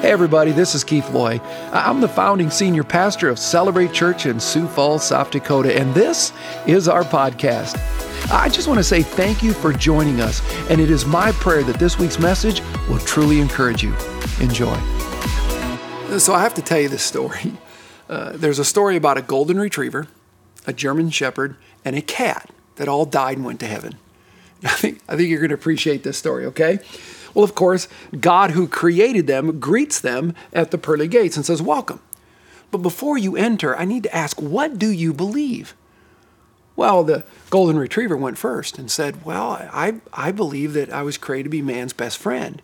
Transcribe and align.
Hey, 0.00 0.12
everybody, 0.12 0.52
this 0.52 0.76
is 0.76 0.84
Keith 0.84 1.10
Loy. 1.10 1.40
I'm 1.72 2.00
the 2.00 2.08
founding 2.08 2.50
senior 2.50 2.84
pastor 2.84 3.28
of 3.28 3.36
Celebrate 3.36 3.92
Church 3.92 4.26
in 4.26 4.38
Sioux 4.38 4.68
Falls, 4.68 5.04
South 5.04 5.32
Dakota, 5.32 5.76
and 5.76 5.92
this 5.92 6.32
is 6.68 6.86
our 6.86 7.02
podcast. 7.02 7.76
I 8.30 8.48
just 8.48 8.68
want 8.68 8.78
to 8.78 8.84
say 8.84 9.02
thank 9.02 9.42
you 9.42 9.52
for 9.52 9.72
joining 9.72 10.20
us, 10.20 10.40
and 10.70 10.80
it 10.80 10.88
is 10.88 11.04
my 11.04 11.32
prayer 11.32 11.64
that 11.64 11.80
this 11.80 11.98
week's 11.98 12.20
message 12.20 12.62
will 12.88 13.00
truly 13.00 13.40
encourage 13.40 13.82
you. 13.82 13.92
Enjoy. 14.40 14.76
So, 16.16 16.32
I 16.32 16.42
have 16.42 16.54
to 16.54 16.62
tell 16.62 16.78
you 16.78 16.88
this 16.88 17.02
story. 17.02 17.54
Uh, 18.08 18.32
there's 18.34 18.58
a 18.58 18.64
story 18.64 18.96
about 18.96 19.18
a 19.18 19.20
golden 19.20 19.60
retriever, 19.60 20.08
a 20.66 20.72
German 20.72 21.10
shepherd, 21.10 21.56
and 21.84 21.94
a 21.94 22.00
cat 22.00 22.48
that 22.76 22.88
all 22.88 23.04
died 23.04 23.36
and 23.36 23.44
went 23.44 23.60
to 23.60 23.66
heaven. 23.66 23.98
I 24.64 24.68
think, 24.68 25.02
I 25.06 25.14
think 25.14 25.28
you're 25.28 25.40
going 25.40 25.50
to 25.50 25.54
appreciate 25.54 26.04
this 26.04 26.16
story, 26.16 26.46
okay? 26.46 26.78
Well, 27.34 27.44
of 27.44 27.54
course, 27.54 27.88
God 28.20 28.52
who 28.52 28.68
created 28.68 29.26
them 29.26 29.60
greets 29.60 30.00
them 30.00 30.34
at 30.52 30.70
the 30.70 30.78
pearly 30.78 31.08
gates 31.08 31.36
and 31.36 31.44
says, 31.44 31.62
Welcome. 31.62 32.00
But 32.70 32.78
before 32.78 33.16
you 33.16 33.36
enter, 33.36 33.76
I 33.76 33.84
need 33.84 34.02
to 34.02 34.14
ask, 34.14 34.40
what 34.40 34.78
do 34.78 34.90
you 34.90 35.12
believe? 35.12 35.74
Well, 36.76 37.02
the 37.02 37.24
golden 37.50 37.78
retriever 37.78 38.16
went 38.16 38.38
first 38.38 38.78
and 38.78 38.90
said, 38.90 39.24
Well, 39.24 39.50
I, 39.72 40.00
I 40.12 40.32
believe 40.32 40.74
that 40.74 40.92
I 40.92 41.02
was 41.02 41.18
created 41.18 41.44
to 41.44 41.50
be 41.50 41.62
man's 41.62 41.92
best 41.92 42.18
friend. 42.18 42.62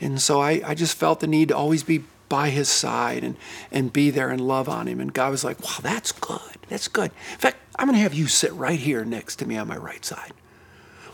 And 0.00 0.20
so 0.20 0.40
I, 0.40 0.60
I 0.64 0.74
just 0.74 0.96
felt 0.96 1.20
the 1.20 1.26
need 1.26 1.48
to 1.48 1.56
always 1.56 1.82
be 1.82 2.04
by 2.28 2.50
his 2.50 2.68
side 2.68 3.24
and, 3.24 3.36
and 3.72 3.92
be 3.92 4.10
there 4.10 4.28
and 4.28 4.40
love 4.40 4.68
on 4.68 4.86
him. 4.86 5.00
And 5.00 5.14
God 5.14 5.30
was 5.30 5.44
like, 5.44 5.62
Wow, 5.62 5.78
that's 5.82 6.12
good. 6.12 6.40
That's 6.68 6.88
good. 6.88 7.10
In 7.32 7.38
fact, 7.38 7.56
I'm 7.78 7.86
going 7.86 7.96
to 7.96 8.02
have 8.02 8.12
you 8.12 8.26
sit 8.26 8.52
right 8.52 8.78
here 8.78 9.04
next 9.04 9.36
to 9.36 9.46
me 9.46 9.56
on 9.56 9.68
my 9.68 9.76
right 9.76 10.04
side. 10.04 10.32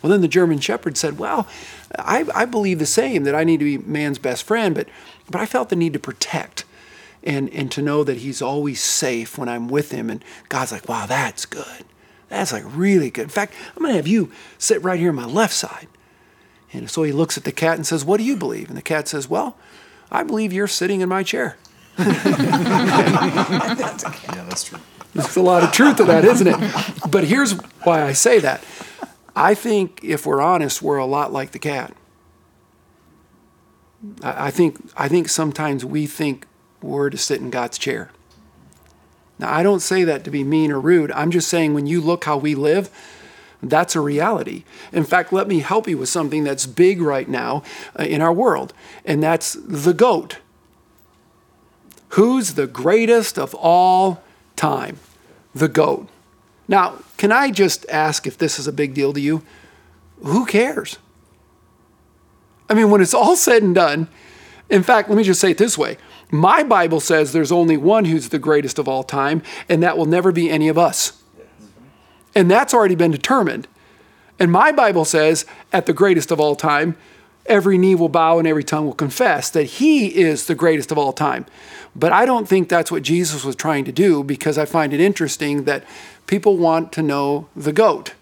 Well, 0.04 0.10
then 0.10 0.20
the 0.20 0.28
German 0.28 0.58
shepherd 0.58 0.98
said, 0.98 1.18
Well, 1.18 1.48
I, 1.98 2.26
I 2.34 2.44
believe 2.44 2.78
the 2.78 2.84
same, 2.84 3.24
that 3.24 3.34
I 3.34 3.42
need 3.42 3.60
to 3.60 3.64
be 3.64 3.78
man's 3.78 4.18
best 4.18 4.42
friend, 4.42 4.74
but, 4.74 4.86
but 5.30 5.40
I 5.40 5.46
felt 5.46 5.70
the 5.70 5.76
need 5.76 5.94
to 5.94 5.98
protect 5.98 6.66
and, 7.22 7.48
and 7.54 7.72
to 7.72 7.80
know 7.80 8.04
that 8.04 8.18
he's 8.18 8.42
always 8.42 8.82
safe 8.82 9.38
when 9.38 9.48
I'm 9.48 9.66
with 9.66 9.92
him. 9.92 10.10
And 10.10 10.22
God's 10.50 10.72
like, 10.72 10.86
Wow, 10.86 11.06
that's 11.06 11.46
good. 11.46 11.86
That's 12.28 12.52
like 12.52 12.64
really 12.66 13.10
good. 13.10 13.22
In 13.22 13.28
fact, 13.30 13.54
I'm 13.74 13.82
going 13.82 13.92
to 13.92 13.96
have 13.96 14.06
you 14.06 14.30
sit 14.58 14.82
right 14.82 15.00
here 15.00 15.08
on 15.08 15.14
my 15.14 15.24
left 15.24 15.54
side. 15.54 15.88
And 16.70 16.90
so 16.90 17.02
he 17.02 17.12
looks 17.12 17.38
at 17.38 17.44
the 17.44 17.52
cat 17.52 17.76
and 17.76 17.86
says, 17.86 18.04
What 18.04 18.18
do 18.18 18.24
you 18.24 18.36
believe? 18.36 18.68
And 18.68 18.76
the 18.76 18.82
cat 18.82 19.08
says, 19.08 19.30
Well, 19.30 19.56
I 20.10 20.22
believe 20.22 20.52
you're 20.52 20.68
sitting 20.68 21.00
in 21.00 21.08
my 21.08 21.22
chair. 21.22 21.56
yeah, 21.98 23.74
that's 23.74 24.64
true. 24.64 24.80
There's 25.14 25.36
a 25.36 25.40
lot 25.40 25.62
of 25.62 25.72
truth 25.72 25.96
to 25.96 26.04
that, 26.04 26.26
isn't 26.26 26.46
it? 26.46 27.10
But 27.10 27.24
here's 27.24 27.52
why 27.84 28.02
I 28.02 28.12
say 28.12 28.38
that. 28.40 28.62
I 29.36 29.54
think 29.54 30.00
if 30.02 30.26
we're 30.26 30.40
honest, 30.40 30.82
we're 30.82 30.96
a 30.96 31.06
lot 31.06 31.32
like 31.32 31.52
the 31.52 31.58
cat. 31.58 31.94
I 34.22 34.50
think, 34.50 34.78
I 34.96 35.08
think 35.08 35.28
sometimes 35.28 35.84
we 35.84 36.06
think 36.06 36.46
we're 36.82 37.10
to 37.10 37.16
sit 37.16 37.40
in 37.40 37.50
God's 37.50 37.78
chair. 37.78 38.10
Now, 39.38 39.52
I 39.52 39.62
don't 39.62 39.80
say 39.80 40.04
that 40.04 40.24
to 40.24 40.30
be 40.30 40.44
mean 40.44 40.70
or 40.70 40.80
rude. 40.80 41.10
I'm 41.12 41.30
just 41.30 41.48
saying 41.48 41.74
when 41.74 41.86
you 41.86 42.00
look 42.00 42.24
how 42.24 42.36
we 42.36 42.54
live, 42.54 42.90
that's 43.62 43.96
a 43.96 44.00
reality. 44.00 44.64
In 44.92 45.04
fact, 45.04 45.32
let 45.32 45.48
me 45.48 45.60
help 45.60 45.88
you 45.88 45.98
with 45.98 46.08
something 46.08 46.44
that's 46.44 46.66
big 46.66 47.00
right 47.00 47.28
now 47.28 47.62
uh, 47.98 48.04
in 48.04 48.20
our 48.20 48.32
world, 48.32 48.72
and 49.04 49.22
that's 49.22 49.54
the 49.54 49.94
goat. 49.94 50.38
Who's 52.10 52.54
the 52.54 52.66
greatest 52.66 53.38
of 53.38 53.54
all 53.54 54.22
time? 54.54 54.98
The 55.54 55.68
goat. 55.68 56.08
Now, 56.66 56.98
can 57.16 57.32
I 57.32 57.50
just 57.50 57.86
ask 57.88 58.26
if 58.26 58.38
this 58.38 58.58
is 58.58 58.66
a 58.66 58.72
big 58.72 58.94
deal 58.94 59.12
to 59.12 59.20
you? 59.20 59.42
Who 60.22 60.46
cares? 60.46 60.98
I 62.68 62.74
mean, 62.74 62.90
when 62.90 63.00
it's 63.00 63.14
all 63.14 63.36
said 63.36 63.62
and 63.62 63.74
done, 63.74 64.08
in 64.70 64.82
fact, 64.82 65.08
let 65.08 65.18
me 65.18 65.24
just 65.24 65.40
say 65.40 65.50
it 65.50 65.58
this 65.58 65.76
way 65.76 65.98
my 66.30 66.62
Bible 66.64 67.00
says 67.00 67.32
there's 67.32 67.52
only 67.52 67.76
one 67.76 68.06
who's 68.06 68.30
the 68.30 68.38
greatest 68.38 68.78
of 68.78 68.88
all 68.88 69.04
time, 69.04 69.42
and 69.68 69.82
that 69.82 69.96
will 69.96 70.06
never 70.06 70.32
be 70.32 70.50
any 70.50 70.68
of 70.68 70.78
us. 70.78 71.22
And 72.34 72.50
that's 72.50 72.74
already 72.74 72.96
been 72.96 73.12
determined. 73.12 73.68
And 74.40 74.50
my 74.50 74.72
Bible 74.72 75.04
says, 75.04 75.46
at 75.72 75.86
the 75.86 75.92
greatest 75.92 76.32
of 76.32 76.40
all 76.40 76.56
time, 76.56 76.96
every 77.46 77.78
knee 77.78 77.94
will 77.94 78.08
bow 78.08 78.38
and 78.38 78.48
every 78.48 78.64
tongue 78.64 78.86
will 78.86 78.94
confess 78.94 79.48
that 79.50 79.64
he 79.64 80.06
is 80.06 80.46
the 80.46 80.54
greatest 80.54 80.90
of 80.90 80.98
all 80.98 81.12
time. 81.12 81.46
But 81.94 82.10
I 82.12 82.24
don't 82.24 82.48
think 82.48 82.68
that's 82.68 82.90
what 82.90 83.02
Jesus 83.02 83.44
was 83.44 83.54
trying 83.54 83.84
to 83.84 83.92
do 83.92 84.24
because 84.24 84.58
I 84.58 84.64
find 84.64 84.92
it 84.92 85.00
interesting 85.00 85.64
that 85.64 85.84
people 86.26 86.56
want 86.56 86.92
to 86.92 87.02
know 87.02 87.48
the 87.54 87.72
goat. 87.72 88.14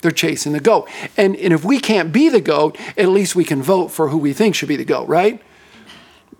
They're 0.00 0.10
chasing 0.10 0.52
the 0.52 0.60
goat. 0.60 0.88
And, 1.16 1.36
and 1.36 1.52
if 1.52 1.64
we 1.64 1.78
can't 1.78 2.12
be 2.12 2.28
the 2.28 2.40
goat, 2.40 2.76
at 2.96 3.08
least 3.08 3.36
we 3.36 3.44
can 3.44 3.62
vote 3.62 3.88
for 3.88 4.08
who 4.08 4.18
we 4.18 4.32
think 4.32 4.54
should 4.54 4.68
be 4.68 4.76
the 4.76 4.84
goat, 4.84 5.08
right? 5.08 5.40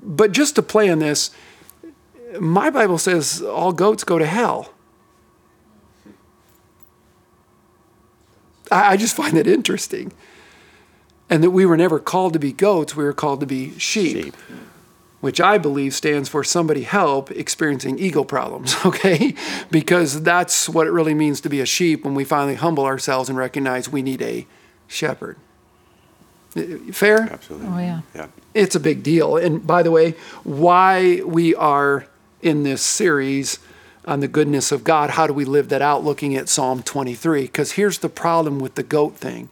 But 0.00 0.32
just 0.32 0.56
to 0.56 0.62
play 0.62 0.90
on 0.90 0.98
this, 0.98 1.30
my 2.40 2.70
Bible 2.70 2.98
says 2.98 3.40
all 3.40 3.72
goats 3.72 4.04
go 4.04 4.18
to 4.18 4.26
hell. 4.26 4.72
I, 8.70 8.92
I 8.92 8.96
just 8.96 9.14
find 9.14 9.36
that 9.36 9.46
interesting. 9.46 10.12
And 11.30 11.42
that 11.42 11.50
we 11.50 11.64
were 11.64 11.76
never 11.76 11.98
called 11.98 12.32
to 12.34 12.38
be 12.38 12.52
goats, 12.52 12.96
we 12.96 13.04
were 13.04 13.12
called 13.12 13.40
to 13.40 13.46
be 13.46 13.78
sheep. 13.78 14.24
sheep 14.24 14.36
which 15.22 15.40
I 15.40 15.56
believe 15.56 15.94
stands 15.94 16.28
for 16.28 16.42
somebody 16.42 16.82
help 16.82 17.30
experiencing 17.30 17.96
ego 17.96 18.24
problems, 18.24 18.74
okay? 18.84 19.34
Because 19.70 20.22
that's 20.22 20.68
what 20.68 20.88
it 20.88 20.90
really 20.90 21.14
means 21.14 21.40
to 21.42 21.48
be 21.48 21.60
a 21.60 21.66
sheep 21.66 22.04
when 22.04 22.14
we 22.14 22.24
finally 22.24 22.56
humble 22.56 22.84
ourselves 22.84 23.28
and 23.28 23.38
recognize 23.38 23.88
we 23.88 24.02
need 24.02 24.20
a 24.20 24.46
shepherd. 24.88 25.36
Fair? 26.90 27.28
Absolutely. 27.30 27.68
Oh, 27.68 27.78
yeah. 27.78 28.00
Yeah. 28.16 28.26
It's 28.52 28.74
a 28.74 28.80
big 28.80 29.04
deal. 29.04 29.36
And 29.36 29.64
by 29.64 29.84
the 29.84 29.92
way, 29.92 30.16
why 30.42 31.22
we 31.24 31.54
are 31.54 32.06
in 32.42 32.64
this 32.64 32.82
series 32.82 33.60
on 34.04 34.18
the 34.18 34.28
goodness 34.28 34.72
of 34.72 34.82
God, 34.82 35.10
how 35.10 35.28
do 35.28 35.32
we 35.32 35.44
live 35.44 35.68
that 35.68 35.80
out 35.80 36.02
looking 36.02 36.34
at 36.34 36.48
Psalm 36.48 36.82
23? 36.82 37.42
Because 37.42 37.72
here's 37.72 37.98
the 37.98 38.08
problem 38.08 38.58
with 38.58 38.74
the 38.74 38.82
goat 38.82 39.16
thing. 39.16 39.50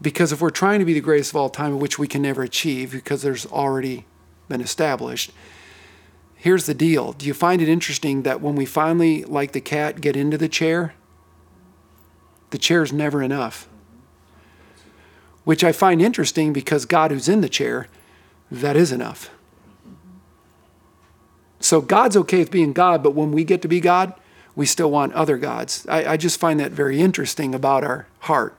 Because 0.00 0.30
if 0.30 0.40
we're 0.40 0.50
trying 0.50 0.78
to 0.78 0.84
be 0.84 0.94
the 0.94 1.00
greatest 1.00 1.32
of 1.32 1.36
all 1.36 1.50
time, 1.50 1.80
which 1.80 1.98
we 1.98 2.06
can 2.06 2.22
never 2.22 2.42
achieve 2.42 2.92
because 2.92 3.22
there's 3.22 3.44
already 3.46 4.06
been 4.50 4.60
established. 4.60 5.32
Here's 6.36 6.66
the 6.66 6.74
deal 6.74 7.12
Do 7.14 7.24
you 7.24 7.32
find 7.32 7.62
it 7.62 7.68
interesting 7.68 8.22
that 8.22 8.42
when 8.42 8.54
we 8.54 8.66
finally, 8.66 9.24
like 9.24 9.52
the 9.52 9.60
cat, 9.62 10.02
get 10.02 10.16
into 10.16 10.36
the 10.36 10.48
chair, 10.48 10.94
the 12.50 12.58
chair's 12.58 12.92
never 12.92 13.22
enough? 13.22 13.66
Which 15.44 15.64
I 15.64 15.72
find 15.72 16.02
interesting 16.02 16.52
because 16.52 16.84
God, 16.84 17.10
who's 17.10 17.28
in 17.28 17.40
the 17.40 17.48
chair, 17.48 17.88
that 18.50 18.76
is 18.76 18.92
enough. 18.92 19.30
So 21.60 21.80
God's 21.80 22.16
okay 22.16 22.38
with 22.38 22.50
being 22.50 22.72
God, 22.72 23.02
but 23.02 23.14
when 23.14 23.32
we 23.32 23.44
get 23.44 23.62
to 23.62 23.68
be 23.68 23.80
God, 23.80 24.14
we 24.56 24.66
still 24.66 24.90
want 24.90 25.12
other 25.12 25.36
gods. 25.36 25.86
I, 25.88 26.12
I 26.12 26.16
just 26.16 26.40
find 26.40 26.58
that 26.58 26.72
very 26.72 27.00
interesting 27.00 27.54
about 27.54 27.84
our 27.84 28.06
heart. 28.20 28.56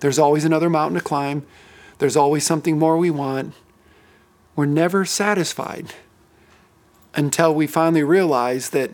There's 0.00 0.18
always 0.18 0.44
another 0.44 0.70
mountain 0.70 0.98
to 0.98 1.04
climb, 1.04 1.46
there's 1.98 2.16
always 2.16 2.44
something 2.44 2.78
more 2.78 2.96
we 2.96 3.10
want. 3.10 3.54
We're 4.54 4.66
never 4.66 5.04
satisfied 5.04 5.94
until 7.14 7.54
we 7.54 7.66
finally 7.66 8.02
realize 8.02 8.70
that 8.70 8.90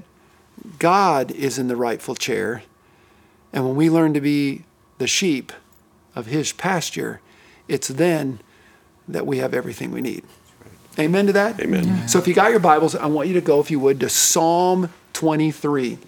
God 0.78 1.30
is 1.30 1.58
in 1.58 1.68
the 1.68 1.76
rightful 1.76 2.14
chair. 2.14 2.62
And 3.52 3.64
when 3.64 3.76
we 3.76 3.90
learn 3.90 4.14
to 4.14 4.20
be 4.20 4.64
the 4.98 5.06
sheep 5.06 5.52
of 6.14 6.26
His 6.26 6.52
pasture, 6.52 7.20
it's 7.66 7.88
then 7.88 8.40
that 9.06 9.26
we 9.26 9.38
have 9.38 9.54
everything 9.54 9.90
we 9.90 10.00
need. 10.00 10.24
Amen 10.98 11.26
to 11.26 11.32
that? 11.32 11.60
Amen. 11.60 12.08
So 12.08 12.18
if 12.18 12.26
you 12.26 12.34
got 12.34 12.50
your 12.50 12.60
Bibles, 12.60 12.94
I 12.94 13.06
want 13.06 13.28
you 13.28 13.34
to 13.34 13.40
go, 13.40 13.60
if 13.60 13.70
you 13.70 13.78
would, 13.78 14.00
to 14.00 14.08
Psalm 14.08 14.92
23. 15.12 15.98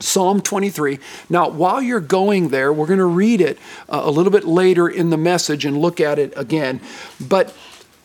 Psalm 0.00 0.40
23. 0.40 0.98
Now, 1.28 1.48
while 1.48 1.82
you're 1.82 2.00
going 2.00 2.48
there, 2.48 2.72
we're 2.72 2.86
going 2.86 2.98
to 2.98 3.04
read 3.04 3.40
it 3.40 3.58
uh, 3.88 4.00
a 4.04 4.10
little 4.10 4.32
bit 4.32 4.44
later 4.44 4.88
in 4.88 5.10
the 5.10 5.16
message 5.16 5.64
and 5.64 5.78
look 5.78 6.00
at 6.00 6.18
it 6.18 6.32
again. 6.36 6.80
But 7.20 7.54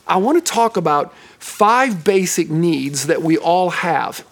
I 0.09 0.17
want 0.17 0.43
to 0.43 0.51
talk 0.53 0.75
about 0.75 1.13
five 1.37 2.03
basic 2.03 2.49
needs 2.49 3.07
that 3.07 3.21
we 3.21 3.37
all 3.37 3.69
have. 3.69 4.25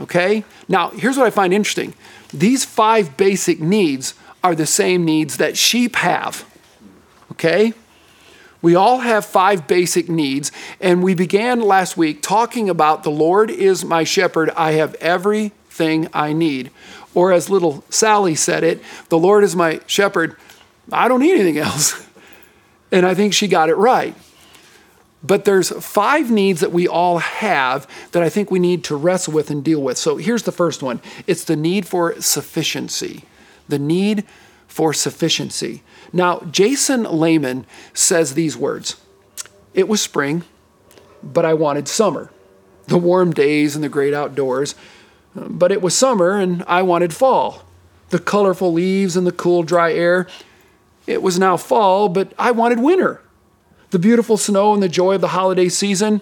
Okay? 0.00 0.44
Now, 0.68 0.90
here's 0.90 1.16
what 1.16 1.26
I 1.26 1.30
find 1.30 1.52
interesting 1.52 1.94
these 2.32 2.64
five 2.64 3.16
basic 3.16 3.60
needs 3.60 4.14
are 4.44 4.54
the 4.54 4.66
same 4.66 5.04
needs 5.04 5.38
that 5.38 5.56
sheep 5.56 5.96
have. 5.96 6.44
Okay? 7.32 7.72
We 8.60 8.74
all 8.74 8.98
have 8.98 9.24
five 9.24 9.66
basic 9.66 10.08
needs, 10.08 10.50
and 10.80 11.02
we 11.02 11.14
began 11.14 11.60
last 11.60 11.96
week 11.96 12.22
talking 12.22 12.68
about 12.68 13.02
the 13.02 13.10
Lord 13.10 13.50
is 13.50 13.84
my 13.84 14.04
shepherd, 14.04 14.50
I 14.50 14.72
have 14.72 14.94
everything 14.96 16.08
I 16.12 16.32
need. 16.32 16.70
Or 17.14 17.32
as 17.32 17.48
little 17.48 17.84
Sally 17.88 18.34
said 18.34 18.64
it, 18.64 18.82
the 19.08 19.18
Lord 19.18 19.44
is 19.44 19.54
my 19.54 19.80
shepherd, 19.86 20.36
I 20.90 21.08
don't 21.08 21.20
need 21.20 21.34
anything 21.34 21.58
else. 21.58 22.04
And 22.90 23.04
I 23.04 23.12
think 23.12 23.34
she 23.34 23.48
got 23.48 23.68
it 23.68 23.74
right. 23.74 24.14
But 25.22 25.44
there's 25.44 25.70
five 25.84 26.30
needs 26.30 26.60
that 26.60 26.72
we 26.72 26.86
all 26.86 27.18
have 27.18 27.88
that 28.12 28.22
I 28.22 28.28
think 28.28 28.50
we 28.50 28.60
need 28.60 28.84
to 28.84 28.96
wrestle 28.96 29.32
with 29.32 29.50
and 29.50 29.64
deal 29.64 29.82
with. 29.82 29.98
So 29.98 30.16
here's 30.16 30.44
the 30.44 30.52
first 30.52 30.82
one 30.82 31.00
it's 31.26 31.44
the 31.44 31.56
need 31.56 31.86
for 31.86 32.20
sufficiency. 32.20 33.24
The 33.68 33.78
need 33.78 34.24
for 34.68 34.92
sufficiency. 34.94 35.82
Now, 36.12 36.40
Jason 36.50 37.02
Lehman 37.02 37.66
says 37.92 38.34
these 38.34 38.56
words 38.56 38.96
It 39.74 39.88
was 39.88 40.00
spring. 40.00 40.44
but 41.22 41.44
I 41.44 41.52
wanted 41.54 41.88
summer, 41.88 42.30
the 42.86 42.98
warm 42.98 43.32
days 43.32 43.74
and 43.74 43.82
the 43.82 43.88
great 43.88 44.14
outdoors. 44.14 44.76
But 45.34 45.72
it 45.72 45.82
was 45.82 45.96
summer 45.96 46.38
and 46.38 46.62
I 46.66 46.82
wanted 46.82 47.12
fall, 47.12 47.64
the 48.10 48.18
colorful 48.18 48.72
leaves 48.72 49.16
and 49.16 49.26
the 49.26 49.32
cool, 49.32 49.62
dry 49.64 49.92
air. 49.92 50.26
It 51.06 51.22
was 51.22 51.38
now 51.38 51.56
fall, 51.56 52.08
but 52.08 52.32
I 52.38 52.50
wanted 52.52 52.80
winter, 52.80 53.20
the 53.90 53.98
beautiful 53.98 54.36
snow 54.36 54.74
and 54.74 54.82
the 54.82 54.88
joy 54.88 55.14
of 55.14 55.20
the 55.20 55.28
holiday 55.28 55.68
season. 55.68 56.20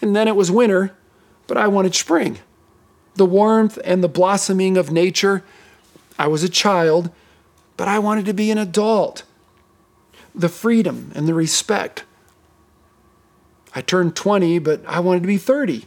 And 0.00 0.14
then 0.14 0.28
it 0.28 0.36
was 0.36 0.50
winter, 0.50 0.94
but 1.46 1.56
I 1.56 1.66
wanted 1.66 1.94
spring, 1.94 2.38
the 3.14 3.26
warmth 3.26 3.78
and 3.84 4.02
the 4.02 4.08
blossoming 4.08 4.76
of 4.76 4.90
nature. 4.90 5.42
I 6.18 6.26
was 6.26 6.42
a 6.42 6.48
child, 6.48 7.10
but 7.76 7.88
I 7.88 7.98
wanted 7.98 8.26
to 8.26 8.34
be 8.34 8.50
an 8.50 8.58
adult, 8.58 9.24
the 10.34 10.48
freedom 10.48 11.12
and 11.14 11.26
the 11.26 11.34
respect. 11.34 12.04
I 13.74 13.80
turned 13.80 14.14
20, 14.14 14.58
but 14.60 14.82
I 14.86 15.00
wanted 15.00 15.20
to 15.22 15.26
be 15.26 15.38
30 15.38 15.86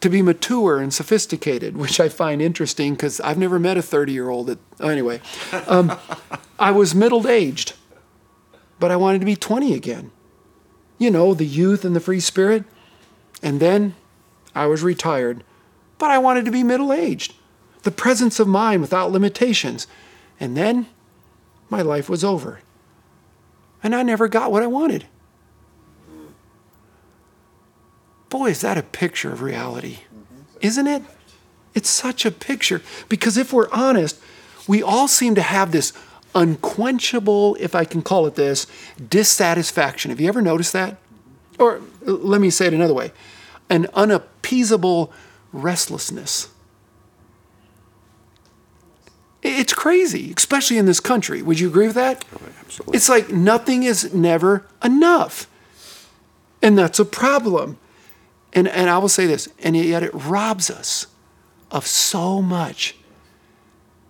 to 0.00 0.10
be 0.10 0.22
mature 0.22 0.78
and 0.78 0.92
sophisticated, 0.92 1.76
which 1.76 2.00
I 2.00 2.08
find 2.08 2.40
interesting 2.40 2.94
because 2.94 3.20
I've 3.20 3.38
never 3.38 3.58
met 3.58 3.76
a 3.76 3.82
30 3.82 4.12
year 4.12 4.28
old. 4.28 4.56
Anyway, 4.80 5.20
um, 5.66 5.98
I 6.58 6.70
was 6.70 6.94
middle 6.94 7.26
aged, 7.28 7.74
but 8.78 8.90
I 8.90 8.96
wanted 8.96 9.20
to 9.20 9.26
be 9.26 9.36
20 9.36 9.74
again. 9.74 10.10
You 10.98 11.10
know, 11.10 11.34
the 11.34 11.46
youth 11.46 11.84
and 11.84 11.94
the 11.94 12.00
free 12.00 12.20
spirit. 12.20 12.64
And 13.42 13.60
then 13.60 13.94
I 14.54 14.66
was 14.66 14.82
retired, 14.82 15.44
but 15.98 16.10
I 16.10 16.18
wanted 16.18 16.44
to 16.46 16.50
be 16.50 16.62
middle 16.62 16.92
aged, 16.92 17.34
the 17.82 17.90
presence 17.90 18.40
of 18.40 18.48
mind 18.48 18.80
without 18.80 19.12
limitations. 19.12 19.86
And 20.40 20.56
then 20.56 20.86
my 21.68 21.82
life 21.82 22.08
was 22.08 22.24
over. 22.24 22.60
And 23.82 23.94
I 23.94 24.02
never 24.02 24.28
got 24.28 24.50
what 24.50 24.62
I 24.62 24.66
wanted. 24.66 25.06
Boy, 28.28 28.50
is 28.50 28.60
that 28.62 28.78
a 28.78 28.82
picture 28.82 29.32
of 29.32 29.42
reality, 29.42 29.98
isn't 30.60 30.86
it? 30.86 31.02
It's 31.74 31.88
such 31.90 32.24
a 32.24 32.30
picture 32.30 32.82
because 33.08 33.36
if 33.36 33.52
we're 33.52 33.70
honest, 33.70 34.20
we 34.66 34.82
all 34.82 35.06
seem 35.06 35.34
to 35.34 35.42
have 35.42 35.72
this 35.72 35.92
unquenchable, 36.36 37.56
if 37.58 37.74
I 37.74 37.84
can 37.84 38.02
call 38.02 38.26
it 38.26 38.34
this, 38.36 38.66
dissatisfaction. 39.08 40.10
Have 40.10 40.20
you 40.20 40.28
ever 40.28 40.42
noticed 40.42 40.74
that? 40.74 40.98
Or 41.58 41.80
let 42.02 42.40
me 42.40 42.50
say 42.50 42.66
it 42.66 42.74
another 42.74 42.94
way 42.94 43.10
an 43.68 43.86
unappeasable 43.94 45.12
restlessness. 45.52 46.50
It's 49.42 49.72
crazy, 49.72 50.32
especially 50.36 50.78
in 50.78 50.86
this 50.86 51.00
country. 51.00 51.42
Would 51.42 51.58
you 51.58 51.68
agree 51.68 51.86
with 51.86 51.96
that? 51.96 52.24
Oh, 52.32 52.40
absolutely. 52.60 52.96
It's 52.96 53.08
like 53.08 53.30
nothing 53.30 53.82
is 53.82 54.14
never 54.14 54.66
enough. 54.84 55.48
And 56.62 56.78
that's 56.78 57.00
a 57.00 57.04
problem. 57.04 57.78
And, 58.52 58.68
and 58.68 58.88
I 58.88 58.98
will 58.98 59.08
say 59.08 59.26
this, 59.26 59.48
and 59.62 59.76
yet 59.76 60.02
it 60.02 60.10
robs 60.14 60.70
us 60.70 61.08
of 61.70 61.86
so 61.86 62.40
much. 62.40 62.96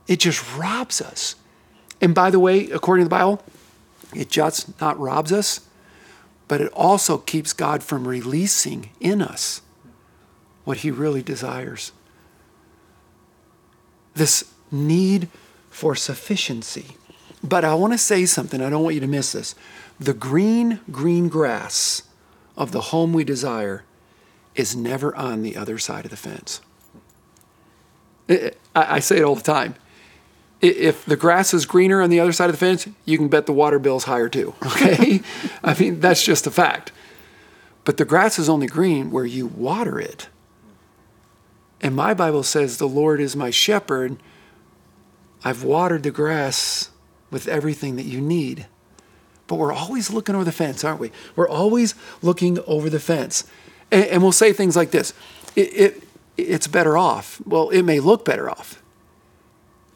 It 0.07 0.21
just 0.21 0.57
robs 0.57 1.01
us. 1.01 1.35
And 2.01 2.15
by 2.15 2.31
the 2.31 2.41
way, 2.41 2.71
according 2.71 3.05
to 3.05 3.09
the 3.09 3.17
Bible, 3.17 3.43
it 4.15 4.29
just 4.29 4.81
not 4.81 4.99
robs 4.99 5.33
us, 5.33 5.61
but 6.49 6.61
it 6.61 6.73
also 6.73 7.19
keeps 7.19 7.53
God 7.53 7.83
from 7.83 8.07
releasing 8.07 8.91
in 9.01 9.21
us 9.21 9.63
what 10.65 10.79
He 10.79 10.91
really 10.91 11.23
desires. 11.23 11.93
This 14.15 14.53
need 14.71 15.29
for 15.71 15.95
sufficiency. 15.95 16.97
But 17.43 17.65
I 17.65 17.75
want 17.75 17.93
to 17.93 17.99
say 17.99 18.27
something, 18.27 18.63
I 18.63 18.71
don't 18.71 18.83
want 18.83 18.95
you 18.95 19.01
to 19.01 19.07
miss 19.07 19.33
this. 19.33 19.55
The 20.01 20.15
green, 20.15 20.81
green 20.91 21.29
grass 21.29 22.03
of 22.57 22.73
the 22.73 22.81
home 22.81 23.13
we 23.13 23.25
desire 23.25 23.85
is 24.55 24.75
never 24.75 25.15
on 25.15 25.43
the 25.43 25.57
other 25.57 25.79
side 25.79 26.05
of 26.05 26.11
the 26.11 26.17
fence. 26.17 26.61
I 28.75 29.01
say 29.01 29.19
it 29.19 29.23
all 29.23 29.35
the 29.37 29.43
time. 29.43 29.75
If 30.61 31.05
the 31.05 31.17
grass 31.17 31.53
is 31.53 31.67
greener 31.67 32.01
on 32.01 32.09
the 32.09 32.21
other 32.21 32.33
side 32.33 32.49
of 32.49 32.53
the 32.53 32.59
fence, 32.59 32.89
you 33.05 33.19
can 33.19 33.29
bet 33.29 33.47
the 33.47 33.53
water 33.53 33.79
bill's 33.79 34.05
higher 34.05 34.29
too. 34.29 34.55
Okay? 34.67 35.21
I 35.63 35.79
mean, 35.79 36.01
that's 36.01 36.25
just 36.25 36.47
a 36.47 36.51
fact. 36.51 36.93
But 37.85 37.99
the 37.99 38.05
grass 38.05 38.39
is 38.39 38.49
only 38.49 38.67
green 38.67 39.11
where 39.11 39.25
you 39.25 39.47
water 39.47 40.01
it. 40.01 40.29
And 41.81 41.95
my 41.95 42.15
Bible 42.15 42.43
says, 42.43 42.79
The 42.79 42.89
Lord 42.89 43.21
is 43.21 43.37
my 43.37 43.51
shepherd. 43.51 44.17
I've 45.45 45.63
watered 45.63 46.03
the 46.03 46.11
grass 46.11 46.91
with 47.31 47.47
everything 47.47 47.97
that 47.97 48.05
you 48.05 48.21
need. 48.21 48.67
But 49.47 49.57
we're 49.57 49.73
always 49.73 50.11
looking 50.11 50.35
over 50.35 50.45
the 50.45 50.53
fence, 50.53 50.83
aren't 50.83 51.01
we? 51.01 51.13
We're 51.37 51.49
always 51.49 51.95
looking 52.23 52.59
over 52.67 52.91
the 52.91 52.99
fence. 52.99 53.45
And, 53.91 54.05
and 54.07 54.23
we'll 54.23 54.33
say 54.33 54.53
things 54.53 54.77
like 54.77 54.91
this 54.91 55.13
it, 55.55 55.61
it, 55.61 56.03
it's 56.37 56.67
better 56.67 56.97
off. 56.97 57.41
Well, 57.47 57.71
it 57.71 57.83
may 57.83 58.01
look 58.01 58.25
better 58.25 58.51
off. 58.51 58.83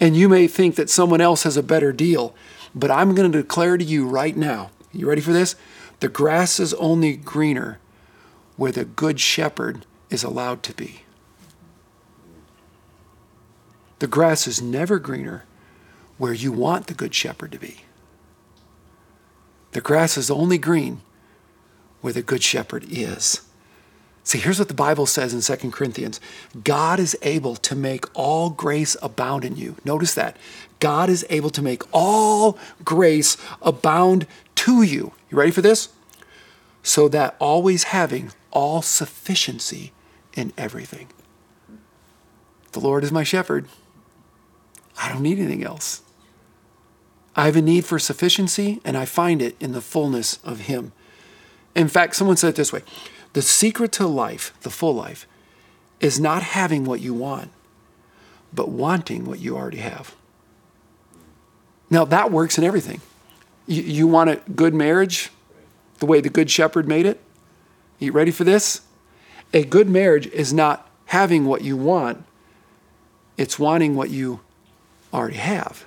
And 0.01 0.17
you 0.17 0.29
may 0.29 0.49
think 0.49 0.75
that 0.75 0.91
someone 0.91 1.21
else 1.21 1.45
has 1.45 1.57
a 1.57 1.63
better 1.63 1.93
deal. 1.93 2.35
But 2.75 2.91
I'm 2.91 3.15
going 3.15 3.31
to 3.31 3.43
declare 3.43 3.77
to 3.77 3.85
you 3.85 4.09
right 4.09 4.37
now 4.37 4.71
you 4.93 5.09
ready 5.09 5.21
for 5.21 5.33
this? 5.33 5.55
The 6.01 6.09
grass 6.09 6.59
is 6.59 6.75
only 6.75 7.17
greener 7.17 7.79
where 8.57 8.73
the 8.73 8.85
good 8.85 9.21
shepherd 9.21 9.87
is 10.09 10.25
allowed 10.25 10.63
to 10.65 10.75
be. 10.75 11.03
The 14.01 14.07
grass 14.07 14.47
is 14.47 14.63
never 14.63 14.99
greener 14.99 15.45
where 16.19 16.33
you 16.33 16.53
want 16.53 16.87
the 16.87 16.95
good 16.95 17.15
shepherd 17.15 17.53
to 17.53 17.59
be. 17.59 17.83
The 19.73 19.81
grass 19.81 20.17
is 20.17 20.31
only 20.31 20.59
green 20.59 21.03
where 22.01 22.13
the 22.13 22.23
good 22.23 22.43
shepherd 22.43 22.85
is. 22.89 23.43
See, 24.23 24.39
here's 24.39 24.59
what 24.59 24.69
the 24.69 24.75
Bible 24.75 25.07
says 25.07 25.33
in 25.35 25.59
2 25.59 25.71
Corinthians 25.71 26.21
God 26.63 27.01
is 27.01 27.17
able 27.23 27.57
to 27.57 27.75
make 27.75 28.05
all 28.15 28.51
grace 28.51 28.97
abound 29.03 29.45
in 29.45 29.57
you. 29.57 29.77
Notice 29.85 30.15
that. 30.15 30.37
God 30.79 31.11
is 31.11 31.27
able 31.29 31.51
to 31.51 31.63
make 31.63 31.83
all 31.93 32.59
grace 32.85 33.37
abound 33.61 34.27
to 34.57 34.83
you. 34.83 35.13
You 35.31 35.39
ready 35.39 35.51
for 35.51 35.63
this? 35.63 35.91
So 36.83 37.09
that 37.09 37.37
always 37.39 37.85
having 37.85 38.33
all 38.51 38.83
sufficiency 38.83 39.93
in 40.35 40.53
everything. 40.57 41.09
The 42.73 42.81
Lord 42.81 43.05
is 43.05 43.13
my 43.13 43.25
shepherd. 43.25 43.67
I 44.99 45.09
don't 45.09 45.23
need 45.23 45.39
anything 45.39 45.65
else. 45.65 46.03
I 47.37 47.47
have 47.47 47.57
a 47.57 47.63
need 47.63 47.85
for 47.85 47.99
sufficiency, 47.99 48.81
and 48.85 48.97
I 48.97 49.05
find 49.05 49.41
it 49.41 49.57
in 49.61 49.73
the 49.73 49.81
fullness 49.81 50.39
of 50.45 50.61
Him. 50.61 50.93
In 51.75 51.89
fact, 51.89 52.17
someone 52.17 52.37
said 52.37 52.51
it 52.51 52.57
this 52.57 52.73
way 52.73 52.83
the 53.33 53.43
secret 53.43 53.93
to 53.93 54.07
life, 54.07 54.53
the 54.63 54.71
full 54.71 54.95
life, 54.95 55.27
is 56.01 56.19
not 56.19 56.43
having 56.43 56.85
what 56.85 57.01
you 57.01 57.15
want, 57.15 57.51
but 58.53 58.69
wanting 58.69 59.25
what 59.25 59.39
you 59.39 59.57
already 59.57 59.79
have. 59.79 60.15
Now, 61.89 62.05
that 62.05 62.31
works 62.33 62.59
in 62.59 62.65
everything. 62.65 63.01
You, 63.67 63.83
you 63.83 64.07
want 64.07 64.31
a 64.31 64.37
good 64.55 64.75
marriage, 64.75 65.31
the 65.99 66.07
way 66.07 66.21
the 66.21 66.31
Good 66.31 66.51
Shepherd 66.51 66.89
made 66.89 67.07
it? 67.07 67.21
You 67.99 68.13
ready 68.13 68.31
for 68.31 68.45
this? 68.45 68.83
A 69.53 69.65
good 69.65 69.89
marriage 69.89 70.27
is 70.29 70.53
not 70.53 70.89
having 71.07 71.45
what 71.45 71.63
you 71.63 71.77
want, 71.77 72.25
it's 73.37 73.59
wanting 73.59 73.97
what 73.97 74.11
you 74.11 74.41
already 75.13 75.37
have 75.37 75.85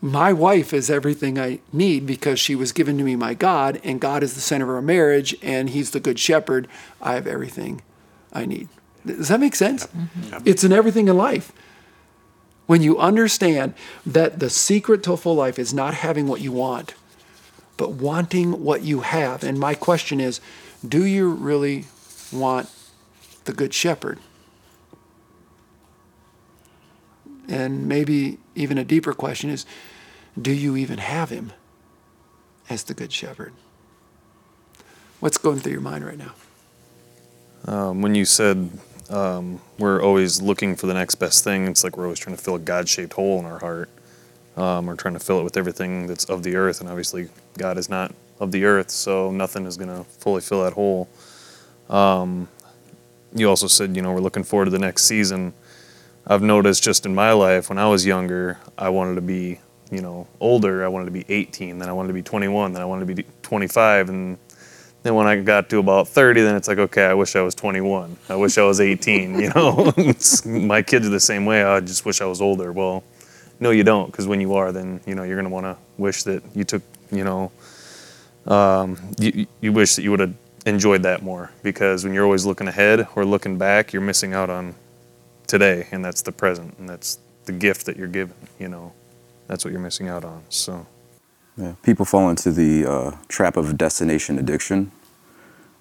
my 0.00 0.32
wife 0.32 0.72
is 0.72 0.90
everything 0.90 1.38
I 1.38 1.60
need 1.72 2.06
because 2.06 2.38
she 2.38 2.54
was 2.54 2.72
given 2.72 2.98
to 2.98 3.04
me 3.04 3.16
by 3.16 3.34
God, 3.34 3.80
and 3.82 4.00
God 4.00 4.22
is 4.22 4.34
the 4.34 4.40
center 4.40 4.64
of 4.64 4.70
our 4.76 4.82
marriage, 4.82 5.34
and 5.42 5.70
He's 5.70 5.90
the 5.90 6.00
good 6.00 6.18
shepherd. 6.18 6.68
I 7.00 7.14
have 7.14 7.26
everything 7.26 7.82
I 8.32 8.46
need. 8.46 8.68
Does 9.04 9.28
that 9.28 9.40
make 9.40 9.56
sense? 9.56 9.86
Mm-hmm. 9.86 10.42
It's 10.44 10.62
in 10.62 10.72
everything 10.72 11.08
in 11.08 11.16
life. 11.16 11.52
When 12.66 12.82
you 12.82 12.98
understand 12.98 13.74
that 14.04 14.38
the 14.40 14.50
secret 14.50 15.02
to 15.04 15.14
a 15.14 15.16
full 15.16 15.34
life 15.34 15.58
is 15.58 15.72
not 15.72 15.94
having 15.94 16.28
what 16.28 16.42
you 16.42 16.52
want, 16.52 16.94
but 17.76 17.92
wanting 17.92 18.62
what 18.62 18.82
you 18.82 19.00
have. 19.00 19.42
And 19.42 19.58
my 19.58 19.74
question 19.74 20.20
is 20.20 20.40
do 20.86 21.04
you 21.04 21.30
really 21.30 21.86
want 22.30 22.70
the 23.46 23.52
good 23.52 23.72
shepherd? 23.72 24.18
And 27.48 27.88
maybe 27.88 28.38
even 28.54 28.78
a 28.78 28.84
deeper 28.84 29.12
question 29.12 29.50
is 29.50 29.64
do 30.40 30.52
you 30.52 30.76
even 30.76 30.98
have 30.98 31.30
him 31.30 31.52
as 32.68 32.84
the 32.84 32.94
good 32.94 33.12
shepherd? 33.12 33.52
What's 35.20 35.38
going 35.38 35.58
through 35.58 35.72
your 35.72 35.80
mind 35.80 36.04
right 36.04 36.18
now? 36.18 36.34
Um, 37.64 38.02
when 38.02 38.14
you 38.14 38.24
said 38.24 38.70
um, 39.10 39.60
we're 39.78 40.02
always 40.02 40.40
looking 40.40 40.76
for 40.76 40.86
the 40.86 40.94
next 40.94 41.16
best 41.16 41.42
thing, 41.42 41.66
it's 41.66 41.82
like 41.82 41.96
we're 41.96 42.04
always 42.04 42.18
trying 42.18 42.36
to 42.36 42.42
fill 42.42 42.54
a 42.54 42.60
God 42.60 42.88
shaped 42.88 43.14
hole 43.14 43.38
in 43.40 43.46
our 43.46 43.58
heart. 43.58 43.88
Um, 44.56 44.86
we're 44.86 44.96
trying 44.96 45.14
to 45.14 45.20
fill 45.20 45.40
it 45.40 45.44
with 45.44 45.56
everything 45.56 46.06
that's 46.06 46.24
of 46.24 46.42
the 46.42 46.56
earth, 46.56 46.80
and 46.80 46.88
obviously, 46.88 47.28
God 47.56 47.78
is 47.78 47.88
not 47.88 48.12
of 48.40 48.52
the 48.52 48.64
earth, 48.64 48.90
so 48.90 49.30
nothing 49.30 49.66
is 49.66 49.76
going 49.76 49.88
to 49.88 50.04
fully 50.04 50.40
fill 50.40 50.64
that 50.64 50.72
hole. 50.72 51.08
Um, 51.88 52.48
you 53.34 53.48
also 53.48 53.66
said, 53.66 53.94
you 53.94 54.02
know, 54.02 54.12
we're 54.12 54.20
looking 54.20 54.42
forward 54.42 54.66
to 54.66 54.70
the 54.70 54.78
next 54.78 55.04
season. 55.04 55.52
I've 56.28 56.42
noticed 56.42 56.84
just 56.84 57.06
in 57.06 57.14
my 57.14 57.32
life 57.32 57.70
when 57.70 57.78
I 57.78 57.88
was 57.88 58.06
younger, 58.06 58.58
I 58.78 58.90
wanted 58.90 59.16
to 59.16 59.22
be, 59.22 59.60
you 59.90 60.02
know, 60.02 60.28
older. 60.40 60.84
I 60.84 60.88
wanted 60.88 61.06
to 61.06 61.12
be 61.12 61.26
18, 61.28 61.78
then 61.78 61.88
I 61.88 61.92
wanted 61.94 62.08
to 62.08 62.14
be 62.14 62.22
21, 62.22 62.74
then 62.74 62.82
I 62.82 62.86
wanted 62.86 63.08
to 63.08 63.14
be 63.14 63.26
25, 63.42 64.10
and 64.10 64.38
Then 65.04 65.16
when 65.16 65.26
I 65.26 65.40
got 65.40 65.70
to 65.70 65.78
about 65.80 66.08
30, 66.08 66.42
then 66.42 66.56
it's 66.56 66.68
like, 66.68 66.78
okay, 66.78 67.06
I 67.06 67.14
wish 67.14 67.36
I 67.36 67.42
was 67.42 67.54
21. 67.56 68.16
I 68.28 68.36
wish 68.36 68.58
I 68.58 68.62
was 68.64 68.80
18. 68.80 69.38
You 69.40 69.50
know, 69.54 69.92
my 70.46 70.82
kids 70.82 71.06
are 71.06 71.10
the 71.10 71.20
same 71.20 71.46
way. 71.46 71.64
I 71.64 71.80
just 71.80 72.06
wish 72.06 72.20
I 72.22 72.26
was 72.26 72.40
older. 72.40 72.72
Well, 72.72 73.04
no, 73.60 73.70
you 73.70 73.84
don't, 73.84 74.06
because 74.12 74.26
when 74.28 74.40
you 74.40 74.54
are, 74.54 74.72
then 74.72 75.00
you 75.06 75.14
know 75.16 75.24
you're 75.24 75.36
gonna 75.36 75.48
want 75.50 75.66
to 75.66 75.76
wish 75.98 76.24
that 76.24 76.42
you 76.54 76.64
took, 76.64 76.82
you 77.12 77.24
know, 77.24 77.52
um, 78.46 78.98
you, 79.18 79.46
you 79.60 79.72
wish 79.72 79.96
that 79.96 80.02
you 80.02 80.10
would 80.12 80.20
have 80.20 80.34
enjoyed 80.66 81.02
that 81.04 81.22
more. 81.22 81.52
Because 81.62 82.04
when 82.04 82.14
you're 82.14 82.24
always 82.24 82.46
looking 82.46 82.68
ahead 82.68 83.08
or 83.16 83.24
looking 83.24 83.58
back, 83.58 83.92
you're 83.92 84.02
missing 84.02 84.34
out 84.34 84.50
on 84.50 84.74
today, 85.48 85.88
and 85.90 86.04
that's 86.04 86.22
the 86.22 86.30
present, 86.30 86.78
and 86.78 86.88
that's 86.88 87.18
the 87.46 87.52
gift 87.52 87.86
that 87.86 87.96
you're 87.96 88.06
given. 88.06 88.36
You 88.60 88.68
know, 88.68 88.92
that's 89.48 89.64
what 89.64 89.72
you're 89.72 89.80
missing 89.80 90.08
out 90.08 90.24
on. 90.24 90.44
So. 90.48 90.86
Yeah. 91.56 91.74
People 91.82 92.04
fall 92.04 92.30
into 92.30 92.52
the 92.52 92.86
uh, 92.86 93.16
trap 93.26 93.56
of 93.56 93.76
destination 93.76 94.38
addiction, 94.38 94.92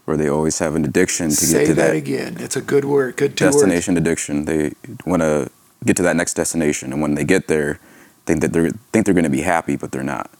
where 0.06 0.18
they 0.18 0.28
always 0.28 0.58
have 0.58 0.74
an 0.74 0.84
addiction 0.84 1.30
to 1.30 1.36
Say 1.36 1.60
get 1.60 1.68
to 1.68 1.74
that, 1.76 1.88
that, 1.90 1.96
again. 1.96 2.38
It's 2.40 2.56
a 2.56 2.62
good 2.62 2.84
word. 2.84 3.16
Good 3.16 3.38
two 3.38 3.46
destination 3.46 3.96
addiction. 3.96 4.46
They 4.46 4.74
want 5.06 5.22
to 5.22 5.52
get 5.86 5.96
to 5.98 6.04
that 6.04 6.16
next 6.16 6.34
destination, 6.34 6.92
and 6.92 7.00
when 7.00 7.14
they 7.14 7.24
get 7.24 7.48
there, 7.48 7.80
think 8.26 8.42
that 8.42 8.54
they're 8.54 8.72
think 8.92 9.06
they're 9.06 9.14
going 9.14 9.24
to 9.24 9.30
be 9.30 9.42
happy, 9.42 9.76
but 9.76 9.92
they're 9.92 10.02
not. 10.02 10.32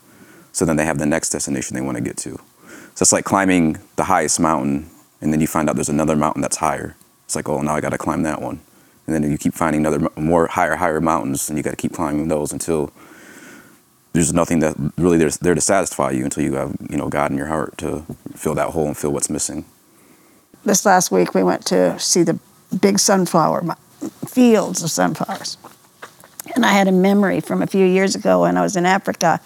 So 0.54 0.66
then 0.66 0.76
they 0.76 0.86
have 0.86 0.98
the 0.98 1.06
next 1.06 1.30
destination 1.30 1.76
they 1.76 1.82
want 1.82 1.98
to 1.98 2.04
get 2.04 2.18
to. 2.18 2.40
So 2.96 3.04
it's 3.04 3.14
like 3.14 3.26
climbing 3.26 3.78
the 3.96 4.06
highest 4.06 4.40
mountain, 4.40 4.90
and 5.22 5.32
then 5.32 5.40
you 5.40 5.46
find 5.46 5.70
out 5.70 5.76
there's 5.76 5.90
another 5.90 6.16
mountain 6.16 6.42
that's 6.42 6.58
higher. 6.58 6.96
It's 7.26 7.36
like, 7.36 7.48
oh, 7.48 7.62
now 7.62 7.76
I 7.76 7.82
got 7.82 7.90
to 7.90 7.98
climb 8.00 8.24
that 8.24 8.42
one, 8.42 8.62
and 9.08 9.16
then 9.16 9.32
you 9.32 9.38
keep 9.38 9.54
finding 9.54 9.86
other 9.86 10.10
more 10.18 10.48
higher, 10.48 10.76
higher 10.76 11.02
mountains, 11.02 11.50
and 11.50 11.58
you 11.58 11.64
got 11.64 11.72
to 11.72 11.78
keep 11.78 11.94
climbing 11.94 12.28
those 12.28 12.52
until 12.52 12.92
there's 14.14 14.34
nothing 14.34 14.60
that 14.60 14.76
really 14.98 15.18
there's 15.18 15.38
there 15.38 15.56
to 15.56 15.62
satisfy 15.62 16.12
you 16.12 16.24
until 16.24 16.44
you 16.44 16.56
have 16.56 16.76
you 16.90 16.98
know 16.98 17.08
God 17.08 17.32
in 17.32 17.38
your 17.38 17.48
heart 17.48 17.78
to 17.80 18.04
fill 18.36 18.56
that 18.56 18.70
hole 18.70 18.88
and 18.88 18.98
fill 18.98 19.12
what's 19.12 19.30
missing. 19.30 19.66
This 20.66 20.86
last 20.86 21.12
week 21.12 21.34
we 21.34 21.44
went 21.44 21.66
to 21.68 21.98
see 22.00 22.24
the 22.24 22.40
big 22.82 23.00
sunflower 23.00 23.64
fields 24.28 24.84
of 24.84 24.92
sunflowers. 24.92 25.58
And 26.56 26.66
I 26.66 26.74
had 26.74 26.88
a 26.88 26.92
memory 26.92 27.40
from 27.42 27.62
a 27.62 27.68
few 27.68 27.86
years 27.86 28.16
ago 28.16 28.42
when 28.42 28.58
I 28.58 28.62
was 28.62 28.76
in 28.76 28.86
Africa 28.86 29.40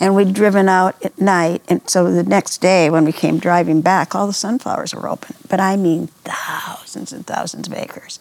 and 0.00 0.14
we'd 0.14 0.34
driven 0.34 0.68
out 0.68 1.02
at 1.04 1.18
night 1.20 1.62
and 1.68 1.88
so 1.88 2.10
the 2.12 2.22
next 2.22 2.58
day 2.58 2.90
when 2.90 3.04
we 3.04 3.12
came 3.12 3.38
driving 3.38 3.80
back 3.80 4.14
all 4.14 4.26
the 4.26 4.32
sunflowers 4.32 4.94
were 4.94 5.08
open. 5.08 5.36
But 5.48 5.60
I 5.60 5.76
mean 5.76 6.08
thousands 6.24 7.12
and 7.12 7.26
thousands 7.26 7.68
of 7.68 7.74
acres. 7.74 8.18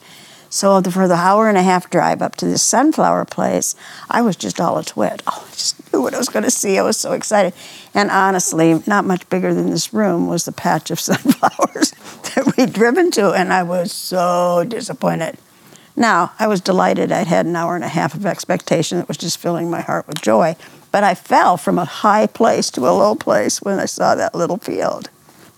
So 0.49 0.81
for 0.81 1.07
the 1.07 1.13
hour 1.13 1.47
and 1.47 1.57
a 1.57 1.63
half 1.63 1.89
drive 1.89 2.21
up 2.23 2.35
to 2.37 2.45
this 2.45 2.63
sunflower 2.63 3.25
place, 3.25 3.75
I 4.09 4.21
was 4.21 4.35
just 4.35 4.59
all 4.59 4.79
a 4.79 4.83
twit. 4.83 5.21
Oh, 5.27 5.45
I 5.47 5.51
just 5.51 5.93
knew 5.93 6.01
what 6.01 6.15
I 6.15 6.17
was 6.17 6.29
going 6.29 6.43
to 6.43 6.51
see. 6.51 6.79
I 6.79 6.81
was 6.81 6.97
so 6.97 7.11
excited. 7.11 7.53
And 7.93 8.09
honestly, 8.09 8.81
not 8.87 9.05
much 9.05 9.29
bigger 9.29 9.53
than 9.53 9.69
this 9.69 9.93
room 9.93 10.27
was 10.27 10.45
the 10.45 10.51
patch 10.51 10.89
of 10.89 10.99
sunflowers 10.99 11.91
that 12.35 12.53
we'd 12.57 12.73
driven 12.73 13.11
to, 13.11 13.31
and 13.31 13.53
I 13.53 13.61
was 13.61 13.91
so 13.91 14.65
disappointed. 14.67 15.37
Now, 15.95 16.31
I 16.39 16.47
was 16.47 16.61
delighted. 16.61 17.11
I'd 17.11 17.27
had 17.27 17.45
an 17.45 17.55
hour 17.55 17.75
and 17.75 17.83
a 17.83 17.89
half 17.89 18.15
of 18.15 18.25
expectation 18.25 18.97
that 18.97 19.07
was 19.07 19.17
just 19.17 19.37
filling 19.37 19.69
my 19.69 19.81
heart 19.81 20.07
with 20.07 20.21
joy. 20.21 20.55
But 20.91 21.03
I 21.03 21.13
fell 21.13 21.57
from 21.57 21.77
a 21.77 21.85
high 21.85 22.25
place 22.25 22.71
to 22.71 22.87
a 22.87 22.89
low 22.89 23.13
place 23.13 23.61
when 23.61 23.79
I 23.79 23.85
saw 23.85 24.15
that 24.15 24.33
little 24.33 24.57
field. 24.57 25.09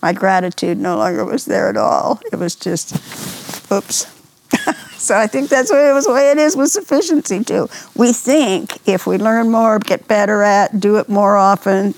My 0.02 0.12
gratitude 0.12 0.78
no 0.78 0.96
longer 0.96 1.24
was 1.24 1.46
there 1.46 1.70
at 1.70 1.76
all. 1.76 2.20
It 2.30 2.36
was 2.36 2.56
just, 2.56 3.72
oops. 3.72 4.21
so 4.96 5.16
I 5.16 5.26
think 5.26 5.48
that's 5.48 5.70
what 5.70 5.80
it 5.80 5.92
was 5.92 6.06
way 6.06 6.30
it 6.30 6.38
is 6.38 6.56
with 6.56 6.70
sufficiency 6.70 7.42
too. 7.42 7.68
We 7.96 8.12
think 8.12 8.86
if 8.88 9.06
we 9.06 9.18
learn 9.18 9.50
more, 9.50 9.78
get 9.78 10.08
better 10.08 10.42
at, 10.42 10.80
do 10.80 10.96
it 10.96 11.08
more 11.08 11.36
often, 11.36 11.94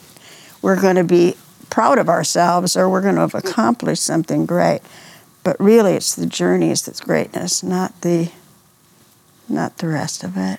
we're 0.62 0.80
going 0.80 0.96
to 0.96 1.04
be 1.04 1.36
proud 1.70 1.98
of 1.98 2.08
ourselves 2.08 2.76
or 2.76 2.88
we're 2.88 3.02
going 3.02 3.16
to 3.16 3.22
have 3.22 3.34
accomplished 3.34 4.02
something 4.02 4.46
great. 4.46 4.80
But 5.42 5.58
really 5.60 5.94
it's 5.94 6.14
the 6.14 6.26
journey 6.26 6.70
is 6.70 6.82
that's 6.82 7.00
greatness, 7.00 7.62
not 7.62 8.00
the 8.00 8.30
not 9.48 9.78
the 9.78 9.88
rest 9.88 10.24
of 10.24 10.36
it. 10.36 10.58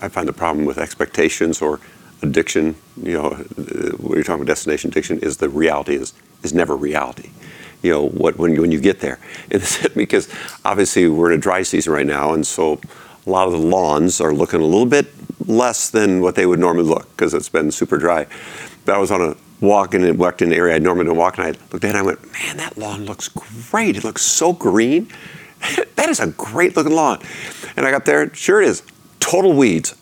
I 0.00 0.08
find 0.08 0.26
the 0.26 0.32
problem 0.32 0.64
with 0.64 0.78
expectations 0.78 1.60
or 1.60 1.78
addiction, 2.22 2.76
you 2.96 3.12
know, 3.12 3.26
uh, 3.28 3.96
when 3.98 4.14
you're 4.14 4.22
talking 4.22 4.42
about 4.42 4.46
destination 4.46 4.90
addiction, 4.90 5.18
is 5.18 5.36
the 5.36 5.48
reality 5.48 5.94
is 5.94 6.14
is 6.42 6.54
never 6.54 6.76
reality. 6.76 7.30
You 7.82 7.90
know, 7.90 8.08
what 8.08 8.38
when 8.38 8.54
you, 8.54 8.60
when 8.60 8.72
you 8.72 8.80
get 8.80 9.00
there, 9.00 9.18
because 9.94 10.28
obviously 10.64 11.08
we're 11.08 11.32
in 11.32 11.38
a 11.38 11.42
dry 11.42 11.62
season 11.62 11.92
right 11.92 12.06
now, 12.06 12.32
and 12.32 12.46
so 12.46 12.80
a 13.26 13.30
lot 13.30 13.46
of 13.46 13.52
the 13.52 13.58
lawns 13.58 14.20
are 14.20 14.32
looking 14.32 14.60
a 14.60 14.64
little 14.64 14.86
bit 14.86 15.06
less 15.46 15.90
than 15.90 16.20
what 16.20 16.34
they 16.34 16.46
would 16.46 16.58
normally 16.58 16.84
look 16.84 17.10
because 17.10 17.34
it's 17.34 17.48
been 17.48 17.70
super 17.70 17.98
dry. 17.98 18.26
But 18.84 18.94
I 18.94 18.98
was 18.98 19.10
on 19.10 19.20
a 19.20 19.36
walk 19.60 19.94
and 19.94 20.18
walked 20.18 20.42
in 20.42 20.52
an 20.52 20.58
area 20.58 20.74
I 20.74 20.78
normally 20.78 21.06
don't 21.06 21.16
walk, 21.16 21.38
and 21.38 21.46
I 21.46 21.50
looked 21.50 21.84
at 21.84 21.84
it 21.84 21.88
and 21.90 21.98
I 21.98 22.02
went, 22.02 22.32
man, 22.32 22.56
that 22.56 22.76
lawn 22.76 23.04
looks 23.04 23.28
great. 23.28 23.96
It 23.96 24.04
looks 24.04 24.22
so 24.22 24.52
green. 24.52 25.08
that 25.96 26.08
is 26.08 26.20
a 26.20 26.28
great 26.28 26.76
looking 26.76 26.92
lawn. 26.92 27.20
And 27.76 27.86
I 27.86 27.90
got 27.90 28.04
there, 28.04 28.32
sure 28.34 28.60
it 28.60 28.68
is, 28.68 28.82
total 29.20 29.52
weeds. 29.52 29.94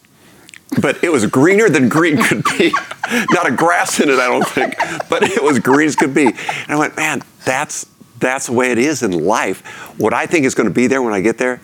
But 0.80 1.02
it 1.02 1.10
was 1.10 1.26
greener 1.26 1.68
than 1.68 1.88
green 1.88 2.22
could 2.22 2.44
be. 2.44 2.72
Not 3.30 3.48
a 3.48 3.50
grass 3.50 3.98
in 3.98 4.08
it, 4.08 4.18
I 4.18 4.28
don't 4.28 4.46
think, 4.46 4.76
but 5.08 5.22
it 5.24 5.42
was 5.42 5.58
green 5.58 5.88
as 5.88 5.96
could 5.96 6.14
be. 6.14 6.26
And 6.26 6.36
I 6.68 6.76
went, 6.76 6.96
man, 6.96 7.22
that's 7.44 7.86
that's 8.18 8.46
the 8.46 8.52
way 8.52 8.70
it 8.70 8.78
is 8.78 9.02
in 9.02 9.24
life. 9.24 9.66
What 9.98 10.12
I 10.12 10.26
think 10.26 10.44
is 10.44 10.54
going 10.54 10.68
to 10.68 10.74
be 10.74 10.86
there 10.86 11.02
when 11.02 11.14
I 11.14 11.20
get 11.20 11.38
there 11.38 11.60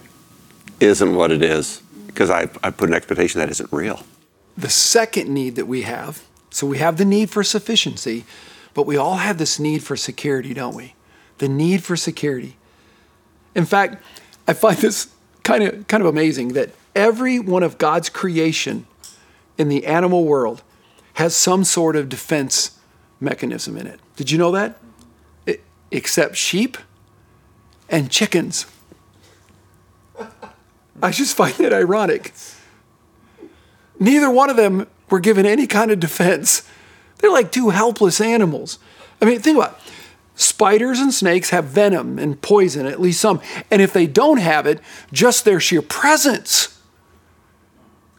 isn't 0.80 1.14
what 1.14 1.30
it 1.30 1.42
is 1.42 1.82
because 2.06 2.30
I, 2.30 2.48
I 2.62 2.70
put 2.70 2.88
an 2.88 2.94
expectation 2.94 3.40
that 3.40 3.50
isn't 3.50 3.70
real. 3.72 4.02
The 4.56 4.70
second 4.70 5.28
need 5.28 5.56
that 5.56 5.66
we 5.66 5.82
have 5.82 6.22
so 6.56 6.66
we 6.66 6.78
have 6.78 6.96
the 6.96 7.04
need 7.04 7.28
for 7.28 7.44
sufficiency, 7.44 8.24
but 8.72 8.86
we 8.86 8.96
all 8.96 9.16
have 9.16 9.36
this 9.36 9.60
need 9.60 9.84
for 9.84 9.94
security, 9.94 10.54
don't 10.54 10.74
we? 10.74 10.94
The 11.36 11.50
need 11.50 11.84
for 11.84 11.98
security. 11.98 12.56
In 13.54 13.66
fact, 13.66 14.02
I 14.48 14.54
find 14.54 14.78
this 14.78 15.08
kind 15.42 15.62
of 15.64 15.86
kind 15.86 16.02
of 16.02 16.06
amazing 16.06 16.54
that 16.54 16.70
every 16.94 17.38
one 17.38 17.62
of 17.62 17.76
God's 17.76 18.08
creation 18.08 18.86
in 19.58 19.68
the 19.68 19.86
animal 19.86 20.24
world 20.24 20.62
has 21.14 21.34
some 21.34 21.64
sort 21.64 21.96
of 21.96 22.08
defense 22.08 22.78
mechanism 23.20 23.76
in 23.76 23.86
it. 23.86 24.00
Did 24.16 24.30
you 24.30 24.38
know 24.38 24.52
that? 24.52 24.78
It, 25.46 25.62
except 25.90 26.36
sheep 26.36 26.76
and 27.88 28.10
chickens. 28.10 28.66
I 31.02 31.10
just 31.10 31.36
find 31.36 31.54
that 31.54 31.72
ironic. 31.72 32.32
Neither 33.98 34.30
one 34.30 34.50
of 34.50 34.56
them 34.56 34.86
were 35.10 35.20
given 35.20 35.46
any 35.46 35.66
kind 35.66 35.90
of 35.90 36.00
defense. 36.00 36.68
They're 37.18 37.30
like 37.30 37.50
two 37.50 37.70
helpless 37.70 38.20
animals. 38.20 38.78
I 39.20 39.24
mean, 39.24 39.40
think 39.40 39.56
about 39.56 39.72
it. 39.72 39.92
Spiders 40.38 41.00
and 41.00 41.14
snakes 41.14 41.48
have 41.48 41.64
venom 41.64 42.18
and 42.18 42.40
poison, 42.42 42.84
at 42.84 43.00
least 43.00 43.22
some. 43.22 43.40
And 43.70 43.80
if 43.80 43.94
they 43.94 44.06
don't 44.06 44.36
have 44.36 44.66
it, 44.66 44.80
just 45.10 45.46
their 45.46 45.60
sheer 45.60 45.80
presence 45.80 46.75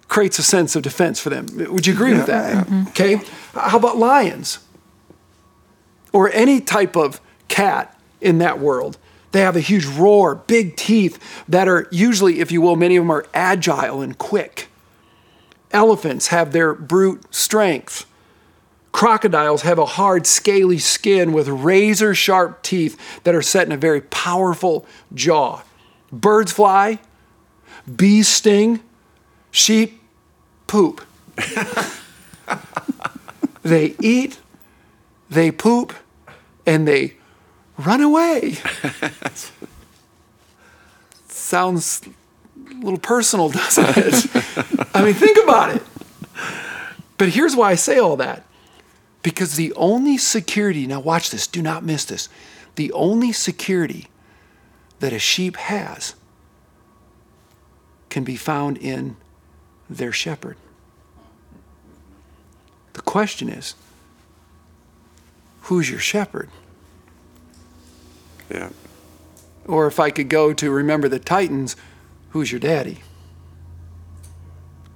creates 0.07 0.39
a 0.39 0.43
sense 0.43 0.75
of 0.75 0.83
defense 0.83 1.19
for 1.19 1.29
them. 1.29 1.47
Would 1.71 1.85
you 1.85 1.93
agree 1.93 2.13
with 2.13 2.27
that? 2.27 2.67
Okay. 2.89 3.21
How 3.53 3.77
about 3.77 3.97
lions? 3.97 4.59
Or 6.13 6.31
any 6.31 6.61
type 6.61 6.95
of 6.95 7.19
cat 7.47 7.99
in 8.21 8.37
that 8.39 8.59
world. 8.59 8.97
They 9.31 9.41
have 9.41 9.55
a 9.55 9.61
huge 9.61 9.85
roar, 9.85 10.35
big 10.35 10.75
teeth 10.77 11.19
that 11.47 11.67
are 11.67 11.87
usually, 11.91 12.39
if 12.39 12.51
you 12.51 12.61
will, 12.61 12.75
many 12.75 12.95
of 12.95 13.03
them 13.03 13.11
are 13.11 13.25
agile 13.33 14.01
and 14.01 14.17
quick. 14.17 14.69
Elephants 15.71 16.27
have 16.27 16.53
their 16.53 16.73
brute 16.73 17.23
strength. 17.33 18.05
Crocodiles 18.93 19.61
have 19.61 19.77
a 19.77 19.85
hard, 19.85 20.25
scaly 20.25 20.79
skin 20.79 21.33
with 21.33 21.49
razor 21.49 22.15
sharp 22.15 22.63
teeth 22.63 22.97
that 23.25 23.35
are 23.35 23.41
set 23.41 23.67
in 23.67 23.73
a 23.73 23.77
very 23.77 24.01
powerful 24.01 24.85
jaw. 25.13 25.61
Birds 26.11 26.53
fly, 26.53 26.99
bees 27.93 28.27
sting, 28.27 28.79
sheep 29.51 29.96
poop. 30.67 31.01
they 33.63 33.95
eat, 34.01 34.39
they 35.29 35.51
poop, 35.51 35.93
and 36.65 36.87
they 36.87 37.15
run 37.77 38.01
away. 38.01 38.57
Sounds 41.27 42.01
a 42.69 42.73
little 42.75 42.99
personal, 42.99 43.49
doesn't 43.49 43.97
it? 43.97 44.27
I 44.93 45.03
mean, 45.03 45.13
think 45.13 45.37
about 45.43 45.75
it. 45.75 45.81
But 47.17 47.29
here's 47.29 47.55
why 47.55 47.71
I 47.71 47.75
say 47.75 47.97
all 47.97 48.17
that. 48.17 48.43
Because 49.23 49.55
the 49.55 49.73
only 49.73 50.17
security, 50.17 50.85
now 50.87 50.99
watch 50.99 51.31
this, 51.31 51.47
do 51.47 51.61
not 51.61 51.83
miss 51.83 52.05
this. 52.05 52.29
The 52.75 52.91
only 52.91 53.31
security 53.31 54.07
that 54.99 55.13
a 55.13 55.19
sheep 55.19 55.57
has 55.57 56.15
can 58.09 58.23
be 58.23 58.35
found 58.35 58.77
in 58.77 59.17
their 59.89 60.11
shepherd. 60.11 60.57
The 62.93 63.01
question 63.01 63.49
is 63.49 63.75
who's 65.61 65.89
your 65.89 65.99
shepherd? 65.99 66.49
Yeah. 68.49 68.69
Or 69.65 69.87
if 69.87 69.99
I 69.99 70.09
could 70.09 70.29
go 70.29 70.53
to 70.53 70.71
remember 70.71 71.09
the 71.09 71.19
Titans, 71.19 71.75
who's 72.29 72.51
your 72.51 72.59
daddy? 72.59 72.99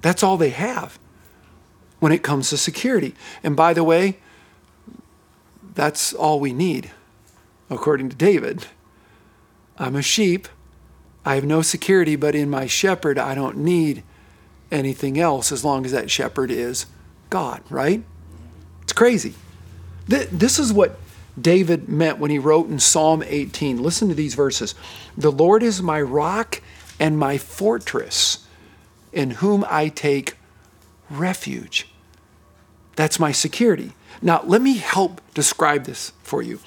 That's 0.02 0.24
all 0.24 0.38
they 0.38 0.50
have 0.50 0.98
when 2.00 2.12
it 2.12 2.24
comes 2.24 2.50
to 2.50 2.58
security. 2.58 3.14
And 3.44 3.56
by 3.56 3.74
the 3.74 3.84
way, 3.84 4.18
that's 5.76 6.14
all 6.14 6.40
we 6.40 6.54
need, 6.54 6.92
according 7.70 8.10
to 8.10 8.16
David. 8.16 8.66
I'm 9.78 9.96
a 9.96 10.02
sheep. 10.02 10.48
I 11.24 11.36
have 11.36 11.46
no 11.46 11.62
security, 11.62 12.16
but 12.16 12.34
in 12.34 12.50
my 12.50 12.66
shepherd, 12.66 13.20
I 13.20 13.36
don't 13.36 13.58
need 13.58 14.04
anything 14.72 15.20
else 15.20 15.52
as 15.52 15.66
long 15.66 15.86
as 15.86 15.92
that 15.92 16.10
shepherd 16.10 16.52
is 16.52 16.86
God, 17.30 17.62
right? 17.70 18.04
It's 18.84 18.94
crazy. 18.94 19.36
This 20.08 20.60
is 20.60 20.74
what 20.74 21.00
David 21.40 21.88
meant 21.88 22.20
when 22.20 22.32
he 22.32 22.40
wrote 22.40 22.68
in 22.68 22.80
Psalm 22.80 23.24
18. 23.26 23.82
Listen 23.82 24.10
to 24.10 24.16
these 24.16 24.36
verses 24.36 24.76
The 25.18 25.32
Lord 25.32 25.64
is 25.64 25.82
my 25.82 26.02
rock 26.02 26.62
and 27.00 27.18
my 27.18 27.38
fortress, 27.38 28.46
in 29.14 29.32
whom 29.32 29.66
I 29.70 29.88
take 29.88 30.36
refuge. 31.10 31.88
That's 32.96 33.20
my 33.20 33.32
security. 33.32 33.94
Now, 34.22 34.44
let 34.44 34.62
me 34.62 34.78
help 34.78 35.22
describe 35.34 35.86
this 35.86 36.12
for 36.22 36.42
you. 36.42 36.60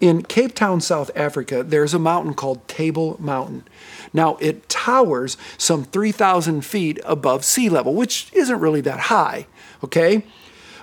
In 0.00 0.22
Cape 0.22 0.54
Town, 0.54 0.80
South 0.80 1.10
Africa, 1.14 1.62
there's 1.62 1.94
a 1.94 1.98
mountain 1.98 2.34
called 2.34 2.66
Table 2.68 3.16
Mountain. 3.20 3.66
Now, 4.16 4.38
it 4.40 4.70
towers 4.70 5.36
some 5.58 5.84
3,000 5.84 6.64
feet 6.64 6.98
above 7.04 7.44
sea 7.44 7.68
level, 7.68 7.92
which 7.92 8.30
isn't 8.32 8.60
really 8.60 8.80
that 8.80 8.98
high, 8.98 9.46
okay? 9.84 10.24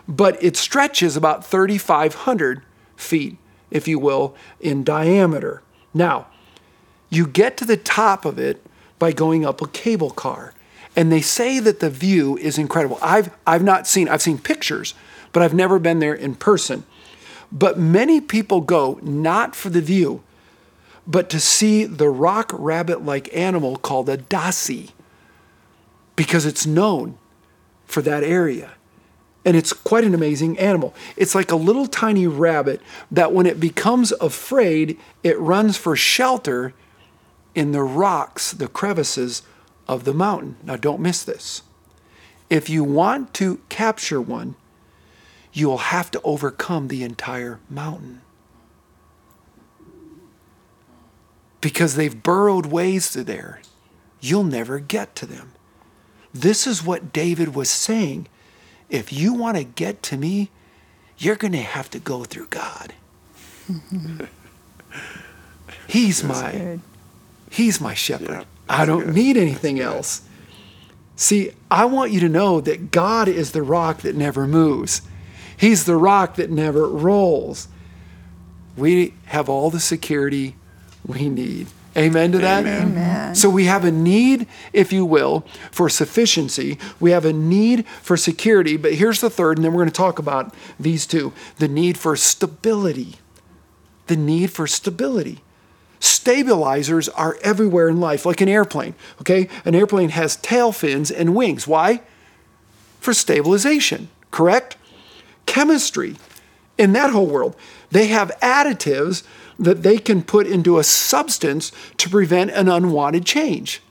But 0.08 0.42
it 0.44 0.56
stretches 0.56 1.18
about 1.18 1.44
3,500 1.44 2.62
feet, 2.96 3.38
if 3.72 3.88
you 3.88 3.98
will, 3.98 4.36
in 4.60 4.84
diameter. 4.84 5.64
Now, 5.96 6.28
you 7.10 7.26
get 7.26 7.58
to 7.58 7.66
the 7.66 7.76
top 7.76 8.24
of 8.24 8.38
it 8.38 8.64
by 9.00 9.12
going 9.12 9.44
up 9.44 9.64
a 9.64 9.68
cable 9.68 10.12
car. 10.12 10.54
And 10.96 11.12
they 11.12 11.22
say 11.22 11.58
that 11.58 11.80
the 11.80 11.90
view 11.90 12.38
is 12.38 12.60
incredible. 12.60 13.00
I've, 13.02 13.36
I've 13.48 13.64
not 13.64 13.88
seen, 13.88 14.08
I've 14.08 14.22
seen 14.22 14.38
pictures, 14.38 14.94
but 15.32 15.42
I've 15.42 15.56
never 15.56 15.80
been 15.80 15.98
there 15.98 16.14
in 16.14 16.36
person. 16.36 16.84
But 17.52 17.80
many 17.80 18.22
people 18.22 18.62
go 18.62 19.00
not 19.02 19.56
for 19.56 19.72
the 19.72 19.82
view, 19.82 20.22
but 21.06 21.30
to 21.30 21.40
see 21.40 21.86
the 21.86 22.10
rock 22.10 22.52
rabbit 22.54 23.04
like 23.04 23.36
animal 23.36 23.76
called 23.76 24.10
a 24.10 24.18
dassie, 24.18 24.92
because 26.16 26.46
it's 26.46 26.66
known 26.66 27.18
for 27.86 28.02
that 28.02 28.24
area. 28.24 28.74
And 29.46 29.58
it's 29.58 29.74
quite 29.74 30.06
an 30.06 30.14
amazing 30.14 30.58
animal. 30.58 30.94
It's 31.18 31.36
like 31.36 31.52
a 31.52 31.58
little 31.58 31.86
tiny 31.86 32.28
rabbit 32.28 32.82
that 33.12 33.34
when 33.34 33.46
it 33.46 33.60
becomes 33.60 34.14
afraid, 34.14 34.98
it 35.22 35.38
runs 35.38 35.76
for 35.76 35.98
shelter 35.98 36.74
in 37.54 37.74
the 37.74 37.84
rocks, 37.84 38.54
the 38.54 38.70
crevices 38.70 39.42
of 39.88 40.06
the 40.06 40.14
mountain. 40.14 40.56
Now, 40.64 40.78
don't 40.78 41.02
miss 41.02 41.24
this. 41.24 41.64
If 42.50 42.70
you 42.70 42.86
want 42.86 43.34
to 43.36 43.60
capture 43.68 44.22
one, 44.22 44.56
you 45.52 45.68
will 45.68 45.78
have 45.78 46.10
to 46.12 46.22
overcome 46.24 46.88
the 46.88 47.04
entire 47.04 47.60
mountain. 47.70 48.22
Because 51.64 51.96
they've 51.96 52.22
burrowed 52.22 52.66
ways 52.66 53.08
through 53.08 53.24
there. 53.24 53.62
You'll 54.20 54.44
never 54.44 54.80
get 54.80 55.16
to 55.16 55.26
them. 55.26 55.54
This 56.34 56.68
is 56.68 56.84
what 56.84 57.14
David 57.14 57.56
was 57.56 57.70
saying. 57.70 58.28
If 58.90 59.14
you 59.14 59.34
want 59.34 59.56
to 59.56 59.64
get 59.64 60.04
to 60.04 60.18
me, 60.18 60.50
you're 61.18 61.38
going 61.38 61.54
to 61.54 61.60
have 61.60 61.90
to 61.92 62.00
go 62.00 62.26
through 62.26 62.48
God. 62.48 62.94
He's 65.88 66.22
my 66.22 66.52
good. 66.52 66.82
He's 67.50 67.80
my 67.80 67.94
shepherd. 67.94 68.30
Yeah, 68.30 68.44
I 68.68 68.86
don't 68.86 69.06
good. 69.06 69.16
need 69.16 69.38
anything 69.38 69.80
else. 69.80 70.24
See, 71.16 71.52
I 71.72 71.86
want 71.86 72.12
you 72.12 72.20
to 72.20 72.30
know 72.30 72.60
that 72.60 72.92
God 72.92 73.30
is 73.30 73.54
the 73.54 73.64
rock 73.64 74.02
that 74.02 74.16
never 74.16 74.48
moves. 74.48 75.02
He's 75.56 75.86
the 75.86 75.96
rock 75.96 76.36
that 76.36 76.50
never 76.50 76.90
rolls. 76.90 77.70
We 78.76 79.14
have 79.28 79.48
all 79.48 79.70
the 79.70 79.80
security 79.80 80.56
we 81.06 81.30
need. 81.30 81.68
Amen 81.96 82.32
to 82.32 82.40
that? 82.40 82.62
Amen. 82.62 82.88
Amen. 82.88 83.36
So 83.36 83.50
we 83.50 83.66
have 83.66 83.86
a 83.86 83.92
need, 83.92 84.48
if 84.72 84.92
you 84.92 85.06
will, 85.06 85.46
for 85.72 85.90
sufficiency. 85.90 86.80
We 87.00 87.12
have 87.12 87.24
a 87.26 87.34
need 87.34 87.88
for 88.02 88.18
security. 88.18 88.78
But 88.78 88.96
here's 88.96 89.22
the 89.22 89.30
third, 89.30 89.58
and 89.58 89.66
then 89.66 89.74
we're 89.74 89.82
going 89.82 89.92
to 89.92 89.96
talk 89.96 90.18
about 90.18 90.54
these 90.80 91.06
two 91.06 91.34
the 91.58 91.68
need 91.68 91.98
for 91.98 92.16
stability. 92.16 93.16
The 94.08 94.18
need 94.18 94.52
for 94.52 94.66
stability. 94.66 95.40
Stabilizers 96.00 97.08
are 97.10 97.38
everywhere 97.42 97.88
in 97.88 98.00
life, 98.00 98.26
like 98.26 98.42
an 98.42 98.50
airplane. 98.50 98.96
Okay? 99.22 99.48
An 99.64 99.76
airplane 99.76 100.10
has 100.10 100.36
tail 100.38 100.72
fins 100.72 101.12
and 101.12 101.36
wings. 101.36 101.68
Why? 101.68 102.02
For 103.00 103.14
stabilization, 103.14 104.10
correct? 104.32 104.78
chemistry 105.46 106.16
in 106.78 106.94
that 106.94 107.12
whole 107.12 107.28
world. 107.28 107.56
They 107.92 108.08
have 108.08 108.32
additives 108.42 109.24
that 109.60 109.84
they 109.84 109.98
can 109.98 110.24
put 110.24 110.48
into 110.48 110.78
a 110.78 110.84
substance 110.84 111.72
to 111.98 112.10
prevent 112.10 112.52
an 112.52 112.68
unwanted 112.68 113.26
change. 113.26 113.82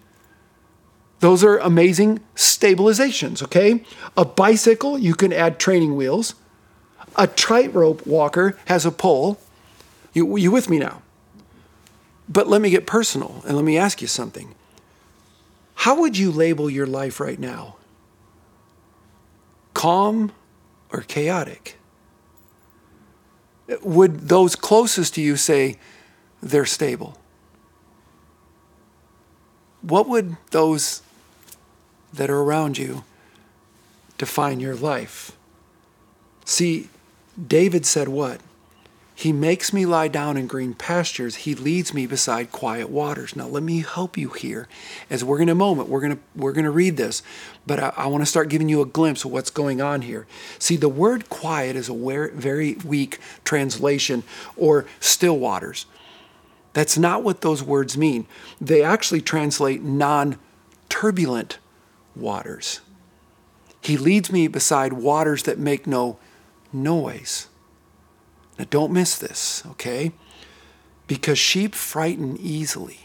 Those 1.20 1.44
are 1.44 1.59
amazing 1.59 2.20
stabilizations, 2.35 3.42
okay? 3.42 3.85
A 4.16 4.25
bicycle, 4.25 4.98
you 4.98 5.14
can 5.14 5.33
add 5.33 5.61
training 5.61 5.94
wheels. 5.94 6.35
A 7.16 7.27
tightrope 7.27 8.05
walker 8.07 8.59
has 8.64 8.85
a 8.85 8.90
pole. 8.90 9.38
You, 10.12 10.37
you 10.37 10.51
with 10.51 10.68
me 10.68 10.79
now? 10.79 11.03
But 12.29 12.48
let 12.48 12.61
me 12.61 12.70
get 12.70 12.87
personal 12.87 13.42
and 13.46 13.55
let 13.55 13.64
me 13.64 13.79
ask 13.79 14.03
you 14.03 14.09
something. 14.09 14.55
How 15.75 16.01
would 16.01 16.16
you 16.16 16.31
label 16.31 16.68
your 16.70 16.87
life 16.87 17.20
right 17.20 17.38
now? 17.38 17.77
Calm, 19.75 20.33
or 20.90 21.03
chaotic? 21.03 21.77
Would 23.83 24.29
those 24.29 24.57
closest 24.57 25.14
to 25.14 25.22
you 25.22 25.37
say 25.37 25.79
they're 26.42 26.66
stable? 26.66 27.18
What 29.83 30.09
would 30.09 30.37
those 30.51 31.03
that 32.12 32.31
are 32.31 32.40
around 32.40 32.79
you 32.79 33.05
define 34.18 34.61
your 34.61 34.75
life? 34.75 35.33
See, 36.44 36.88
David 37.46 37.87
said 37.87 38.09
what? 38.09 38.40
He 39.22 39.32
makes 39.32 39.72
me 39.72 39.87
lie 39.87 40.08
down 40.08 40.37
in 40.37 40.48
green 40.48 40.74
pastures. 40.74 41.37
He 41.37 41.54
leads 41.54 41.94
me 41.94 42.06
beside 42.06 42.50
quiet 42.50 42.90
waters. 42.90 43.37
Now 43.37 43.46
let 43.46 43.62
me 43.62 43.82
help 43.82 44.18
you 44.18 44.30
here. 44.30 44.66
As 45.08 45.22
we're 45.22 45.40
in 45.40 45.48
a 45.48 45.54
moment, 45.54 45.88
we're 45.88 46.00
gonna 46.00 46.18
we're 46.35 46.50
gonna 46.50 46.72
read 46.72 46.96
this, 46.96 47.22
but 47.64 47.78
I, 47.78 47.92
I 47.96 48.06
want 48.08 48.22
to 48.22 48.26
start 48.26 48.48
giving 48.48 48.68
you 48.68 48.80
a 48.80 48.85
glimpse 48.85 49.24
of 49.24 49.30
what's 49.30 49.48
going 49.48 49.80
on 49.80 50.02
here. 50.02 50.26
See, 50.58 50.74
the 50.74 50.88
word 50.88 51.28
quiet 51.28 51.76
is 51.76 51.88
a 51.88 51.94
very 52.35 52.74
weak 52.85 53.20
translation 53.44 54.24
or 54.56 54.87
still 54.98 55.38
waters. 55.38 55.87
That's 56.72 56.98
not 56.98 57.22
what 57.22 57.42
those 57.42 57.62
words 57.62 57.96
mean. 57.96 58.26
They 58.61 58.82
actually 58.82 59.20
translate 59.20 59.85
non-turbulent 59.85 61.58
waters. 62.16 62.80
He 63.82 63.96
leads 63.96 64.32
me 64.32 64.48
beside 64.48 64.94
waters 64.94 65.44
that 65.44 65.61
make 65.61 65.87
no 65.87 66.18
noise. 66.72 67.46
Now, 68.59 68.67
don't 68.71 68.93
miss 68.93 69.19
this, 69.19 69.62
okay? 69.67 70.12
Because 71.07 71.38
sheep 71.38 71.75
frighten 71.75 72.37
easily. 72.38 73.01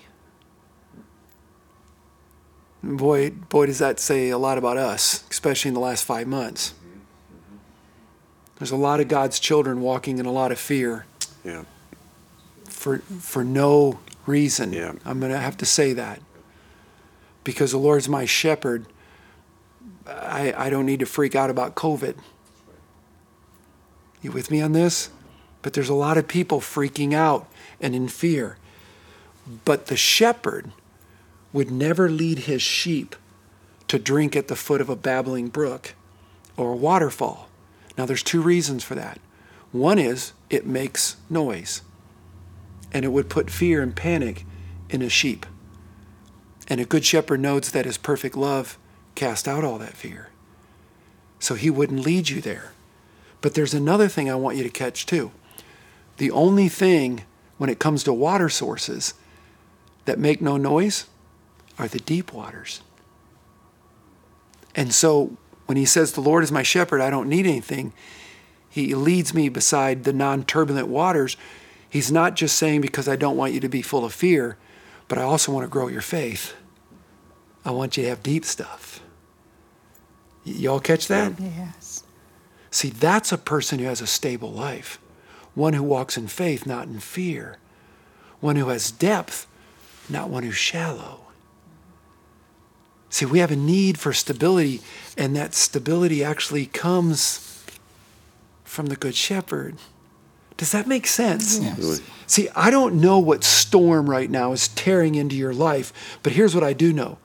Boy, 2.84 3.32
boy, 3.32 3.66
does 3.66 3.80
that 3.80 4.00
say 4.00 4.30
a 4.30 4.38
lot 4.38 4.58
about 4.58 4.78
us, 4.78 5.24
especially 5.30 5.70
in 5.70 5.74
the 5.74 5.80
last 5.80 6.06
five 6.06 6.28
months. 6.28 6.74
There's 8.58 8.72
a 8.72 8.78
lot 8.78 9.00
of 9.00 9.08
God's 9.08 9.40
children 9.40 9.82
walking 9.82 10.18
in 10.18 10.26
a 10.26 10.32
lot 10.32 10.52
of 10.52 10.60
fear. 10.60 11.06
Yeah. 11.44 11.64
For 12.66 13.00
for 13.00 13.44
no 13.44 14.00
reason. 14.26 14.74
Yeah. 14.74 14.94
I'm 15.06 15.20
going 15.20 15.32
to 15.32 15.40
have 15.40 15.58
to 15.58 15.66
say 15.66 15.94
that. 15.94 16.22
Because 17.44 17.72
the 17.72 17.78
Lord's 17.78 18.10
my 18.10 18.26
shepherd. 18.26 18.86
I, 20.06 20.54
I 20.56 20.70
don't 20.70 20.86
need 20.86 21.00
to 21.00 21.06
freak 21.06 21.36
out 21.36 21.50
about 21.50 21.76
COVID. 21.76 22.16
You 24.22 24.32
with 24.32 24.50
me 24.50 24.62
on 24.62 24.72
this? 24.72 25.10
But 25.62 25.74
there's 25.74 25.89
a 25.89 25.93
lot 25.93 26.17
of 26.17 26.28
people 26.28 26.62
freaking 26.62 27.13
out 27.13 27.48
and 27.82 27.96
in 27.96 28.08
fear. 28.08 28.58
But 29.65 29.88
the 29.88 29.98
shepherd 29.98 30.72
would 31.54 31.72
never 31.72 32.10
lead 32.10 32.39
his 32.39 32.62
sheep 32.62 33.15
to 33.88 33.98
drink 33.98 34.36
at 34.36 34.48
the 34.48 34.56
foot 34.56 34.82
of 34.82 34.89
a 34.89 34.96
babbling 34.96 35.48
brook 35.48 35.93
or 36.56 36.74
a 36.74 36.78
waterfall. 36.78 37.48
Now, 37.98 38.06
there's 38.06 38.24
two 38.24 38.41
reasons 38.41 38.84
for 38.84 38.96
that. 38.96 39.20
One 39.72 40.00
is 40.00 40.34
it 40.50 40.65
makes 40.65 41.17
noise, 41.30 41.82
and 42.91 43.04
it 43.04 43.10
would 43.10 43.30
put 43.30 43.50
fear 43.50 43.82
and 43.82 43.96
panic 43.96 44.46
in 44.89 45.02
a 45.02 45.10
sheep. 45.10 45.46
And 46.67 46.80
a 46.80 46.86
good 46.86 47.06
shepherd 47.06 47.39
knows 47.39 47.72
that 47.72 47.86
his 47.86 47.98
perfect 47.98 48.36
love 48.36 48.78
cast 49.15 49.48
out 49.48 49.63
all 49.63 49.78
that 49.80 49.98
fear. 49.98 50.30
So 51.39 51.56
he 51.56 51.70
wouldn't 51.70 52.06
lead 52.06 52.30
you 52.30 52.41
there. 52.41 52.72
But 53.41 53.54
there's 53.54 53.74
another 53.74 54.08
thing 54.08 54.30
I 54.30 54.36
want 54.36 54.58
you 54.58 54.63
to 54.63 54.70
catch 54.70 55.06
too. 55.06 55.32
The 56.17 56.32
only 56.32 56.67
thing 56.69 57.23
when 57.58 57.69
it 57.69 57.80
comes 57.80 58.03
to 58.03 58.13
water 58.13 58.49
sources 58.49 59.13
that 60.06 60.19
make 60.19 60.41
no 60.41 60.58
noise 60.58 61.06
are 61.77 61.88
the 61.88 61.99
deep 61.99 62.34
waters. 62.34 62.82
And 64.75 64.93
so 64.93 65.38
when 65.65 65.77
he 65.77 65.86
says, 65.86 66.13
The 66.13 66.21
Lord 66.21 66.43
is 66.43 66.51
my 66.51 66.63
shepherd, 66.63 67.01
I 67.01 67.10
don't 67.10 67.30
need 67.30 67.45
anything, 67.45 67.93
He 68.69 68.95
leads 68.95 69.34
me 69.34 69.49
beside 69.49 70.03
the 70.03 70.13
non 70.13 70.43
turbulent 70.43 70.88
waters. 70.88 71.38
He's 71.89 72.12
not 72.12 72.36
just 72.36 72.58
saying 72.58 72.82
because 72.82 73.08
I 73.08 73.15
don't 73.15 73.38
want 73.38 73.53
you 73.53 73.60
to 73.62 73.69
be 73.69 73.82
full 73.82 74.03
of 74.03 74.13
fear, 74.13 74.58
but 75.08 75.17
I 75.17 75.21
also 75.21 75.51
want 75.51 75.63
to 75.63 75.69
grow 75.69 75.88
your 75.88 76.01
faith. 76.01 76.53
I 77.63 77.71
want 77.71 77.97
you 77.97 78.03
to 78.03 78.10
have 78.10 78.21
deep 78.23 78.43
stuff. 78.45 79.01
Y- 80.45 80.53
y'all 80.53 80.80
catch 80.80 81.08
that? 81.08 81.39
Yes. 81.39 82.03
See, 82.71 82.89
that's 82.89 83.32
a 83.32 83.38
person 83.38 83.80
who 83.80 83.86
has 83.86 84.01
a 84.01 84.08
stable 84.08 84.51
life, 84.51 84.99
one 85.58 85.74
who 85.74 85.82
walks 85.82 86.17
in 86.17 86.28
faith, 86.28 86.67
not 86.67 86.88
in 86.88 87.00
fear, 87.00 87.58
one 88.39 88.56
who 88.56 88.67
has 88.70 88.91
depth, 88.91 89.48
not 90.08 90.30
one 90.30 90.43
who's 90.43 90.56
shallow. 90.56 91.22
See, 93.10 93.26
we 93.26 93.39
have 93.39 93.50
a 93.50 93.56
need 93.56 93.98
for 93.98 94.13
stability, 94.13 94.82
and 95.17 95.36
that 95.36 95.56
stability 95.56 96.24
actually 96.24 96.67
comes 96.67 97.65
from 98.63 98.86
the 98.86 98.96
Good 98.96 99.15
Shepherd. 99.15 99.78
Does 100.58 100.72
that 100.74 100.86
make 100.86 101.08
sense? 101.08 101.60
Yes. 101.60 102.02
See, 102.28 102.50
I 102.56 102.70
don't 102.70 103.02
know 103.02 103.17
what 103.17 103.43
storm 103.43 104.10
right 104.10 104.30
now 104.30 104.52
is 104.52 104.67
tearing 104.67 105.15
into 105.15 105.36
your 105.36 105.54
life, 105.54 106.20
but 106.22 106.34
here's 106.34 106.54
what 106.54 106.63
I 106.63 106.74
do 106.74 106.93
know 106.93 107.17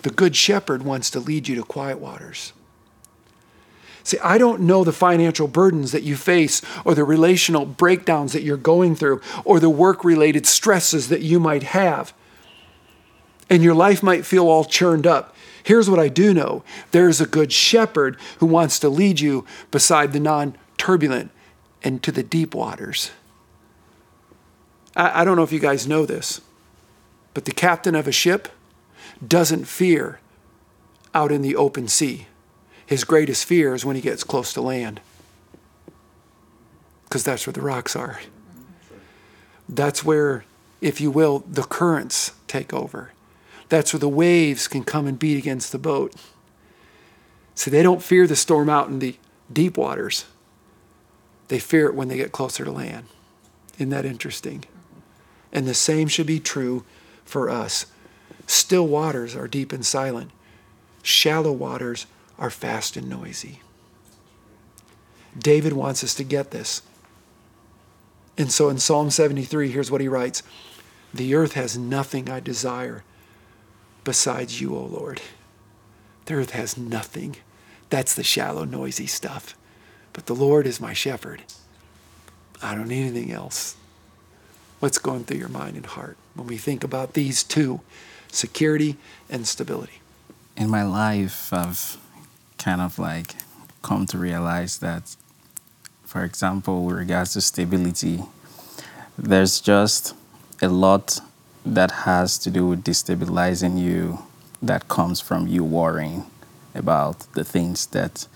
the 0.00 0.10
Good 0.10 0.34
Shepherd 0.34 0.82
wants 0.82 1.10
to 1.10 1.20
lead 1.20 1.46
you 1.46 1.56
to 1.56 1.62
quiet 1.62 1.98
waters. 1.98 2.54
See, 4.10 4.18
I 4.18 4.38
don't 4.38 4.62
know 4.62 4.82
the 4.82 4.90
financial 4.90 5.46
burdens 5.46 5.92
that 5.92 6.02
you 6.02 6.16
face 6.16 6.62
or 6.84 6.96
the 6.96 7.04
relational 7.04 7.64
breakdowns 7.64 8.32
that 8.32 8.42
you're 8.42 8.56
going 8.56 8.96
through 8.96 9.20
or 9.44 9.60
the 9.60 9.70
work 9.70 10.02
related 10.02 10.46
stresses 10.46 11.10
that 11.10 11.20
you 11.22 11.38
might 11.38 11.62
have. 11.62 12.12
And 13.48 13.62
your 13.62 13.72
life 13.72 14.02
might 14.02 14.26
feel 14.26 14.48
all 14.48 14.64
churned 14.64 15.06
up. 15.06 15.36
Here's 15.62 15.88
what 15.88 16.00
I 16.00 16.08
do 16.08 16.34
know 16.34 16.64
there's 16.90 17.20
a 17.20 17.26
good 17.26 17.52
shepherd 17.52 18.18
who 18.40 18.46
wants 18.46 18.80
to 18.80 18.88
lead 18.88 19.20
you 19.20 19.46
beside 19.70 20.12
the 20.12 20.18
non 20.18 20.56
turbulent 20.76 21.30
and 21.84 22.02
to 22.02 22.10
the 22.10 22.24
deep 22.24 22.52
waters. 22.52 23.12
I, 24.96 25.20
I 25.20 25.24
don't 25.24 25.36
know 25.36 25.44
if 25.44 25.52
you 25.52 25.60
guys 25.60 25.86
know 25.86 26.04
this, 26.04 26.40
but 27.32 27.44
the 27.44 27.52
captain 27.52 27.94
of 27.94 28.08
a 28.08 28.12
ship 28.12 28.48
doesn't 29.24 29.66
fear 29.66 30.18
out 31.14 31.30
in 31.30 31.42
the 31.42 31.54
open 31.54 31.86
sea. 31.86 32.26
His 32.90 33.04
greatest 33.04 33.44
fear 33.44 33.72
is 33.72 33.84
when 33.84 33.94
he 33.94 34.02
gets 34.02 34.24
close 34.24 34.52
to 34.52 34.60
land, 34.60 35.00
because 37.04 37.22
that's 37.22 37.46
where 37.46 37.52
the 37.52 37.60
rocks 37.60 37.94
are. 37.94 38.20
That's 39.68 40.04
where, 40.04 40.44
if 40.80 41.00
you 41.00 41.08
will, 41.12 41.44
the 41.48 41.62
currents 41.62 42.32
take 42.48 42.74
over. 42.74 43.12
That's 43.68 43.92
where 43.92 44.00
the 44.00 44.08
waves 44.08 44.66
can 44.66 44.82
come 44.82 45.06
and 45.06 45.20
beat 45.20 45.38
against 45.38 45.70
the 45.70 45.78
boat. 45.78 46.16
See, 47.54 47.70
they 47.70 47.84
don't 47.84 48.02
fear 48.02 48.26
the 48.26 48.34
storm 48.34 48.68
out 48.68 48.88
in 48.88 48.98
the 48.98 49.16
deep 49.52 49.76
waters. 49.78 50.24
They 51.46 51.60
fear 51.60 51.86
it 51.86 51.94
when 51.94 52.08
they 52.08 52.16
get 52.16 52.32
closer 52.32 52.64
to 52.64 52.72
land. 52.72 53.06
Isn't 53.76 53.90
that 53.90 54.04
interesting? 54.04 54.64
And 55.52 55.64
the 55.64 55.74
same 55.74 56.08
should 56.08 56.26
be 56.26 56.40
true 56.40 56.84
for 57.24 57.50
us. 57.50 57.86
Still 58.48 58.88
waters 58.88 59.36
are 59.36 59.46
deep 59.46 59.72
and 59.72 59.86
silent. 59.86 60.32
Shallow 61.04 61.52
waters 61.52 62.08
are 62.40 62.50
fast 62.50 62.96
and 62.96 63.08
noisy. 63.08 63.60
David 65.38 65.72
wants 65.72 66.02
us 66.02 66.14
to 66.16 66.24
get 66.24 66.50
this. 66.50 66.82
And 68.36 68.50
so 68.50 68.68
in 68.68 68.78
Psalm 68.78 69.10
73, 69.10 69.70
here's 69.70 69.90
what 69.90 70.00
he 70.00 70.08
writes 70.08 70.42
The 71.14 71.34
earth 71.34 71.52
has 71.52 71.78
nothing 71.78 72.28
I 72.28 72.40
desire 72.40 73.04
besides 74.02 74.60
you, 74.60 74.74
O 74.74 74.82
Lord. 74.82 75.20
The 76.24 76.34
earth 76.34 76.50
has 76.50 76.76
nothing. 76.76 77.36
That's 77.90 78.14
the 78.14 78.24
shallow, 78.24 78.64
noisy 78.64 79.06
stuff. 79.06 79.56
But 80.12 80.26
the 80.26 80.34
Lord 80.34 80.66
is 80.66 80.80
my 80.80 80.92
shepherd. 80.92 81.42
I 82.62 82.74
don't 82.74 82.88
need 82.88 83.02
anything 83.06 83.32
else. 83.32 83.76
What's 84.80 84.98
going 84.98 85.24
through 85.24 85.38
your 85.38 85.48
mind 85.48 85.76
and 85.76 85.86
heart 85.86 86.16
when 86.34 86.46
we 86.46 86.56
think 86.56 86.82
about 86.82 87.12
these 87.12 87.42
two 87.44 87.80
security 88.32 88.96
and 89.28 89.46
stability? 89.46 90.00
in 90.60 90.68
my 90.68 90.82
life, 90.82 91.52
I've 91.52 91.96
kind 92.60 92.80
of 92.80 92.98
like 92.98 93.34
come 93.82 94.06
to 94.06 94.18
realize 94.18 94.78
that, 94.78 95.16
for 96.04 96.24
example, 96.24 96.84
with 96.84 96.96
regards 96.96 97.32
to 97.32 97.40
stability, 97.40 98.22
there's 99.18 99.60
just 99.60 100.14
a 100.62 100.68
lot 100.68 101.20
that 101.64 101.90
has 101.90 102.38
to 102.38 102.50
do 102.50 102.66
with 102.66 102.84
destabilizing 102.84 103.78
you 103.78 104.18
that 104.62 104.88
comes 104.88 105.20
from 105.20 105.46
you 105.46 105.64
worrying 105.64 106.24
about 106.74 107.20
the 107.34 107.44
things 107.44 107.86
that 107.86 108.26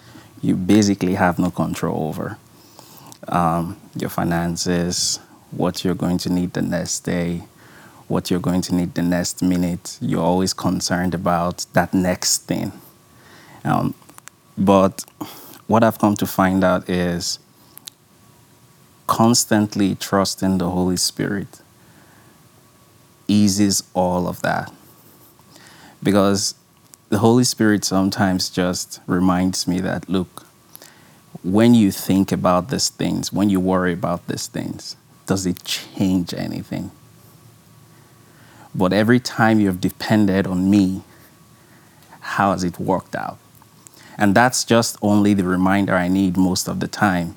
you 0.42 0.54
basically 0.54 1.14
have 1.14 1.38
no 1.38 1.50
control 1.50 2.08
over. 2.08 2.38
Um, 3.28 3.78
your 3.96 4.10
finances, 4.10 5.18
what 5.50 5.84
you're 5.84 5.94
going 5.94 6.18
to 6.18 6.30
need 6.30 6.52
the 6.52 6.62
next 6.62 7.00
day, 7.00 7.44
what 8.08 8.30
you're 8.30 8.40
going 8.40 8.60
to 8.62 8.74
need 8.74 8.94
the 8.94 9.02
next 9.02 9.42
minute. 9.42 9.98
You're 10.00 10.22
always 10.22 10.52
concerned 10.52 11.14
about 11.14 11.64
that 11.72 11.94
next 11.94 12.38
thing. 12.46 12.72
Um, 13.64 13.94
but 14.56 15.04
what 15.66 15.82
I've 15.82 15.98
come 15.98 16.14
to 16.16 16.26
find 16.26 16.62
out 16.62 16.88
is 16.88 17.38
constantly 19.06 19.94
trusting 19.94 20.58
the 20.58 20.70
Holy 20.70 20.96
Spirit 20.96 21.60
eases 23.28 23.82
all 23.94 24.28
of 24.28 24.42
that. 24.42 24.72
Because 26.02 26.54
the 27.08 27.18
Holy 27.18 27.44
Spirit 27.44 27.84
sometimes 27.84 28.50
just 28.50 29.00
reminds 29.06 29.66
me 29.66 29.80
that, 29.80 30.08
look, 30.08 30.46
when 31.42 31.74
you 31.74 31.90
think 31.90 32.32
about 32.32 32.70
these 32.70 32.88
things, 32.88 33.32
when 33.32 33.50
you 33.50 33.60
worry 33.60 33.92
about 33.92 34.26
these 34.26 34.46
things, 34.46 34.96
does 35.26 35.46
it 35.46 35.64
change 35.64 36.34
anything? 36.34 36.90
But 38.74 38.92
every 38.92 39.20
time 39.20 39.60
you've 39.60 39.80
depended 39.80 40.46
on 40.46 40.70
me, 40.70 41.02
how 42.20 42.52
has 42.52 42.64
it 42.64 42.78
worked 42.78 43.14
out? 43.14 43.38
And 44.16 44.35
that's 44.35 44.64
just 44.64 44.96
only 45.03 45.35
the 45.35 45.44
reminder 45.44 45.94
I 45.94 46.09
need 46.09 46.37
most 46.37 46.68
of 46.68 46.81
the 46.81 46.88
time. 46.88 47.37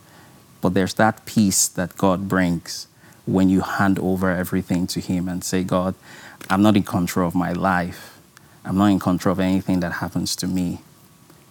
But 0.61 0.73
there's 0.73 0.93
that 0.95 1.25
peace 1.25 1.67
that 1.67 1.97
God 1.97 2.27
brings 2.27 2.87
when 3.25 3.49
you 3.49 3.61
hand 3.61 3.99
over 3.99 4.31
everything 4.31 4.87
to 4.87 4.99
Him 4.99 5.27
and 5.27 5.43
say, 5.43 5.63
God, 5.63 5.95
I'm 6.49 6.61
not 6.61 6.75
in 6.75 6.83
control 6.83 7.27
of 7.27 7.35
my 7.35 7.51
life. 7.51 8.19
I'm 8.63 8.77
not 8.77 8.87
in 8.87 8.99
control 8.99 9.33
of 9.33 9.39
anything 9.39 9.79
that 9.81 9.93
happens 9.93 10.35
to 10.37 10.47
me. 10.47 10.79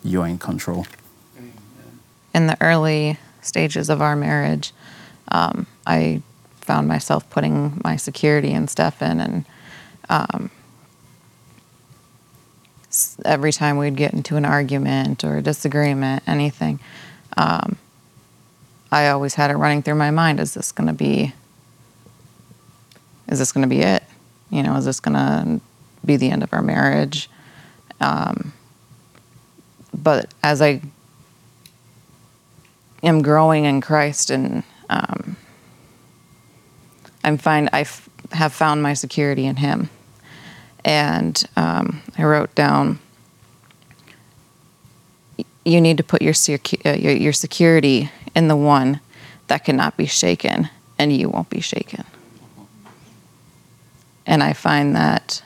You're 0.03 0.27
in 0.27 0.39
control. 0.39 0.87
in 2.35 2.47
the 2.47 2.57
early 2.61 3.19
stages 3.41 3.89
of 3.89 4.03
our 4.03 4.15
marriage, 4.15 4.73
um, 5.29 5.67
I 5.87 6.23
found 6.61 6.89
myself 6.89 7.29
putting 7.31 7.81
my 7.85 7.97
security 7.97 8.53
and 8.53 8.69
stuff 8.69 9.01
in 9.01 9.21
and 9.21 9.45
um, 10.09 10.51
every 13.25 13.53
time 13.53 13.79
we'd 13.79 13.97
get 13.97 14.13
into 14.13 14.37
an 14.37 14.45
argument 14.45 15.25
or 15.25 15.39
a 15.39 15.43
disagreement, 15.43 16.23
anything, 16.27 16.81
um, 17.37 17.77
I 18.91 19.09
always 19.09 19.35
had 19.35 19.51
it 19.51 19.57
running 19.57 19.83
through 19.83 19.97
my 19.97 20.11
mind: 20.11 20.41
Is 20.41 20.55
this 20.55 20.73
going 20.73 20.89
to 20.89 20.95
be? 20.95 21.33
Is 23.29 23.39
this 23.39 23.53
going 23.53 23.63
to 23.63 23.69
be 23.69 23.81
it? 23.81 24.03
You 24.51 24.63
know, 24.63 24.77
is 24.77 24.85
this 24.85 25.01
going 25.01 25.15
to 25.15 25.61
be 26.05 26.17
the 26.17 26.31
end 26.31 26.43
of 26.43 26.53
our 26.53 26.63
marriage? 26.63 27.29
Um, 28.01 28.53
but 29.93 30.33
as 30.43 30.63
I 30.63 30.81
am 33.03 33.23
growing 33.23 33.65
in 33.65 33.81
Christ 33.81 34.31
and 34.31 34.63
um, 34.89 35.37
I'm 37.25 37.39
find 37.39 37.69
I 37.73 37.81
f- 37.81 38.09
have 38.33 38.53
found 38.53 38.83
my 38.83 38.95
security 38.95 39.47
in 39.47 39.57
Him. 39.57 39.91
And 40.87 41.43
um, 41.57 42.01
I 42.17 42.23
wrote 42.23 42.55
down, 42.55 43.01
you 45.65 45.81
need 45.81 45.97
to 45.97 46.05
put 46.05 46.23
your, 46.23 46.33
secu- 46.33 46.87
uh, 46.87 46.97
your 46.97 47.13
your 47.13 47.33
security 47.33 48.09
in 48.37 48.47
the 48.47 48.55
one 48.55 49.01
that 49.49 49.65
cannot 49.65 49.97
be 49.97 50.07
shaken, 50.07 50.71
and 50.97 51.13
you 51.13 51.29
won't 51.29 51.51
be 51.51 51.61
shaken. 51.61 52.05
And 54.25 54.45
I 54.45 54.53
find 54.53 54.95
that 54.95 55.43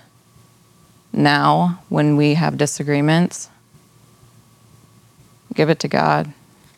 now, 1.11 1.83
when 1.88 2.16
we 2.16 2.35
have 2.35 2.59
disagreements, 2.59 3.48
give 5.55 5.70
it 5.70 5.81
to 5.81 5.88
God. 5.88 6.33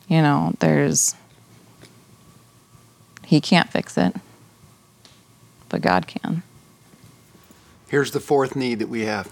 You 0.06 0.22
know, 0.22 0.52
there's, 0.60 1.16
He 3.24 3.40
can't 3.40 3.68
fix 3.70 3.98
it, 3.98 4.14
but 5.68 5.80
God 5.80 6.06
can. 6.06 6.44
Here's 7.92 8.12
the 8.12 8.20
fourth 8.20 8.56
need 8.56 8.78
that 8.78 8.88
we 8.88 9.02
have 9.02 9.30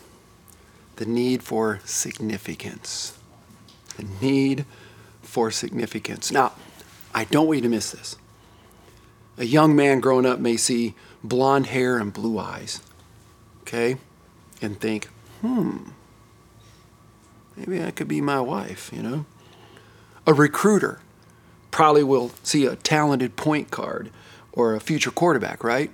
the 0.96 1.06
need 1.06 1.42
for 1.42 1.80
significance. 1.86 3.16
The 3.96 4.04
need 4.20 4.66
for 5.22 5.50
significance. 5.50 6.30
Now, 6.30 6.52
I 7.14 7.24
don't 7.24 7.46
want 7.46 7.56
you 7.56 7.62
to 7.62 7.70
miss 7.70 7.92
this. 7.92 8.16
A 9.38 9.46
young 9.46 9.74
man 9.74 10.00
growing 10.00 10.26
up 10.26 10.40
may 10.40 10.58
see 10.58 10.94
blonde 11.24 11.68
hair 11.68 11.96
and 11.96 12.12
blue 12.12 12.38
eyes, 12.38 12.82
okay, 13.62 13.96
and 14.60 14.78
think, 14.78 15.06
hmm, 15.40 15.78
maybe 17.56 17.78
that 17.78 17.96
could 17.96 18.08
be 18.08 18.20
my 18.20 18.42
wife, 18.42 18.90
you 18.92 19.02
know? 19.02 19.24
A 20.26 20.34
recruiter 20.34 21.00
probably 21.70 22.04
will 22.04 22.30
see 22.42 22.66
a 22.66 22.76
talented 22.76 23.36
point 23.36 23.70
guard 23.70 24.10
or 24.52 24.74
a 24.74 24.80
future 24.80 25.10
quarterback, 25.10 25.64
right? 25.64 25.90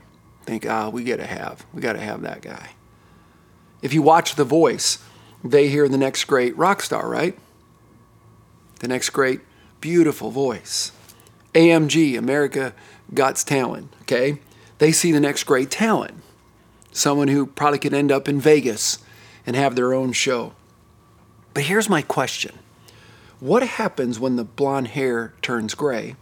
Think, 0.46 0.64
ah, 0.66 0.88
we 0.88 1.04
got 1.04 1.16
to 1.16 1.26
have, 1.26 1.66
we 1.74 1.80
got 1.80 1.94
to 1.94 2.00
have 2.00 2.22
that 2.22 2.40
guy. 2.40 2.70
If 3.82 3.92
you 3.92 4.00
watch 4.00 4.36
The 4.36 4.44
Voice, 4.44 4.98
they 5.44 5.68
hear 5.68 5.88
the 5.88 5.98
next 5.98 6.24
great 6.24 6.56
rock 6.56 6.82
star, 6.82 7.08
right? 7.08 7.36
The 8.80 8.88
next 8.88 9.10
great, 9.10 9.40
beautiful 9.80 10.30
voice. 10.30 10.92
AMG, 11.54 12.18
America 12.18 12.74
Got 13.14 13.36
Talent, 13.36 13.92
okay? 14.02 14.38
They 14.78 14.92
see 14.92 15.12
the 15.12 15.20
next 15.20 15.44
great 15.44 15.70
talent. 15.70 16.14
Someone 16.92 17.28
who 17.28 17.46
probably 17.46 17.78
could 17.78 17.94
end 17.94 18.12
up 18.12 18.28
in 18.28 18.40
Vegas 18.40 18.98
and 19.46 19.56
have 19.56 19.74
their 19.76 19.94
own 19.94 20.12
show. 20.12 20.52
But 21.54 21.64
here's 21.64 21.88
my 21.88 22.02
question 22.02 22.58
What 23.40 23.62
happens 23.62 24.18
when 24.18 24.36
the 24.36 24.44
blonde 24.44 24.88
hair 24.88 25.34
turns 25.42 25.74
gray? 25.74 26.16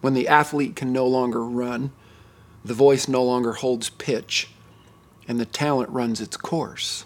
When 0.00 0.14
the 0.14 0.28
athlete 0.28 0.76
can 0.76 0.92
no 0.92 1.06
longer 1.06 1.44
run, 1.44 1.92
the 2.64 2.74
voice 2.74 3.08
no 3.08 3.22
longer 3.22 3.52
holds 3.52 3.90
pitch, 3.90 4.50
and 5.26 5.40
the 5.40 5.46
talent 5.46 5.90
runs 5.90 6.20
its 6.20 6.36
course? 6.36 7.04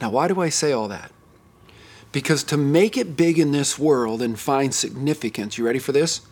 Now, 0.00 0.10
why 0.10 0.28
do 0.28 0.40
I 0.40 0.48
say 0.48 0.72
all 0.72 0.88
that? 0.88 1.10
Because 2.12 2.44
to 2.44 2.56
make 2.56 2.96
it 2.96 3.16
big 3.16 3.38
in 3.38 3.52
this 3.52 3.78
world 3.78 4.22
and 4.22 4.38
find 4.38 4.74
significance, 4.74 5.58
you 5.58 5.66
ready 5.66 5.78
for 5.78 5.92
this? 5.92 6.22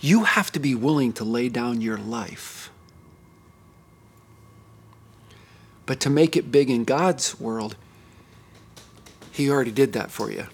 You 0.00 0.24
have 0.24 0.50
to 0.52 0.60
be 0.60 0.74
willing 0.74 1.12
to 1.14 1.24
lay 1.24 1.48
down 1.48 1.80
your 1.80 1.98
life. 1.98 2.70
But 5.86 6.00
to 6.00 6.10
make 6.10 6.36
it 6.36 6.50
big 6.50 6.68
in 6.68 6.84
God's 6.84 7.38
world, 7.38 7.76
He 9.30 9.48
already 9.48 9.70
did 9.70 9.92
that 9.92 10.10
for 10.10 10.30
you. 10.30 10.46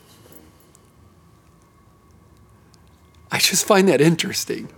I 3.31 3.39
just 3.39 3.65
find 3.65 3.89
that 3.89 4.03
interesting. 4.03 4.69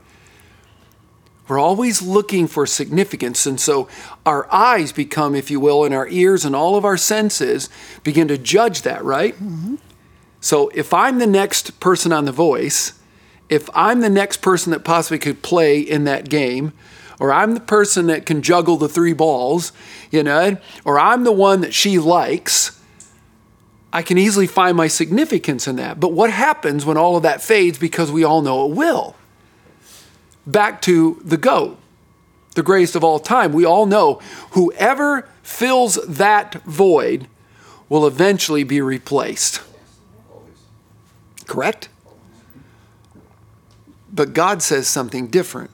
We're 1.47 1.59
always 1.59 2.01
looking 2.01 2.47
for 2.47 2.67
significance. 2.67 3.45
And 3.47 3.61
so 3.61 3.89
our 4.25 4.53
eyes 4.53 4.93
become, 4.93 5.35
if 5.35 5.51
you 5.51 5.61
will, 5.61 5.85
and 5.85 5.95
our 5.95 6.09
ears 6.09 6.45
and 6.45 6.57
all 6.57 6.77
of 6.77 6.85
our 6.85 6.97
senses 6.97 7.69
begin 8.03 8.29
to 8.29 8.39
judge 8.39 8.83
that, 8.83 9.05
right? 9.05 9.35
Mm-hmm. 9.35 9.77
So 10.41 10.71
if 10.75 10.95
I'm 10.95 11.19
the 11.19 11.27
next 11.27 11.81
person 11.81 12.13
on 12.13 12.25
The 12.25 12.33
Voice, 12.33 12.93
if 13.49 13.69
I'm 13.75 14.01
the 14.01 14.11
next 14.11 14.39
person 14.39 14.73
that 14.73 14.85
possibly 14.85 15.19
could 15.19 15.43
play 15.43 15.81
in 15.81 16.05
that 16.05 16.29
game, 16.29 16.73
or 17.21 17.33
I'm 17.33 17.55
the 17.55 17.61
person 17.61 18.07
that 18.09 18.27
can 18.27 18.43
juggle 18.43 18.77
the 18.77 18.89
three 18.89 19.13
balls, 19.13 19.73
you 20.11 20.23
know, 20.23 20.57
or 20.85 20.99
I'm 20.99 21.25
the 21.25 21.33
one 21.33 21.61
that 21.61 21.75
she 21.75 21.99
likes, 21.99 22.81
I 23.93 24.03
can 24.03 24.19
easily 24.19 24.47
find 24.47 24.77
my 24.77 24.89
significance 24.89 25.69
in 25.69 25.77
that. 25.77 26.01
But 26.01 26.13
what 26.13 26.31
happens 26.31 26.85
when 26.85 26.97
all 26.97 27.17
of 27.17 27.23
that 27.23 27.43
fades 27.43 27.79
because 27.79 28.11
we 28.11 28.25
all 28.25 28.43
know 28.43 28.69
it 28.69 28.75
will? 28.75 29.15
Back 30.47 30.83
to 30.83 31.21
the 31.25 31.37
goat, 31.37 31.79
the 32.55 32.63
greatest 32.63 32.95
of 32.95 33.05
all 33.05 33.19
time. 33.19 33.53
We 33.53 33.65
all 33.65 33.87
know 33.87 34.21
whoever 34.51 35.29
fills 35.43 35.95
that 36.07 36.55
void 36.65 37.29
will 37.89 38.07
eventually 38.07 38.65
be 38.65 38.81
replaced. 38.81 39.63
Correct? 41.47 41.89
But 44.13 44.33
God 44.33 44.63
says 44.63 44.87
something 44.87 45.27
different. 45.27 45.71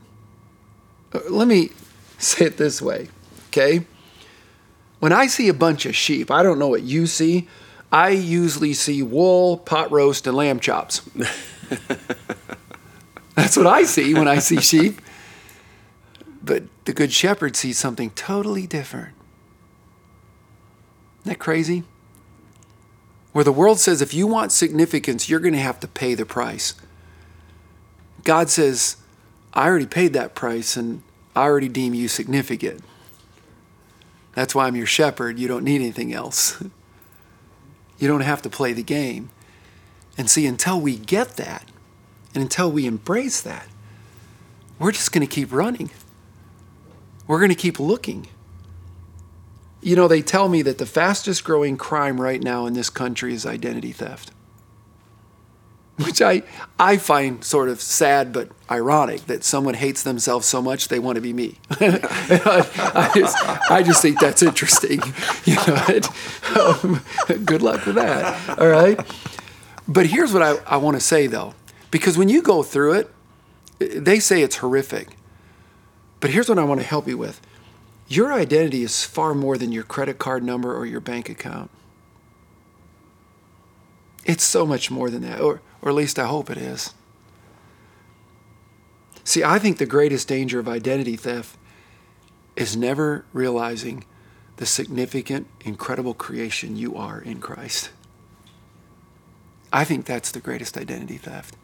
Uh, 1.12 1.20
let 1.28 1.46
me 1.46 1.70
say 2.18 2.46
it 2.46 2.56
this 2.56 2.80
way, 2.80 3.08
okay? 3.48 3.84
When 4.98 5.12
I 5.12 5.26
see 5.26 5.48
a 5.48 5.54
bunch 5.54 5.86
of 5.86 5.96
sheep, 5.96 6.30
I 6.30 6.42
don't 6.42 6.58
know 6.58 6.68
what 6.68 6.82
you 6.82 7.06
see. 7.06 7.48
I 7.92 8.10
usually 8.10 8.74
see 8.74 9.02
wool, 9.02 9.58
pot 9.58 9.90
roast, 9.90 10.26
and 10.26 10.36
lamb 10.36 10.60
chops. 10.60 11.02
That's 13.34 13.56
what 13.56 13.66
I 13.66 13.84
see 13.84 14.14
when 14.14 14.28
I 14.28 14.38
see 14.38 14.60
sheep. 14.60 15.00
But 16.42 16.64
the 16.84 16.92
Good 16.92 17.12
Shepherd 17.12 17.56
sees 17.56 17.78
something 17.78 18.10
totally 18.10 18.66
different. 18.66 19.14
Isn't 21.20 21.32
that 21.32 21.38
crazy? 21.38 21.84
Where 23.32 23.44
the 23.44 23.52
world 23.52 23.78
says 23.78 24.00
if 24.00 24.14
you 24.14 24.26
want 24.26 24.52
significance, 24.52 25.28
you're 25.28 25.40
going 25.40 25.54
to 25.54 25.60
have 25.60 25.80
to 25.80 25.88
pay 25.88 26.14
the 26.14 26.26
price. 26.26 26.74
God 28.24 28.50
says, 28.50 28.96
I 29.54 29.66
already 29.66 29.86
paid 29.86 30.12
that 30.14 30.34
price 30.34 30.76
and 30.76 31.02
I 31.36 31.42
already 31.42 31.68
deem 31.68 31.94
you 31.94 32.08
significant. 32.08 32.82
That's 34.34 34.54
why 34.54 34.66
I'm 34.66 34.76
your 34.76 34.86
shepherd. 34.86 35.38
You 35.38 35.48
don't 35.48 35.64
need 35.64 35.80
anything 35.80 36.12
else. 36.12 36.62
You 37.98 38.08
don't 38.08 38.22
have 38.22 38.40
to 38.40 38.48
play 38.48 38.72
the 38.72 38.82
game. 38.82 39.28
And 40.16 40.30
see, 40.30 40.46
until 40.46 40.80
we 40.80 40.96
get 40.96 41.36
that 41.36 41.70
and 42.34 42.42
until 42.42 42.70
we 42.70 42.86
embrace 42.86 43.40
that, 43.42 43.66
we're 44.78 44.92
just 44.92 45.12
going 45.12 45.26
to 45.26 45.32
keep 45.32 45.52
running. 45.52 45.90
We're 47.26 47.38
going 47.38 47.50
to 47.50 47.54
keep 47.54 47.78
looking. 47.78 48.28
You 49.82 49.96
know, 49.96 50.08
they 50.08 50.22
tell 50.22 50.48
me 50.48 50.62
that 50.62 50.78
the 50.78 50.86
fastest 50.86 51.44
growing 51.44 51.76
crime 51.76 52.20
right 52.20 52.42
now 52.42 52.66
in 52.66 52.74
this 52.74 52.90
country 52.90 53.32
is 53.32 53.46
identity 53.46 53.92
theft 53.92 54.32
which 56.04 56.22
I, 56.22 56.42
I 56.78 56.96
find 56.96 57.44
sort 57.44 57.68
of 57.68 57.80
sad 57.80 58.32
but 58.32 58.48
ironic 58.70 59.26
that 59.26 59.44
someone 59.44 59.74
hates 59.74 60.02
themselves 60.02 60.46
so 60.46 60.62
much 60.62 60.88
they 60.88 60.98
want 60.98 61.16
to 61.16 61.20
be 61.20 61.32
me. 61.32 61.56
I, 61.70 63.10
just, 63.14 63.70
I 63.70 63.82
just 63.84 64.02
think 64.02 64.20
that's 64.20 64.42
interesting. 64.42 65.00
You 65.44 65.56
know, 65.56 66.00
um, 66.60 67.00
good 67.44 67.62
luck 67.62 67.84
with 67.86 67.96
that. 67.96 68.58
All 68.58 68.68
right. 68.68 69.00
But 69.88 70.06
here's 70.06 70.32
what 70.32 70.42
I, 70.42 70.56
I 70.66 70.76
want 70.76 70.96
to 70.96 71.00
say 71.00 71.26
though, 71.26 71.54
because 71.90 72.16
when 72.16 72.28
you 72.28 72.42
go 72.42 72.62
through 72.62 72.92
it, 72.94 73.10
they 73.78 74.20
say 74.20 74.42
it's 74.42 74.56
horrific. 74.56 75.16
But 76.20 76.30
here's 76.30 76.48
what 76.48 76.58
I 76.58 76.64
want 76.64 76.80
to 76.80 76.86
help 76.86 77.08
you 77.08 77.16
with 77.18 77.40
your 78.10 78.32
identity 78.32 78.82
is 78.82 79.04
far 79.04 79.34
more 79.34 79.56
than 79.56 79.70
your 79.70 79.84
credit 79.84 80.18
card 80.18 80.42
number 80.42 80.76
or 80.76 80.84
your 80.84 81.00
bank 81.00 81.28
account. 81.28 81.70
It's 84.24 84.42
so 84.42 84.66
much 84.66 84.90
more 84.90 85.10
than 85.10 85.22
that. 85.22 85.40
Or, 85.40 85.62
or 85.80 85.90
at 85.90 85.94
least 85.94 86.18
I 86.18 86.26
hope 86.26 86.50
it 86.50 86.58
is. 86.58 86.92
See, 89.22 89.44
I 89.44 89.60
think 89.60 89.78
the 89.78 89.86
greatest 89.86 90.26
danger 90.26 90.58
of 90.58 90.68
identity 90.68 91.14
theft 91.14 91.56
is 92.56 92.76
never 92.76 93.24
realizing 93.32 94.04
the 94.56 94.66
significant, 94.66 95.46
incredible 95.64 96.14
creation 96.14 96.76
you 96.76 96.96
are 96.96 97.20
in 97.20 97.38
Christ. 97.38 97.90
I 99.72 99.84
think 99.84 100.04
that's 100.04 100.32
the 100.32 100.40
greatest 100.40 100.76
identity 100.76 101.16
theft. 101.16 101.54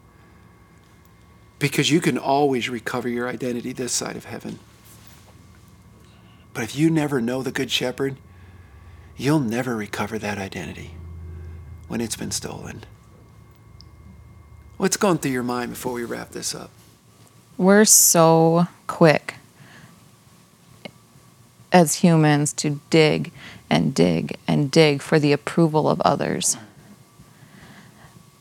Because 1.59 1.89
you 1.91 1.99
can 1.99 2.17
always 2.17 2.69
recover 2.69 3.09
your 3.09 3.27
identity 3.27 3.73
this 3.73 3.93
side 3.93 4.15
of 4.15 4.25
heaven. 4.25 4.59
But 6.53 6.63
if 6.63 6.75
you 6.75 6.89
never 6.89 7.21
know 7.21 7.41
the 7.41 7.51
Good 7.51 7.71
Shepherd, 7.71 8.17
you'll 9.15 9.39
never 9.39 9.75
recover 9.75 10.19
that 10.19 10.37
identity 10.37 10.91
when 11.87 12.01
it's 12.01 12.15
been 12.15 12.31
stolen. 12.31 12.83
What's 14.77 14.97
going 14.97 15.17
through 15.17 15.31
your 15.31 15.43
mind 15.43 15.71
before 15.71 15.93
we 15.93 16.03
wrap 16.03 16.31
this 16.31 16.53
up? 16.53 16.69
We're 17.57 17.85
so 17.85 18.67
quick 18.85 19.35
as 21.71 21.95
humans 21.95 22.53
to 22.53 22.79
dig 22.89 23.31
and 23.69 23.93
dig 23.93 24.37
and 24.47 24.69
dig 24.69 25.01
for 25.01 25.19
the 25.19 25.31
approval 25.31 25.89
of 25.89 25.99
others. 26.01 26.57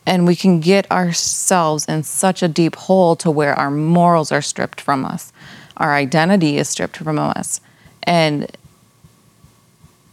And 0.07 0.27
we 0.27 0.37
can 0.37 0.61
get 0.61 0.90
ourselves 0.90 1.85
in 1.87 2.05
such 2.05 2.42
a 2.42 2.49
deep 2.49 2.77
hole 2.77 3.16
to 3.16 3.31
where 3.31 3.55
our 3.55 3.71
morals 3.71 4.31
are 4.31 4.42
stripped 4.42 4.81
from 4.81 5.05
us, 5.05 5.33
our 5.77 5.95
identity 5.95 6.57
is 6.57 6.69
stripped 6.69 6.97
from 6.97 7.19
us. 7.19 7.61
And 8.05 8.57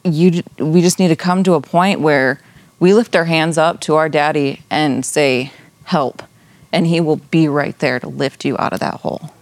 you, 0.03 0.43
we 0.57 0.81
just 0.81 0.99
need 0.99 1.07
to 1.09 1.15
come 1.15 1.43
to 1.43 1.53
a 1.53 1.61
point 1.61 2.01
where 2.01 2.41
we 2.79 2.93
lift 2.93 3.15
our 3.15 3.25
hands 3.25 3.57
up 3.57 3.79
to 3.81 3.95
our 3.95 4.09
daddy 4.09 4.61
and 4.69 5.05
say, 5.05 5.53
help, 5.85 6.23
and 6.71 6.87
He 6.87 6.99
will 6.99 7.17
be 7.17 7.47
right 7.47 7.77
there 7.79 7.99
to 7.99 8.09
lift 8.09 8.43
you 8.43 8.57
out 8.57 8.73
of 8.73 8.79
that 8.79 8.95
hole. 8.95 9.33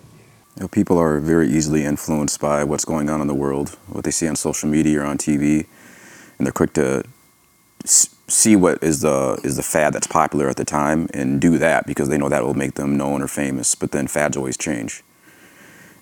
You 0.58 0.64
know, 0.64 0.68
people 0.68 0.98
are 1.00 1.20
very 1.20 1.50
easily 1.50 1.86
influenced 1.86 2.40
by 2.40 2.64
what's 2.64 2.86
going 2.86 3.10
on 3.10 3.22
in 3.22 3.28
the 3.28 3.34
world, 3.34 3.78
what 3.88 4.04
they 4.04 4.12
see 4.12 4.28
on 4.28 4.36
social 4.36 4.70
media 4.70 5.02
or 5.02 5.06
on 5.06 5.18
TV, 5.18 5.66
and 6.38 6.46
they're 6.46 6.52
quick 6.52 6.74
to 6.74 7.04
see 8.32 8.56
what 8.56 8.82
is 8.84 9.02
the 9.02 9.40
is 9.44 9.58
the 9.58 9.64
fad 9.64 9.94
that's 9.94 10.08
popular 10.08 10.50
at 10.50 10.58
the 10.58 10.66
time 10.66 11.08
and 11.14 11.40
do 11.42 11.58
that 11.58 11.86
because 11.86 12.10
they 12.10 12.18
know 12.18 12.30
that 12.30 12.44
will 12.44 12.54
make 12.54 12.76
them 12.76 12.98
known 12.98 13.22
or 13.22 13.28
famous. 13.28 13.76
But 13.76 13.92
then 13.92 14.08
fads 14.08 14.38
always 14.38 14.58
change, 14.58 15.04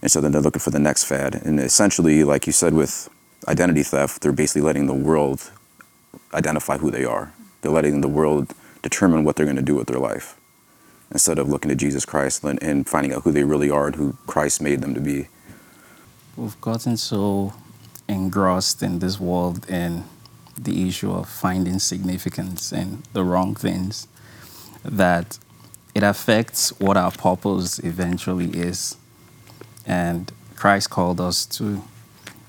and 0.02 0.12
so 0.12 0.22
then 0.22 0.32
they're 0.32 0.42
looking 0.42 0.60
for 0.60 0.72
the 0.72 0.80
next 0.80 1.06
fad. 1.06 1.36
And 1.36 1.60
essentially, 1.60 2.24
like 2.24 2.48
you 2.48 2.54
said 2.54 2.74
with 2.74 3.10
identity 3.48 3.84
theft, 3.84 4.22
they're 4.22 4.32
basically 4.32 4.62
letting 4.62 4.88
the 4.88 4.94
world 4.94 5.52
identify 6.34 6.78
who 6.78 6.92
they 6.92 7.06
are. 7.06 7.34
They're 7.62 7.72
letting 7.72 8.02
the 8.02 8.08
world 8.08 8.54
determine 8.82 9.24
what 9.24 9.36
they're 9.36 9.46
going 9.46 9.56
to 9.58 9.62
do 9.62 9.76
with 9.76 9.88
their 9.88 10.00
life 10.00 10.36
instead 11.12 11.40
of 11.40 11.50
looking 11.50 11.70
to 11.70 11.76
Jesus 11.76 12.06
Christ 12.06 12.44
and, 12.44 12.62
and 12.62 12.88
finding 12.88 13.14
out 13.14 13.24
who 13.24 13.32
they 13.32 13.44
really 13.44 13.70
are 13.70 13.88
and 13.88 13.96
who 13.96 14.18
Christ 14.28 14.62
made 14.62 14.82
them 14.82 14.94
to 14.94 15.02
be. 15.02 15.28
We've 16.38 16.60
gotten 16.62 16.98
so 16.98 17.54
engrossed 18.08 18.82
in 18.84 19.00
this 19.00 19.20
world 19.20 19.66
and 19.68 20.04
the 20.64 20.88
issue 20.88 21.12
of 21.12 21.30
finding 21.30 21.80
significance 21.80 22.72
in 22.72 23.04
the 23.14 23.24
wrong 23.24 23.56
things 23.56 24.08
that 24.84 25.38
it 25.96 26.04
affects 26.04 26.70
what 26.80 26.98
our 26.98 27.12
purpose 27.12 27.80
eventually 27.80 28.50
is. 28.50 28.98
And 29.86 30.32
Christ 30.56 30.90
called 30.90 31.20
us 31.20 31.46
to 31.58 31.82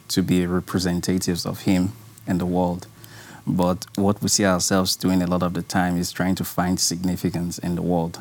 to 0.09 0.23
be 0.23 0.45
representatives 0.45 1.47
of 1.47 1.61
him 1.61 1.93
in 2.27 2.39
the 2.39 2.47
world. 2.47 2.89
But 3.47 3.87
what 3.95 4.21
we 4.21 4.29
see 4.29 4.45
ourselves 4.45 4.97
doing 4.97 5.23
a 5.23 5.27
lot 5.27 5.45
of 5.45 5.55
the 5.55 5.63
time 5.63 5.97
is 5.97 6.11
trying 6.11 6.35
to 6.35 6.45
find 6.45 6.81
significance 6.81 7.59
in 7.59 7.77
the 7.77 7.83
world. 7.83 8.21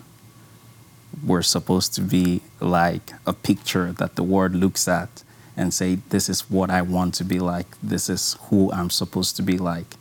We're 1.25 1.41
supposed 1.41 1.95
to 1.95 2.01
be 2.01 2.41
like 2.59 3.13
a 3.25 3.33
picture 3.33 3.91
that 3.93 4.15
the 4.15 4.23
world 4.23 4.53
looks 4.53 4.87
at 4.87 5.23
and 5.59 5.73
say, 5.73 5.95
This 6.09 6.29
is 6.29 6.49
what 6.49 6.71
I 6.71 6.81
want 6.81 7.13
to 7.15 7.23
be 7.23 7.39
like. 7.39 7.67
This 7.83 8.09
is 8.09 8.37
who 8.43 8.71
I'm 8.71 8.89
supposed 8.89 9.35
to 9.35 9.43
be 9.43 9.57
like. 9.57 9.97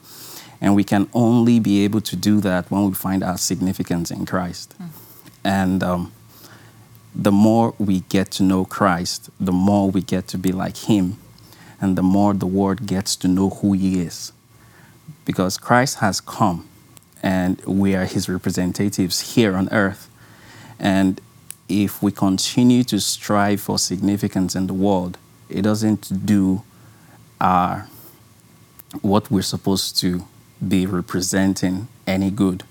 And 0.61 0.75
we 0.75 0.85
can 0.85 1.09
only 1.13 1.61
be 1.61 1.85
able 1.85 2.01
to 2.01 2.17
do 2.17 2.41
that 2.41 2.71
when 2.71 2.87
we 2.87 2.95
find 2.95 3.23
our 3.23 3.39
significance 3.39 4.11
in 4.11 4.25
Christ. 4.25 4.75
Mm. 4.81 4.89
And 5.45 5.83
um, 5.83 6.13
the 7.15 7.33
more 7.33 7.75
we 7.79 8.01
get 8.09 8.31
to 8.33 8.43
know 8.43 8.65
Christ, 8.65 9.31
the 9.39 9.53
more 9.53 9.91
we 9.91 10.01
get 10.01 10.29
to 10.29 10.39
be 10.39 10.53
like 10.53 10.77
Him, 10.77 11.19
and 11.81 11.97
the 11.97 12.03
more 12.03 12.35
the 12.35 12.47
world 12.47 12.87
gets 12.87 13.15
to 13.17 13.29
know 13.29 13.51
who 13.51 13.73
He 13.73 14.01
is. 14.01 14.33
Because 15.25 15.59
Christ 15.59 15.99
has 15.99 16.21
come, 16.21 16.69
and 17.23 17.61
we 17.67 17.95
are 17.95 18.05
His 18.05 18.29
representatives 18.29 19.35
here 19.35 19.55
on 19.57 19.69
earth. 19.71 20.09
And 20.79 21.21
if 21.69 22.03
we 22.03 22.11
continue 22.13 22.83
to 22.85 22.99
strive 23.01 23.61
for 23.61 23.79
significance 23.79 24.57
in 24.57 24.67
the 24.67 24.75
world, 24.75 25.19
it 25.49 25.63
doesn't 25.63 26.27
do 26.27 26.63
our 27.41 27.89
what 29.03 29.31
we're 29.31 29.43
supposed 29.43 29.99
to 30.01 30.25
be 30.67 30.87
representing 30.87 31.89
any 32.07 32.31
good 32.31 32.65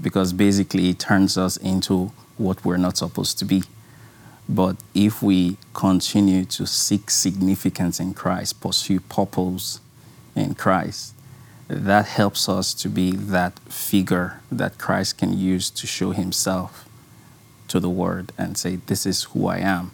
because 0.00 0.32
basically 0.32 0.90
it 0.90 0.98
turns 0.98 1.38
us 1.38 1.56
into 1.56 2.12
what 2.36 2.64
we're 2.64 2.76
not 2.76 2.96
supposed 2.96 3.38
to 3.38 3.44
be. 3.44 3.62
But 4.48 4.76
if 4.94 5.22
we 5.22 5.56
continue 5.72 6.44
to 6.46 6.66
seek 6.66 7.10
significance 7.10 7.98
in 8.00 8.12
Christ, 8.12 8.60
pursue 8.60 9.00
purpose 9.00 9.80
in 10.34 10.54
Christ, 10.54 11.14
that 11.68 12.06
helps 12.06 12.48
us 12.48 12.74
to 12.74 12.88
be 12.88 13.12
that 13.12 13.58
figure 13.60 14.40
that 14.52 14.76
Christ 14.76 15.18
can 15.18 15.38
use 15.38 15.70
to 15.70 15.86
show 15.86 16.10
himself 16.10 16.86
to 17.68 17.80
the 17.80 17.88
world 17.88 18.32
and 18.36 18.58
say, 18.58 18.76
This 18.76 19.06
is 19.06 19.24
who 19.24 19.46
I 19.46 19.58
am. 19.58 19.92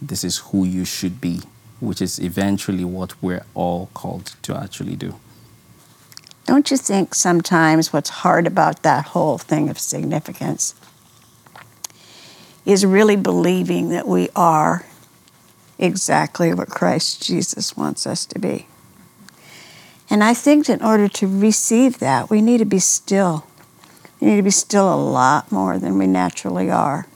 This 0.00 0.24
is 0.24 0.38
who 0.38 0.64
you 0.64 0.86
should 0.86 1.20
be, 1.20 1.42
which 1.80 2.00
is 2.00 2.18
eventually 2.18 2.84
what 2.84 3.20
we're 3.22 3.44
all 3.54 3.90
called 3.94 4.34
to 4.42 4.56
actually 4.56 4.96
do. 4.96 5.14
Don't 6.46 6.70
you 6.70 6.76
think 6.76 7.14
sometimes 7.14 7.92
what's 7.92 8.10
hard 8.10 8.46
about 8.46 8.82
that 8.82 9.06
whole 9.06 9.38
thing 9.38 9.68
of 9.68 9.78
significance 9.78 10.74
is 12.66 12.84
really 12.84 13.16
believing 13.16 13.88
that 13.90 14.06
we 14.06 14.28
are 14.34 14.84
exactly 15.78 16.52
what 16.52 16.68
Christ 16.68 17.22
Jesus 17.22 17.76
wants 17.76 18.06
us 18.06 18.26
to 18.26 18.38
be? 18.38 18.66
And 20.10 20.24
I 20.24 20.34
think 20.34 20.68
in 20.68 20.82
order 20.82 21.08
to 21.08 21.26
receive 21.28 22.00
that, 22.00 22.30
we 22.30 22.42
need 22.42 22.58
to 22.58 22.64
be 22.64 22.80
still. 22.80 23.46
We 24.20 24.26
need 24.28 24.36
to 24.38 24.42
be 24.42 24.50
still 24.50 24.92
a 24.92 24.96
lot 24.96 25.52
more 25.52 25.78
than 25.78 25.98
we 25.98 26.08
naturally 26.08 26.68
are. 26.68 27.06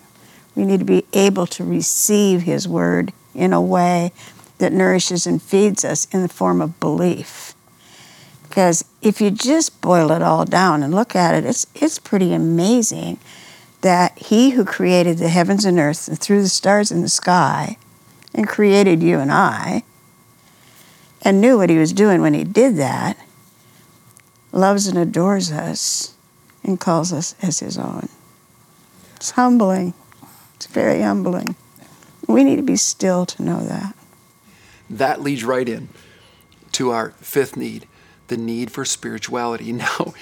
We 0.55 0.65
need 0.65 0.79
to 0.79 0.87
be 0.87 1.05
able 1.13 1.47
to 1.49 1.65
receive 1.65 2.43
His 2.43 2.69
Word 2.69 3.13
in 3.35 3.53
a 3.53 3.61
way 3.61 4.13
that 4.65 4.73
nourishes 4.73 5.27
and 5.27 5.43
feeds 5.43 5.85
us 5.85 6.07
in 6.07 6.23
the 6.23 6.29
form 6.29 6.63
of 6.63 6.81
belief. 6.81 7.55
Because 8.49 8.83
if 9.03 9.21
you 9.21 9.31
just 9.31 9.83
boil 9.83 10.11
it 10.11 10.23
all 10.23 10.47
down 10.47 10.83
and 10.83 10.95
look 10.95 11.15
at 11.15 11.35
it, 11.35 11.45
it's, 11.45 11.67
it's 11.75 11.99
pretty 11.99 12.33
amazing 12.33 13.19
that 13.83 14.17
He 14.17 14.51
who 14.51 14.65
created 14.65 15.19
the 15.19 15.29
heavens 15.29 15.67
and 15.67 15.79
earth 15.79 16.09
and 16.09 16.19
threw 16.19 16.41
the 16.41 16.49
stars 16.49 16.91
in 16.91 17.03
the 17.03 17.11
sky 17.11 17.77
and 18.35 18.49
created 18.49 19.03
you 19.03 19.19
and 19.19 19.31
I 19.31 19.83
and 21.21 21.43
knew 21.43 21.59
what 21.59 21.69
He 21.69 21.77
was 21.77 21.93
doing 21.93 22.23
when 22.23 22.33
He 22.33 22.45
did 22.45 22.77
that 22.77 23.19
loves 24.51 24.87
and 24.87 24.97
adores 24.97 25.53
us 25.53 26.15
and 26.63 26.81
calls 26.81 27.13
us 27.13 27.35
as 27.43 27.61
His 27.61 27.77
own. 27.77 28.09
It's 29.17 29.33
humbling. 29.33 29.93
It's 30.57 30.67
very 30.67 31.03
humbling. 31.03 31.55
We 32.27 32.45
need 32.45 32.57
to 32.57 32.63
be 32.63 32.77
still 32.77 33.27
to 33.27 33.43
know 33.43 33.63
that. 33.63 33.95
That 34.91 35.23
leads 35.23 35.45
right 35.45 35.69
in 35.69 35.89
to 36.73 36.91
our 36.91 37.11
fifth 37.21 37.57
need 37.57 37.87
the 38.29 38.37
need 38.37 38.71
for 38.71 38.85
spirituality. 38.85 39.73
Now, 39.85 40.15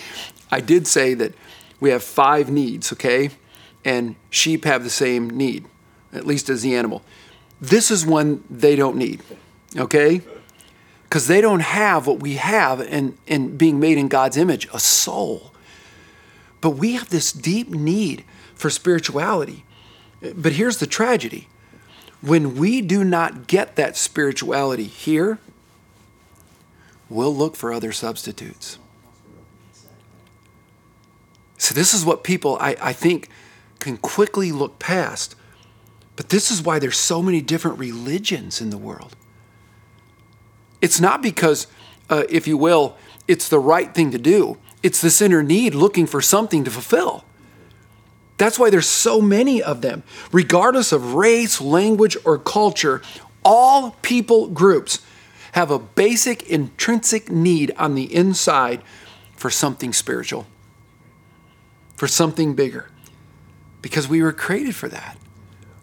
I 0.51 0.61
did 0.61 0.87
say 0.87 1.15
that 1.15 1.33
we 1.81 1.91
have 1.91 2.03
five 2.03 2.51
needs, 2.51 2.93
okay? 2.93 3.31
And 3.85 4.17
sheep 4.31 4.65
have 4.65 4.85
the 4.85 4.91
same 4.91 5.31
need, 5.31 5.65
at 6.13 6.27
least 6.27 6.49
as 6.51 6.63
the 6.63 6.75
animal. 6.75 7.03
This 7.61 7.91
is 7.91 8.05
one 8.05 8.45
they 8.51 8.77
don't 8.77 8.97
need, 8.97 9.23
okay? 9.77 10.21
Because 11.05 11.27
they 11.27 11.41
don't 11.41 11.61
have 11.61 12.07
what 12.07 12.21
we 12.21 12.35
have 12.35 12.81
in, 12.81 13.17
in 13.27 13.57
being 13.57 13.81
made 13.81 13.99
in 13.99 14.09
God's 14.09 14.37
image 14.37 14.69
a 14.73 14.79
soul. 14.79 15.53
But 16.61 16.71
we 16.71 16.95
have 16.95 17.09
this 17.09 17.33
deep 17.33 17.71
need 17.71 18.25
for 18.55 18.69
spirituality. 18.71 19.65
But 20.35 20.53
here's 20.53 20.77
the 20.77 20.87
tragedy 20.87 21.49
when 22.23 22.55
we 22.57 22.81
do 22.81 23.05
not 23.05 23.47
get 23.47 23.77
that 23.77 23.97
spirituality 23.97 24.85
here, 24.85 25.39
we'll 27.11 27.35
look 27.35 27.57
for 27.57 27.73
other 27.73 27.93
substitutes. 27.93 28.79
So, 31.59 31.75
this 31.75 31.93
is 31.93 32.05
what 32.05 32.25
people, 32.25 32.57
I, 32.61 32.77
I 32.81 32.93
think, 32.93 33.29
can 33.79 33.97
quickly 33.97 34.51
look 34.51 34.79
past. 34.79 35.37
But 36.17 36.29
this 36.29 36.51
is 36.51 36.63
why 36.63 36.79
there's 36.79 36.97
so 36.99 37.23
many 37.23 37.41
different 37.41 37.79
religions 37.79 38.61
in 38.61 38.71
the 38.71 38.79
world. 38.79 39.17
It's 40.81 41.01
not 41.01 41.23
because, 41.23 41.67
uh, 42.11 42.25
if 42.29 42.47
you 42.47 42.57
will, 42.57 42.97
it's 43.29 43.49
the 43.49 43.59
right 43.59 43.95
thing 43.95 44.11
to 44.11 44.19
do. 44.19 44.59
It's 44.83 45.01
this 45.01 45.23
inner 45.23 45.43
need 45.43 45.75
looking 45.75 46.07
for 46.07 46.21
something 46.21 46.65
to 46.65 46.71
fulfill. 46.71 47.25
That's 48.43 48.59
why 48.59 48.71
there's 48.71 48.89
so 48.89 49.21
many 49.21 49.63
of 49.63 49.83
them. 49.83 50.03
Regardless 50.33 50.91
of 50.91 51.15
race, 51.15 51.61
language, 51.61 52.17
or 52.25 52.39
culture, 52.39 53.01
all 53.45 53.93
people 54.03 54.49
groups 54.49 54.99
have 55.53 55.71
a 55.71 55.79
basic 55.79 56.43
intrinsic 56.51 57.31
need 57.31 57.73
on 57.79 57.95
the 57.95 58.13
inside 58.13 58.83
for 59.37 59.49
something 59.49 59.93
spiritual, 59.93 60.49
for 61.95 62.09
something 62.09 62.57
bigger, 62.57 62.89
because 63.81 64.09
we 64.09 64.21
were 64.21 64.33
created 64.33 64.75
for 64.75 64.89
that. 64.89 65.17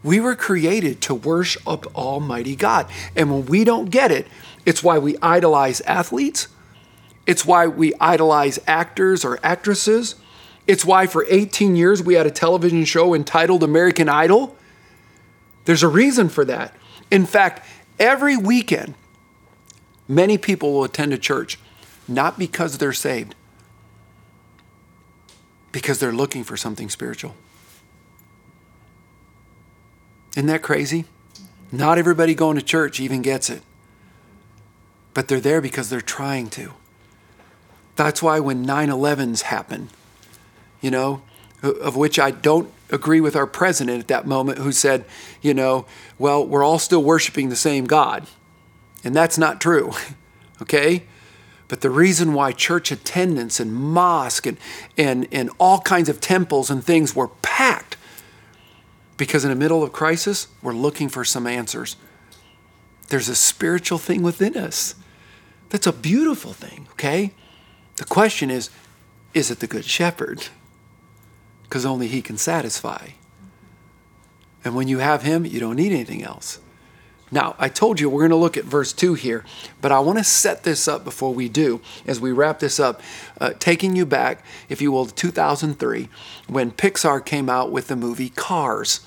We 0.03 0.19
were 0.19 0.35
created 0.35 0.99
to 1.03 1.15
worship 1.15 1.95
Almighty 1.95 2.57
God. 2.57 2.87
And 3.15 3.31
when 3.31 3.45
we 3.45 3.63
don't 3.63 3.89
get 3.89 4.11
it, 4.11 4.27
it's 4.65 4.83
why 4.83 4.99
we 4.99 5.15
idolize 5.21 5.79
athletes. 5.81 6.49
It's 7.25 7.45
why 7.45 7.67
we 7.67 7.93
idolize 8.01 8.59
actors 8.67 9.23
or 9.23 9.39
actresses. 9.43 10.15
It's 10.69 10.85
why 10.85 11.07
for 11.07 11.25
18 11.27 11.75
years 11.75 12.01
we 12.01 12.13
had 12.13 12.27
a 12.27 12.31
television 12.31 12.85
show 12.85 13.13
entitled 13.13 13.63
American 13.63 14.07
Idol. 14.07 14.55
There's 15.65 15.83
a 15.83 15.87
reason 15.87 16.29
for 16.29 16.45
that. 16.45 16.75
In 17.09 17.25
fact, 17.25 17.65
every 17.99 18.37
weekend 18.37 18.93
Many 20.09 20.39
people 20.39 20.73
will 20.73 20.83
attend 20.83 21.13
a 21.13 21.19
church 21.19 21.59
not 22.07 22.39
because 22.39 22.79
they're 22.79 22.91
saved, 22.91 23.35
because 25.71 25.99
they're 25.99 26.11
looking 26.11 26.43
for 26.43 26.57
something 26.57 26.89
spiritual. 26.89 27.35
Isn't 30.35 30.47
that 30.47 30.63
crazy? 30.63 31.05
Not 31.71 31.99
everybody 31.99 32.33
going 32.33 32.55
to 32.57 32.63
church 32.63 32.99
even 32.99 33.21
gets 33.21 33.51
it, 33.51 33.61
but 35.13 35.27
they're 35.27 35.39
there 35.39 35.61
because 35.61 35.91
they're 35.91 36.01
trying 36.01 36.49
to. 36.51 36.73
That's 37.95 38.23
why 38.23 38.39
when 38.39 38.63
9 38.63 38.89
11s 38.89 39.41
happen, 39.43 39.89
you 40.81 40.91
know, 40.91 41.21
of 41.61 41.95
which 41.95 42.19
I 42.19 42.31
don't 42.31 42.71
agree 42.89 43.21
with 43.21 43.35
our 43.35 43.47
president 43.47 43.99
at 43.99 44.07
that 44.07 44.25
moment 44.25 44.59
who 44.59 44.71
said, 44.71 45.05
you 45.41 45.53
know, 45.53 45.85
well, 46.17 46.45
we're 46.45 46.63
all 46.63 46.79
still 46.79 47.03
worshiping 47.03 47.49
the 47.49 47.55
same 47.55 47.85
God. 47.85 48.25
And 49.03 49.15
that's 49.15 49.37
not 49.37 49.61
true, 49.61 49.91
okay? 50.61 51.03
But 51.67 51.81
the 51.81 51.89
reason 51.89 52.33
why 52.33 52.51
church 52.51 52.91
attendance 52.91 53.59
and 53.59 53.73
mosque 53.73 54.47
and, 54.47 54.57
and, 54.97 55.27
and 55.31 55.51
all 55.59 55.79
kinds 55.81 56.09
of 56.09 56.19
temples 56.19 56.69
and 56.69 56.83
things 56.83 57.15
were 57.15 57.27
packed, 57.27 57.95
because 59.17 59.43
in 59.43 59.51
the 59.51 59.55
middle 59.55 59.83
of 59.83 59.91
crisis, 59.91 60.47
we're 60.61 60.73
looking 60.73 61.09
for 61.09 61.23
some 61.23 61.45
answers. 61.45 61.95
There's 63.09 63.29
a 63.29 63.35
spiritual 63.35 63.97
thing 63.97 64.23
within 64.23 64.57
us. 64.57 64.95
That's 65.69 65.87
a 65.87 65.93
beautiful 65.93 66.53
thing, 66.53 66.87
okay? 66.93 67.33
The 67.97 68.05
question 68.05 68.49
is 68.49 68.69
is 69.33 69.51
it 69.51 69.59
the 69.59 69.67
Good 69.67 69.85
Shepherd? 69.85 70.47
Because 71.69 71.85
only 71.85 72.07
He 72.07 72.21
can 72.21 72.37
satisfy. 72.37 73.09
And 74.65 74.75
when 74.75 74.87
you 74.87 74.97
have 74.97 75.21
Him, 75.21 75.45
you 75.45 75.59
don't 75.59 75.75
need 75.75 75.93
anything 75.93 76.23
else. 76.23 76.59
Now, 77.31 77.55
I 77.59 77.69
told 77.69 77.99
you 77.99 78.09
we're 78.09 78.21
going 78.21 78.31
to 78.31 78.35
look 78.35 78.57
at 78.57 78.65
verse 78.65 78.91
2 78.91 79.13
here, 79.13 79.45
but 79.81 79.91
I 79.91 79.99
want 79.99 80.17
to 80.17 80.23
set 80.23 80.63
this 80.63 80.87
up 80.87 81.03
before 81.03 81.33
we 81.33 81.47
do, 81.47 81.79
as 82.07 82.19
we 82.19 82.31
wrap 82.31 82.59
this 82.59 82.79
up, 82.79 83.01
uh, 83.39 83.53
taking 83.59 83.95
you 83.95 84.05
back, 84.05 84.43
if 84.67 84.81
you 84.81 84.91
will, 84.91 85.05
to 85.05 85.13
2003, 85.13 86.09
when 86.47 86.71
Pixar 86.71 87.23
came 87.23 87.47
out 87.47 87.71
with 87.71 87.87
the 87.87 87.95
movie 87.95 88.29
Cars. 88.29 89.01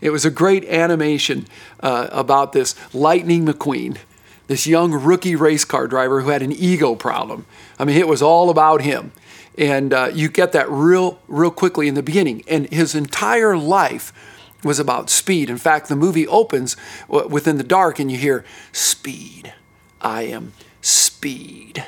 It 0.00 0.10
was 0.10 0.24
a 0.24 0.30
great 0.30 0.64
animation 0.66 1.46
uh, 1.80 2.08
about 2.12 2.52
this 2.52 2.74
Lightning 2.94 3.44
McQueen, 3.44 3.98
this 4.46 4.66
young 4.66 4.92
rookie 4.92 5.36
race 5.36 5.64
car 5.64 5.86
driver 5.88 6.22
who 6.22 6.30
had 6.30 6.42
an 6.42 6.52
ego 6.52 6.94
problem. 6.94 7.44
I 7.78 7.84
mean, 7.84 7.96
it 7.96 8.08
was 8.08 8.22
all 8.22 8.50
about 8.50 8.82
him. 8.82 9.12
And 9.58 9.92
uh, 9.92 10.10
you 10.12 10.28
get 10.28 10.52
that 10.52 10.70
real, 10.70 11.20
real 11.28 11.50
quickly 11.50 11.88
in 11.88 11.94
the 11.94 12.02
beginning. 12.02 12.42
And 12.48 12.70
his 12.72 12.94
entire 12.94 13.56
life 13.56 14.12
was 14.62 14.78
about 14.78 15.10
speed. 15.10 15.50
In 15.50 15.58
fact, 15.58 15.88
the 15.88 15.96
movie 15.96 16.26
opens 16.26 16.76
within 17.08 17.56
the 17.58 17.64
dark 17.64 17.98
and 17.98 18.10
you 18.10 18.18
hear, 18.18 18.44
Speed. 18.72 19.52
I 20.00 20.22
am 20.22 20.52
speed. 20.80 21.84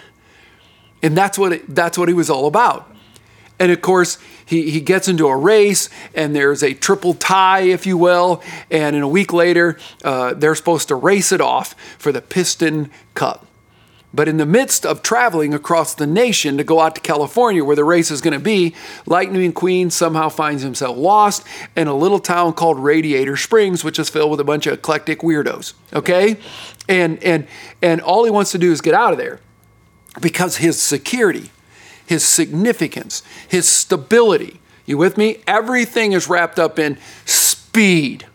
And 1.03 1.17
that's 1.17 1.39
what, 1.39 1.53
it, 1.53 1.75
that's 1.75 1.99
what 1.99 2.09
he 2.09 2.15
was 2.15 2.31
all 2.31 2.47
about. 2.47 2.89
And 3.59 3.71
of 3.71 3.81
course, 3.81 4.19
he, 4.45 4.71
he 4.71 4.81
gets 4.81 5.09
into 5.09 5.29
a 5.29 5.37
race, 5.37 5.89
and 6.15 6.35
there's 6.35 6.63
a 6.63 6.75
triple 6.75 7.15
tie, 7.15 7.63
if 7.63 7.87
you 7.87 7.97
will. 7.97 8.43
And 8.71 8.97
in 8.97 9.03
a 9.03 9.09
week 9.09 9.33
later, 9.33 9.79
uh, 10.05 10.35
they're 10.35 10.55
supposed 10.55 10.89
to 10.89 10.95
race 10.95 11.33
it 11.33 11.41
off 11.41 11.75
for 11.97 12.13
the 12.13 12.21
Piston 12.21 12.91
Cup. 13.15 13.47
But 14.15 14.29
in 14.29 14.37
the 14.37 14.47
midst 14.47 14.85
of 14.85 15.03
traveling 15.03 15.55
across 15.55 15.95
the 15.95 16.07
nation 16.07 16.59
to 16.59 16.65
go 16.65 16.81
out 16.81 16.95
to 16.97 17.01
California 17.01 17.65
where 17.65 17.77
the 17.77 17.85
race 17.85 18.11
is 18.11 18.21
going 18.21 18.35
to 18.35 18.45
be, 18.45 18.75
Lightning 19.07 19.53
Queen 19.53 19.91
somehow 19.91 20.29
finds 20.29 20.63
himself 20.63 20.97
lost 20.97 21.47
in 21.77 21.89
a 21.89 21.95
little 21.95 22.19
town 22.19 22.53
called 22.53 22.79
Radiator 22.79 23.37
Springs, 23.37 23.83
which 23.83 23.99
is 23.99 24.11
filled 24.11 24.31
with 24.31 24.41
a 24.41 24.45
bunch 24.45 24.67
of 24.67 24.75
eclectic 24.75 25.21
weirdos. 25.21 25.73
Okay? 25.95 26.37
And 26.89 27.23
and 27.23 27.47
and 27.81 28.01
all 28.03 28.25
he 28.25 28.31
wants 28.31 28.53
to 28.53 28.59
do 28.59 28.71
is 28.71 28.81
get 28.81 28.95
out 28.95 29.13
of 29.13 29.19
there 29.19 29.41
because 30.21 30.59
his 30.59 30.81
security, 30.81 31.51
his 32.05 32.23
significance, 32.23 33.23
his 33.49 33.67
stability, 33.67 34.61
you 34.85 34.99
with 34.99 35.17
me? 35.17 35.43
Everything 35.47 36.13
is 36.13 36.29
wrapped 36.29 36.59
up 36.59 36.79
in 36.79 36.99
speed. 37.25 38.27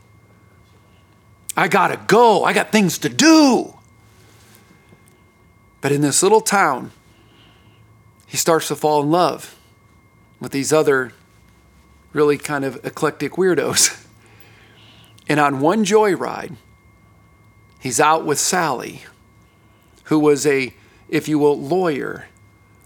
I 1.56 1.68
gotta 1.68 2.00
go. 2.08 2.44
I 2.44 2.54
got 2.54 2.72
things 2.72 2.98
to 3.00 3.10
do. 3.10 3.77
But 5.88 5.94
in 5.94 6.02
this 6.02 6.22
little 6.22 6.42
town, 6.42 6.92
he 8.26 8.36
starts 8.36 8.68
to 8.68 8.76
fall 8.76 9.02
in 9.02 9.10
love 9.10 9.58
with 10.38 10.52
these 10.52 10.74
other 10.74 11.14
really 12.12 12.38
kind 12.38 12.66
of 12.66 12.86
eclectic 12.86 13.38
weirdos. 13.38 14.06
And 15.30 15.40
on 15.40 15.62
one 15.62 15.86
joyride, 15.86 16.58
he's 17.80 18.02
out 18.02 18.26
with 18.26 18.38
Sally, 18.38 19.06
who 20.06 20.20
was 20.20 20.46
a, 20.46 20.74
if 21.08 21.30
you 21.30 21.40
will, 21.40 21.58
lawyer, 21.58 22.28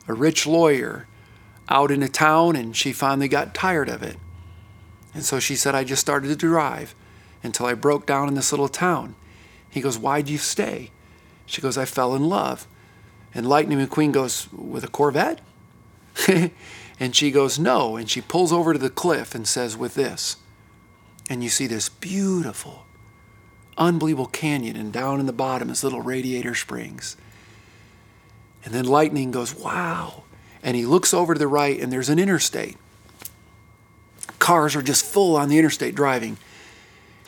a 0.07 0.13
rich 0.13 0.45
lawyer 0.45 1.07
out 1.69 1.89
in 1.89 2.03
a 2.03 2.07
town, 2.07 2.55
and 2.55 2.77
she 2.77 2.93
finally 2.93 3.27
got 3.27 3.55
tired 3.55 3.89
of 3.89 4.03
it. 4.03 4.17
And 5.11 5.23
so 5.23 5.39
she 5.39 5.55
said, 5.55 5.73
I 5.73 5.83
just 5.83 6.01
started 6.01 6.27
to 6.27 6.35
drive 6.35 6.93
until 7.41 7.65
I 7.65 7.73
broke 7.73 8.05
down 8.05 8.27
in 8.27 8.35
this 8.35 8.51
little 8.51 8.69
town. 8.69 9.15
He 9.71 9.81
goes, 9.81 9.97
Why'd 9.97 10.29
you 10.29 10.37
stay? 10.37 10.91
She 11.47 11.61
goes, 11.61 11.79
I 11.79 11.85
fell 11.85 12.15
in 12.15 12.29
love. 12.29 12.67
And 13.33 13.47
Lightning 13.47 13.77
McQueen 13.77 14.11
goes, 14.11 14.51
With 14.51 14.83
a 14.83 14.87
Corvette? 14.87 15.41
and 16.99 17.15
she 17.15 17.31
goes, 17.31 17.57
No. 17.57 17.95
And 17.95 18.09
she 18.09 18.21
pulls 18.21 18.51
over 18.51 18.73
to 18.73 18.79
the 18.79 18.89
cliff 18.89 19.33
and 19.33 19.47
says, 19.47 19.77
With 19.77 19.95
this. 19.95 20.37
And 21.29 21.43
you 21.43 21.49
see 21.49 21.67
this 21.67 21.87
beautiful, 21.87 22.85
unbelievable 23.77 24.27
canyon, 24.27 24.75
and 24.75 24.91
down 24.91 25.19
in 25.19 25.27
the 25.27 25.33
bottom 25.33 25.69
is 25.69 25.83
little 25.83 26.01
Radiator 26.01 26.55
Springs. 26.55 27.15
And 28.65 28.73
then 28.73 28.85
Lightning 28.85 29.31
goes, 29.31 29.55
Wow. 29.55 30.23
And 30.63 30.75
he 30.75 30.85
looks 30.85 31.13
over 31.13 31.33
to 31.33 31.39
the 31.39 31.47
right, 31.47 31.79
and 31.79 31.91
there's 31.91 32.09
an 32.09 32.19
interstate. 32.19 32.77
Cars 34.39 34.75
are 34.75 34.81
just 34.81 35.05
full 35.05 35.35
on 35.35 35.49
the 35.49 35.57
interstate 35.57 35.95
driving. 35.95 36.37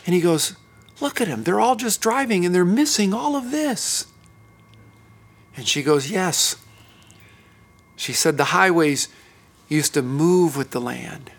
And 0.06 0.14
he 0.14 0.22
goes, 0.22 0.58
Look 1.00 1.22
at 1.22 1.28
them. 1.28 1.44
They're 1.44 1.60
all 1.60 1.76
just 1.76 2.02
driving, 2.02 2.46
and 2.46 2.54
they're 2.54 2.66
missing 2.66 3.14
all 3.14 3.36
of 3.36 3.52
this. 3.52 4.08
And 5.56 5.68
she 5.68 5.84
goes, 5.84 6.10
Yes. 6.10 6.56
She 7.96 8.14
said 8.14 8.38
the 8.38 8.46
highways 8.46 9.08
used 9.70 9.94
to 9.94 10.02
move 10.02 10.58
with 10.58 10.72
the 10.72 10.82
land. 10.82 11.32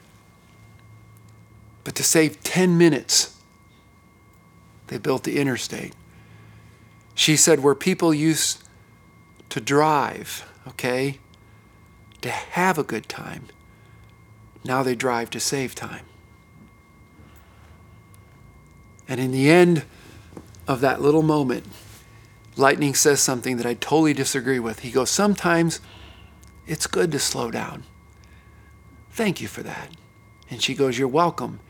But 1.83 1.95
to 1.97 2.03
save 2.03 2.43
10 2.43 2.79
minutes, 2.79 3.37
they 4.87 4.99
built 4.99 5.25
the 5.25 5.39
interstate. 5.39 5.95
She 7.15 7.37
said 7.37 7.61
where 7.63 7.75
people 7.75 8.15
used 8.15 8.63
to 9.51 9.61
drive, 9.61 10.51
okay, 10.67 11.19
to 12.23 12.31
have 12.31 12.79
a 12.79 12.83
good 12.83 13.09
time, 13.09 13.47
now 14.65 14.83
they 14.83 14.95
drive 14.95 15.31
to 15.31 15.41
save 15.41 15.75
time. 15.75 16.07
And 19.07 19.21
in 19.21 19.31
the 19.31 19.51
end 19.51 19.85
of 20.67 20.81
that 20.81 21.03
little 21.03 21.23
moment, 21.23 21.67
Lightning 22.57 22.95
says 22.95 23.21
something 23.21 23.57
that 23.57 23.67
I 23.67 23.75
totally 23.75 24.15
disagree 24.15 24.59
with. 24.61 24.81
He 24.81 24.91
goes, 24.91 25.11
Sometimes 25.11 25.81
it's 26.67 26.87
good 26.87 27.11
to 27.13 27.19
slow 27.19 27.51
down. 27.51 27.85
Thank 29.11 29.41
you 29.41 29.49
for 29.49 29.63
that. 29.63 29.91
And 30.51 30.63
she 30.63 30.75
goes, 30.75 30.99
You're 30.99 31.09
welcome. 31.09 31.61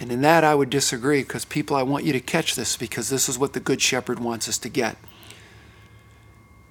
And 0.00 0.12
in 0.12 0.20
that, 0.20 0.44
I 0.44 0.54
would 0.54 0.70
disagree 0.70 1.22
because 1.22 1.44
people, 1.44 1.76
I 1.76 1.82
want 1.82 2.04
you 2.04 2.12
to 2.12 2.20
catch 2.20 2.54
this 2.54 2.76
because 2.76 3.10
this 3.10 3.28
is 3.28 3.38
what 3.38 3.52
the 3.52 3.60
Good 3.60 3.82
Shepherd 3.82 4.20
wants 4.20 4.48
us 4.48 4.58
to 4.58 4.68
get 4.68 4.96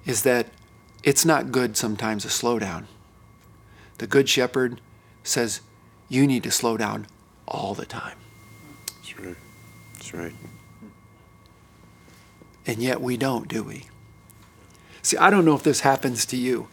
is 0.06 0.22
that 0.22 0.46
it's 1.02 1.24
not 1.26 1.52
good 1.52 1.76
sometimes 1.76 2.22
to 2.22 2.30
slow 2.30 2.58
down. 2.58 2.88
The 3.98 4.06
Good 4.06 4.28
Shepherd 4.28 4.80
says, 5.22 5.60
You 6.08 6.26
need 6.26 6.42
to 6.44 6.50
slow 6.50 6.78
down 6.78 7.06
all 7.46 7.74
the 7.74 7.84
time. 7.84 8.16
That's 8.86 9.18
right. 9.18 9.36
That's 9.94 10.14
right. 10.14 10.32
And 12.68 12.82
yet 12.82 13.00
we 13.00 13.16
don't, 13.16 13.48
do 13.48 13.64
we? 13.64 13.86
See, 15.00 15.16
I 15.16 15.30
don't 15.30 15.46
know 15.46 15.54
if 15.54 15.62
this 15.62 15.80
happens 15.80 16.26
to 16.26 16.36
you, 16.36 16.68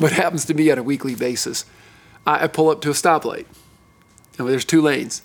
but 0.00 0.10
it 0.10 0.16
happens 0.16 0.44
to 0.46 0.54
me 0.54 0.72
on 0.72 0.78
a 0.78 0.82
weekly 0.82 1.14
basis. 1.14 1.64
I, 2.26 2.48
pull 2.48 2.68
up 2.68 2.80
to 2.80 2.90
a 2.90 2.92
stoplight, 2.92 3.46
and 4.36 4.48
there's 4.48 4.64
two 4.64 4.82
lanes, 4.82 5.22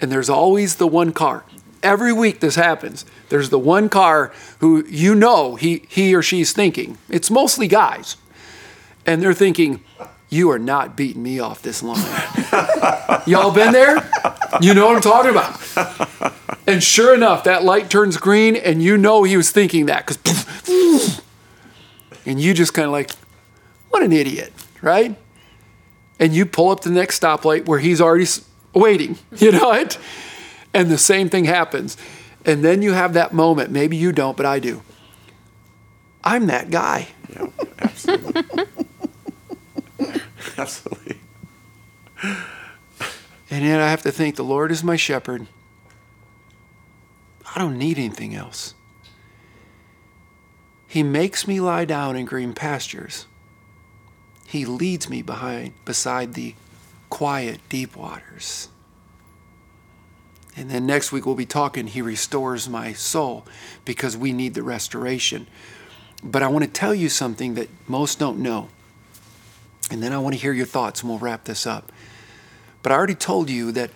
and 0.00 0.10
there's 0.10 0.28
always 0.28 0.76
the 0.76 0.88
one 0.88 1.12
car. 1.12 1.44
Every 1.84 2.12
week 2.12 2.40
this 2.40 2.56
happens. 2.56 3.06
There's 3.28 3.50
the 3.50 3.58
one 3.58 3.88
car 3.88 4.32
who 4.58 4.84
you 4.86 5.14
know 5.14 5.54
he, 5.54 5.84
he 5.88 6.12
or 6.16 6.22
she's 6.22 6.52
thinking. 6.52 6.98
It's 7.08 7.30
mostly 7.30 7.68
guys. 7.68 8.16
And 9.06 9.22
they're 9.22 9.34
thinking, 9.34 9.84
you 10.30 10.50
are 10.50 10.58
not 10.58 10.96
beating 10.96 11.22
me 11.22 11.38
off 11.38 11.62
this 11.62 11.80
line. 11.80 12.02
Y'all 13.26 13.52
been 13.52 13.72
there? 13.72 14.10
You 14.60 14.74
know 14.74 14.86
what 14.86 14.96
I'm 14.96 15.02
talking 15.02 15.30
about. 15.30 16.34
And 16.66 16.82
sure 16.82 17.14
enough, 17.14 17.44
that 17.44 17.62
light 17.62 17.90
turns 17.90 18.16
green, 18.16 18.56
and 18.56 18.82
you 18.82 18.96
know 18.96 19.22
he 19.22 19.36
was 19.36 19.50
thinking 19.50 19.86
that 19.86 20.06
because, 20.06 21.20
and 22.24 22.40
you 22.40 22.54
just 22.54 22.72
kind 22.72 22.86
of 22.86 22.92
like, 22.92 23.10
what 23.90 24.02
an 24.02 24.12
idiot, 24.12 24.52
right? 24.80 25.16
And 26.18 26.34
you 26.34 26.46
pull 26.46 26.70
up 26.70 26.80
the 26.80 26.90
next 26.90 27.20
stoplight 27.20 27.66
where 27.66 27.80
he's 27.80 28.00
already 28.00 28.26
waiting, 28.72 29.18
you 29.36 29.52
know 29.52 29.72
it? 29.72 29.98
And 30.72 30.90
the 30.90 30.98
same 30.98 31.28
thing 31.28 31.44
happens. 31.44 31.96
And 32.46 32.64
then 32.64 32.82
you 32.82 32.92
have 32.92 33.12
that 33.14 33.32
moment. 33.32 33.70
Maybe 33.70 33.96
you 33.96 34.12
don't, 34.12 34.36
but 34.36 34.46
I 34.46 34.58
do. 34.58 34.82
I'm 36.22 36.46
that 36.46 36.70
guy. 36.70 37.08
Yeah, 37.30 37.46
absolutely. 37.80 38.42
absolutely. 40.58 41.18
And 43.50 43.64
yet 43.64 43.80
I 43.80 43.90
have 43.90 44.02
to 44.02 44.10
think 44.10 44.36
the 44.36 44.44
Lord 44.44 44.72
is 44.72 44.82
my 44.82 44.96
shepherd. 44.96 45.46
I 47.54 47.60
don't 47.60 47.78
need 47.78 47.98
anything 47.98 48.34
else. 48.34 48.74
He 50.88 51.02
makes 51.02 51.46
me 51.46 51.60
lie 51.60 51.84
down 51.84 52.16
in 52.16 52.24
green 52.24 52.52
pastures. 52.52 53.26
He 54.46 54.64
leads 54.64 55.08
me 55.08 55.22
behind 55.22 55.72
beside 55.84 56.34
the 56.34 56.54
quiet 57.10 57.60
deep 57.68 57.96
waters. 57.96 58.68
And 60.56 60.70
then 60.70 60.86
next 60.86 61.10
week 61.10 61.26
we'll 61.26 61.34
be 61.34 61.46
talking 61.46 61.86
he 61.86 62.02
restores 62.02 62.68
my 62.68 62.92
soul 62.92 63.44
because 63.84 64.16
we 64.16 64.32
need 64.32 64.54
the 64.54 64.62
restoration. 64.62 65.48
But 66.22 66.42
I 66.42 66.48
want 66.48 66.64
to 66.64 66.70
tell 66.70 66.94
you 66.94 67.08
something 67.08 67.54
that 67.54 67.68
most 67.88 68.18
don't 68.18 68.38
know. 68.38 68.68
And 69.90 70.02
then 70.02 70.12
I 70.12 70.18
want 70.18 70.34
to 70.34 70.40
hear 70.40 70.52
your 70.52 70.66
thoughts 70.66 71.00
and 71.00 71.10
we'll 71.10 71.18
wrap 71.18 71.44
this 71.44 71.66
up. 71.66 71.92
But 72.82 72.92
I 72.92 72.94
already 72.96 73.14
told 73.14 73.50
you 73.50 73.72
that 73.72 73.90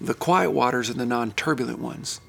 the 0.00 0.14
quiet 0.14 0.50
waters 0.50 0.90
are 0.90 0.94
the 0.94 1.06
non 1.06 1.32
turbulent 1.32 1.78
ones. 1.78 2.20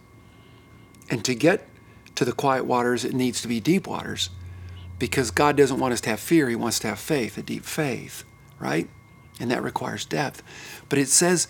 And 1.09 1.23
to 1.25 1.35
get 1.35 1.67
to 2.15 2.25
the 2.25 2.33
quiet 2.33 2.65
waters, 2.65 3.05
it 3.05 3.13
needs 3.13 3.41
to 3.41 3.47
be 3.47 3.59
deep 3.59 3.87
waters 3.87 4.29
because 4.99 5.31
God 5.31 5.55
doesn't 5.55 5.79
want 5.79 5.93
us 5.93 6.01
to 6.01 6.09
have 6.09 6.19
fear. 6.19 6.49
He 6.49 6.55
wants 6.55 6.79
to 6.79 6.87
have 6.87 6.99
faith, 6.99 7.37
a 7.37 7.43
deep 7.43 7.63
faith, 7.63 8.23
right? 8.59 8.89
And 9.39 9.51
that 9.51 9.63
requires 9.63 10.05
depth. 10.05 10.41
But 10.89 10.99
it 10.99 11.07
says 11.07 11.47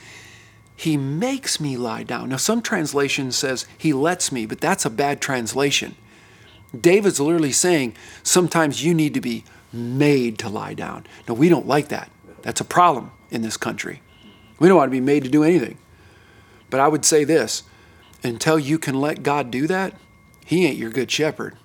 He 0.76 0.98
makes 0.98 1.60
me 1.60 1.78
lie 1.78 2.04
down. 2.04 2.30
Now, 2.30 2.38
some 2.38 2.62
translation 2.62 3.32
says 3.32 3.66
he 3.78 3.94
lets 3.94 4.32
me, 4.32 4.46
but 4.46 4.62
that's 4.62 4.86
a 4.86 4.90
bad 4.90 5.22
translation. 5.22 5.96
David's 6.80 7.20
literally 7.20 7.54
saying 7.54 7.96
sometimes 8.24 8.84
you 8.84 8.94
need 8.94 9.14
to 9.14 9.22
be 9.22 9.44
made 9.74 10.38
to 10.40 10.50
lie 10.50 10.74
down. 10.74 11.06
Now, 11.28 11.34
we 11.34 11.50
don't 11.50 11.68
like 11.68 11.88
that. 11.88 12.12
That's 12.42 12.62
a 12.62 12.66
problem 12.66 13.12
in 13.32 13.42
this 13.42 13.58
country. 13.58 14.02
We 14.60 14.68
don't 14.68 14.78
want 14.78 14.90
to 14.90 14.96
be 14.96 15.02
made 15.02 15.24
to 15.24 15.30
do 15.30 15.44
anything. 15.44 15.78
But 16.70 16.80
I 16.80 16.88
would 16.88 17.06
say 17.06 17.24
this 17.24 17.64
until 18.24 18.58
you 18.60 18.78
can 18.80 19.00
let 19.00 19.24
God 19.24 19.52
do 19.52 19.68
that, 19.68 19.94
He 20.46 20.66
ain't 20.66 20.78
your 20.78 20.92
good 20.92 21.12
shepherd. 21.12 21.58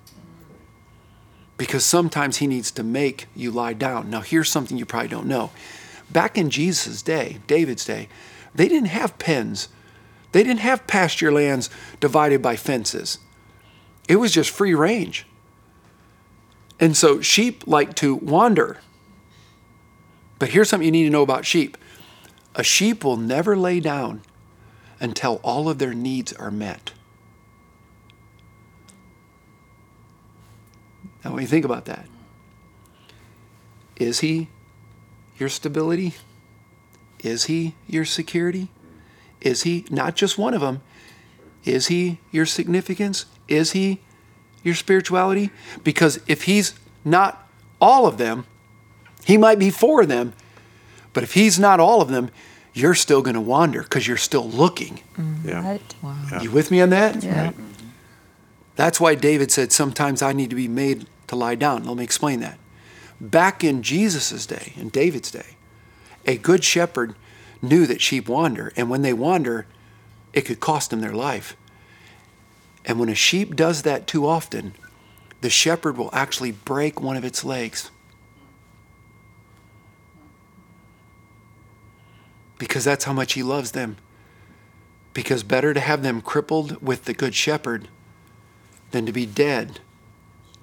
Because 1.57 1.85
sometimes 1.85 2.37
He 2.37 2.47
needs 2.47 2.71
to 2.71 2.83
make 2.83 3.27
you 3.35 3.51
lie 3.51 3.73
down. 3.73 4.09
Now, 4.09 4.21
here's 4.21 4.49
something 4.49 4.77
you 4.77 4.85
probably 4.85 5.09
don't 5.09 5.27
know. 5.27 5.51
Back 6.09 6.37
in 6.37 6.49
Jesus' 6.49 7.01
day, 7.01 7.39
David's 7.47 7.85
day, 7.85 8.07
they 8.53 8.67
didn't 8.67 8.89
have 8.89 9.17
pens, 9.17 9.69
they 10.31 10.43
didn't 10.43 10.59
have 10.59 10.87
pasture 10.87 11.31
lands 11.31 11.69
divided 11.99 12.41
by 12.41 12.55
fences. 12.55 13.19
It 14.07 14.17
was 14.17 14.31
just 14.31 14.49
free 14.49 14.73
range. 14.73 15.25
And 16.79 16.97
so 16.97 17.21
sheep 17.21 17.63
like 17.65 17.95
to 17.95 18.15
wander. 18.15 18.79
But 20.39 20.49
here's 20.49 20.69
something 20.69 20.85
you 20.85 20.91
need 20.91 21.05
to 21.05 21.09
know 21.09 21.21
about 21.21 21.45
sheep 21.45 21.77
a 22.55 22.63
sheep 22.63 23.03
will 23.03 23.17
never 23.17 23.55
lay 23.55 23.79
down 23.79 24.21
until 25.03 25.41
all 25.43 25.67
of 25.67 25.79
their 25.79 25.93
needs 25.93 26.31
are 26.31 26.49
met. 26.49 26.93
Now, 31.23 31.33
when 31.33 31.41
you 31.41 31.47
think 31.47 31.65
about 31.65 31.85
that, 31.85 32.07
is 33.97 34.21
he 34.21 34.47
your 35.37 35.49
stability? 35.49 36.13
Is 37.19 37.45
he 37.45 37.75
your 37.85 38.05
security? 38.05 38.69
Is 39.41 39.63
he 39.63 39.85
not 39.89 40.15
just 40.15 40.37
one 40.37 40.53
of 40.53 40.61
them? 40.61 40.81
Is 41.65 41.87
he 41.87 42.19
your 42.31 42.45
significance? 42.45 43.25
Is 43.49 43.73
he 43.73 43.99
your 44.63 44.75
spirituality? 44.75 45.49
Because 45.83 46.21
if 46.27 46.43
he's 46.43 46.75
not 47.03 47.45
all 47.81 48.07
of 48.07 48.17
them, 48.17 48.45
he 49.25 49.37
might 49.37 49.59
be 49.59 49.69
four 49.69 50.01
of 50.01 50.07
them, 50.07 50.33
but 51.11 51.23
if 51.23 51.33
he's 51.33 51.59
not 51.59 51.81
all 51.81 52.01
of 52.01 52.07
them, 52.07 52.29
you're 52.73 52.95
still 52.95 53.21
going 53.21 53.35
to 53.35 53.41
wander 53.41 53.83
because 53.83 54.07
you're 54.07 54.17
still 54.17 54.49
looking. 54.49 54.99
Mm-hmm. 55.15 55.49
Yeah. 55.49 55.63
Right? 55.63 55.95
Wow. 56.01 56.39
You 56.41 56.51
with 56.51 56.71
me 56.71 56.81
on 56.81 56.89
that? 56.89 57.23
Yeah. 57.23 57.51
That's 58.75 58.99
why 58.99 59.15
David 59.15 59.51
said, 59.51 59.71
Sometimes 59.71 60.21
I 60.21 60.33
need 60.33 60.49
to 60.49 60.55
be 60.55 60.67
made 60.67 61.05
to 61.27 61.35
lie 61.35 61.55
down. 61.55 61.83
Let 61.83 61.97
me 61.97 62.03
explain 62.03 62.39
that. 62.39 62.57
Back 63.21 63.63
in 63.63 63.83
Jesus' 63.83 64.45
day, 64.45 64.73
in 64.75 64.89
David's 64.89 65.31
day, 65.31 65.55
a 66.25 66.37
good 66.37 66.63
shepherd 66.63 67.15
knew 67.61 67.85
that 67.85 68.01
sheep 68.01 68.27
wander, 68.27 68.73
and 68.75 68.89
when 68.89 69.01
they 69.01 69.13
wander, 69.13 69.65
it 70.33 70.41
could 70.41 70.59
cost 70.59 70.89
them 70.89 71.01
their 71.01 71.13
life. 71.13 71.55
And 72.85 72.99
when 72.99 73.09
a 73.09 73.15
sheep 73.15 73.55
does 73.55 73.83
that 73.83 74.07
too 74.07 74.27
often, 74.27 74.73
the 75.41 75.49
shepherd 75.49 75.97
will 75.97 76.09
actually 76.11 76.51
break 76.51 76.99
one 76.99 77.15
of 77.15 77.23
its 77.23 77.43
legs. 77.43 77.91
Because 82.63 82.85
that's 82.85 83.03
how 83.03 83.11
much 83.11 83.33
he 83.33 83.43
loves 83.43 83.73
them. 83.73 83.97
Because 85.13 85.43
better 85.43 85.73
to 85.73 85.81
have 85.81 86.01
them 86.01 86.21
crippled 86.21 86.81
with 86.81 87.03
the 87.03 87.13
good 87.13 87.35
shepherd 87.35 87.89
than 88.91 89.05
to 89.05 89.11
be 89.11 89.25
dead 89.25 89.81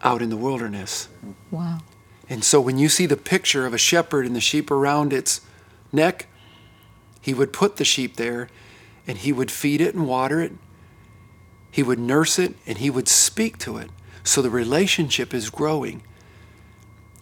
out 0.03 0.23
in 0.23 0.31
the 0.31 0.37
wilderness. 0.39 1.09
Wow. 1.51 1.81
And 2.27 2.43
so 2.43 2.59
when 2.59 2.79
you 2.79 2.89
see 2.89 3.05
the 3.05 3.19
picture 3.19 3.67
of 3.67 3.75
a 3.75 3.79
shepherd 3.79 4.25
and 4.25 4.35
the 4.35 4.41
sheep 4.41 4.71
around 4.71 5.13
its 5.13 5.43
neck, 5.93 6.27
he 7.21 7.35
would 7.35 7.53
put 7.53 7.77
the 7.77 7.85
sheep 7.85 8.17
there 8.17 8.49
and 9.07 9.19
he 9.19 9.31
would 9.31 9.51
feed 9.51 9.83
it 9.83 9.95
and 9.95 10.09
water 10.09 10.41
it. 10.41 10.53
He 11.71 11.83
would 11.83 11.99
nurse 11.99 12.39
it 12.39 12.55
and 12.67 12.79
he 12.79 12.89
would 12.89 13.09
speak 13.09 13.59
to 13.59 13.77
it. 13.77 13.91
So 14.25 14.41
the 14.41 14.49
relationship 14.49 15.35
is 15.35 15.51
growing. 15.51 16.03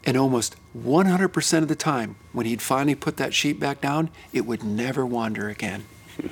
And 0.04 0.16
almost 0.16 0.56
100% 0.76 1.58
of 1.58 1.68
the 1.68 1.74
time, 1.76 2.16
when 2.32 2.46
he'd 2.46 2.62
finally 2.62 2.94
put 2.94 3.16
that 3.16 3.34
sheep 3.34 3.58
back 3.60 3.80
down, 3.80 4.10
it 4.32 4.46
would 4.46 4.62
never 4.62 5.04
wander 5.04 5.48
again. 5.48 5.84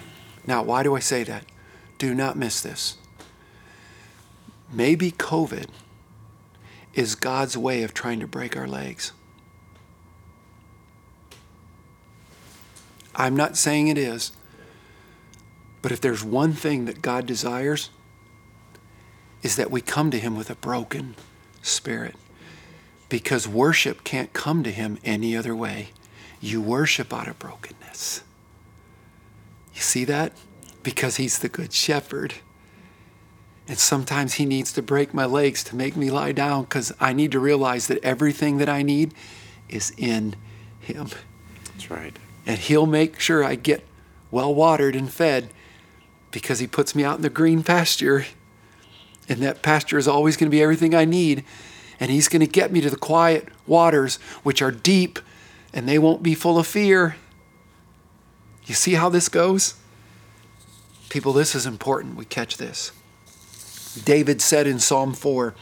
Now, 0.49 0.63
why 0.63 0.85
do 0.85 0.95
I 0.95 1.01
say 1.01 1.25
that? 1.25 1.45
Do 1.99 2.15
not 2.15 2.37
miss 2.37 2.61
this. 2.61 2.99
Maybe 4.73 5.11
COVID 5.11 5.67
is 6.95 7.15
God's 7.15 7.57
way 7.57 7.83
of 7.83 7.93
trying 7.93 8.21
to 8.21 8.27
break 8.27 8.57
our 8.57 8.69
legs. 8.69 9.13
I'm 13.15 13.35
not 13.35 13.57
saying 13.57 13.89
it 13.89 13.99
is, 13.99 14.33
but 15.83 15.91
if 15.91 16.01
there's 16.01 16.23
one 16.23 16.53
thing 16.53 16.85
that 16.85 17.03
God 17.03 17.27
desires, 17.27 17.91
is 19.43 19.57
that 19.57 19.71
we 19.71 19.81
come 19.81 20.11
to 20.11 20.19
Him 20.19 20.37
with 20.37 20.51
a 20.51 20.57
broken 20.57 21.15
spirit. 21.63 22.15
Because 23.09 23.47
worship 23.47 24.05
can't 24.05 24.33
come 24.33 24.63
to 24.63 24.71
Him 24.71 24.99
any 25.05 25.37
other 25.37 25.55
way. 25.55 25.89
You 26.41 26.61
worship 26.61 27.13
out 27.13 27.29
of 27.29 27.39
brokenness. 27.39 28.23
You 29.75 29.81
see 29.81 30.05
that? 30.05 30.33
Because 30.83 31.17
He's 31.17 31.39
the 31.39 31.49
Good 31.49 31.73
Shepherd. 31.73 32.35
And 33.69 33.79
sometimes 33.79 34.35
He 34.35 34.45
needs 34.45 34.73
to 34.73 34.83
break 34.83 35.13
my 35.13 35.25
legs 35.25 35.63
to 35.65 35.77
make 35.77 35.97
me 35.97 36.11
lie 36.11 36.33
down 36.33 36.63
because 36.63 36.93
I 37.01 37.13
need 37.13 37.33
to 37.33 37.41
realize 37.41 37.87
that 37.89 38.03
everything 38.05 38.59
that 38.59 38.69
I 38.69 38.83
need 38.83 39.15
is 39.69 39.93
in 39.97 40.35
Him. 40.81 41.09
That's 41.73 41.91
right. 41.91 42.17
And 42.47 42.59
He'll 42.59 42.87
make 42.87 43.21
sure 43.21 43.45
I 43.45 43.55
get 43.55 43.85
well 44.31 44.55
watered 44.55 44.97
and 44.97 45.13
fed 45.13 45.51
because 46.31 46.59
He 46.59 46.67
puts 46.67 46.95
me 46.95 47.05
out 47.05 47.17
in 47.17 47.23
the 47.23 47.31
green 47.31 47.63
pasture. 47.63 48.27
And 49.29 49.41
that 49.43 49.63
pasture 49.63 49.99
is 49.99 50.07
always 50.07 50.37
going 50.37 50.49
to 50.51 50.55
be 50.55 50.63
everything 50.63 50.95
I 50.95 51.05
need. 51.05 51.45
And 51.99 52.11
He's 52.11 52.29
going 52.29 52.41
to 52.41 52.47
get 52.47 52.73
me 52.73 52.81
to 52.81 52.91
the 52.91 52.97
quiet 52.97 53.49
waters, 53.67 54.17
which 54.43 54.63
are 54.63 54.71
deep 54.71 55.19
and 55.77 55.87
they 55.87 55.99
won't 55.99 56.23
be 56.23 56.35
full 56.35 56.59
of 56.59 56.67
fear. 56.67 57.17
You 58.65 58.75
see 58.75 58.95
how 58.95 59.11
this 59.11 59.29
goes? 59.29 59.75
People, 61.11 61.35
this 61.35 61.55
is 61.55 61.67
important. 61.67 62.17
We 62.17 62.25
catch 62.25 62.57
this. 62.57 62.93
David 64.03 64.41
said 64.41 64.67
in 64.67 64.79
Psalm 64.79 65.13
4, 65.13 65.55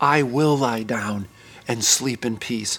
I 0.00 0.22
will 0.22 0.56
lie 0.56 0.82
down 0.82 1.28
and 1.66 1.82
sleep 1.82 2.26
in 2.26 2.36
peace. 2.36 2.78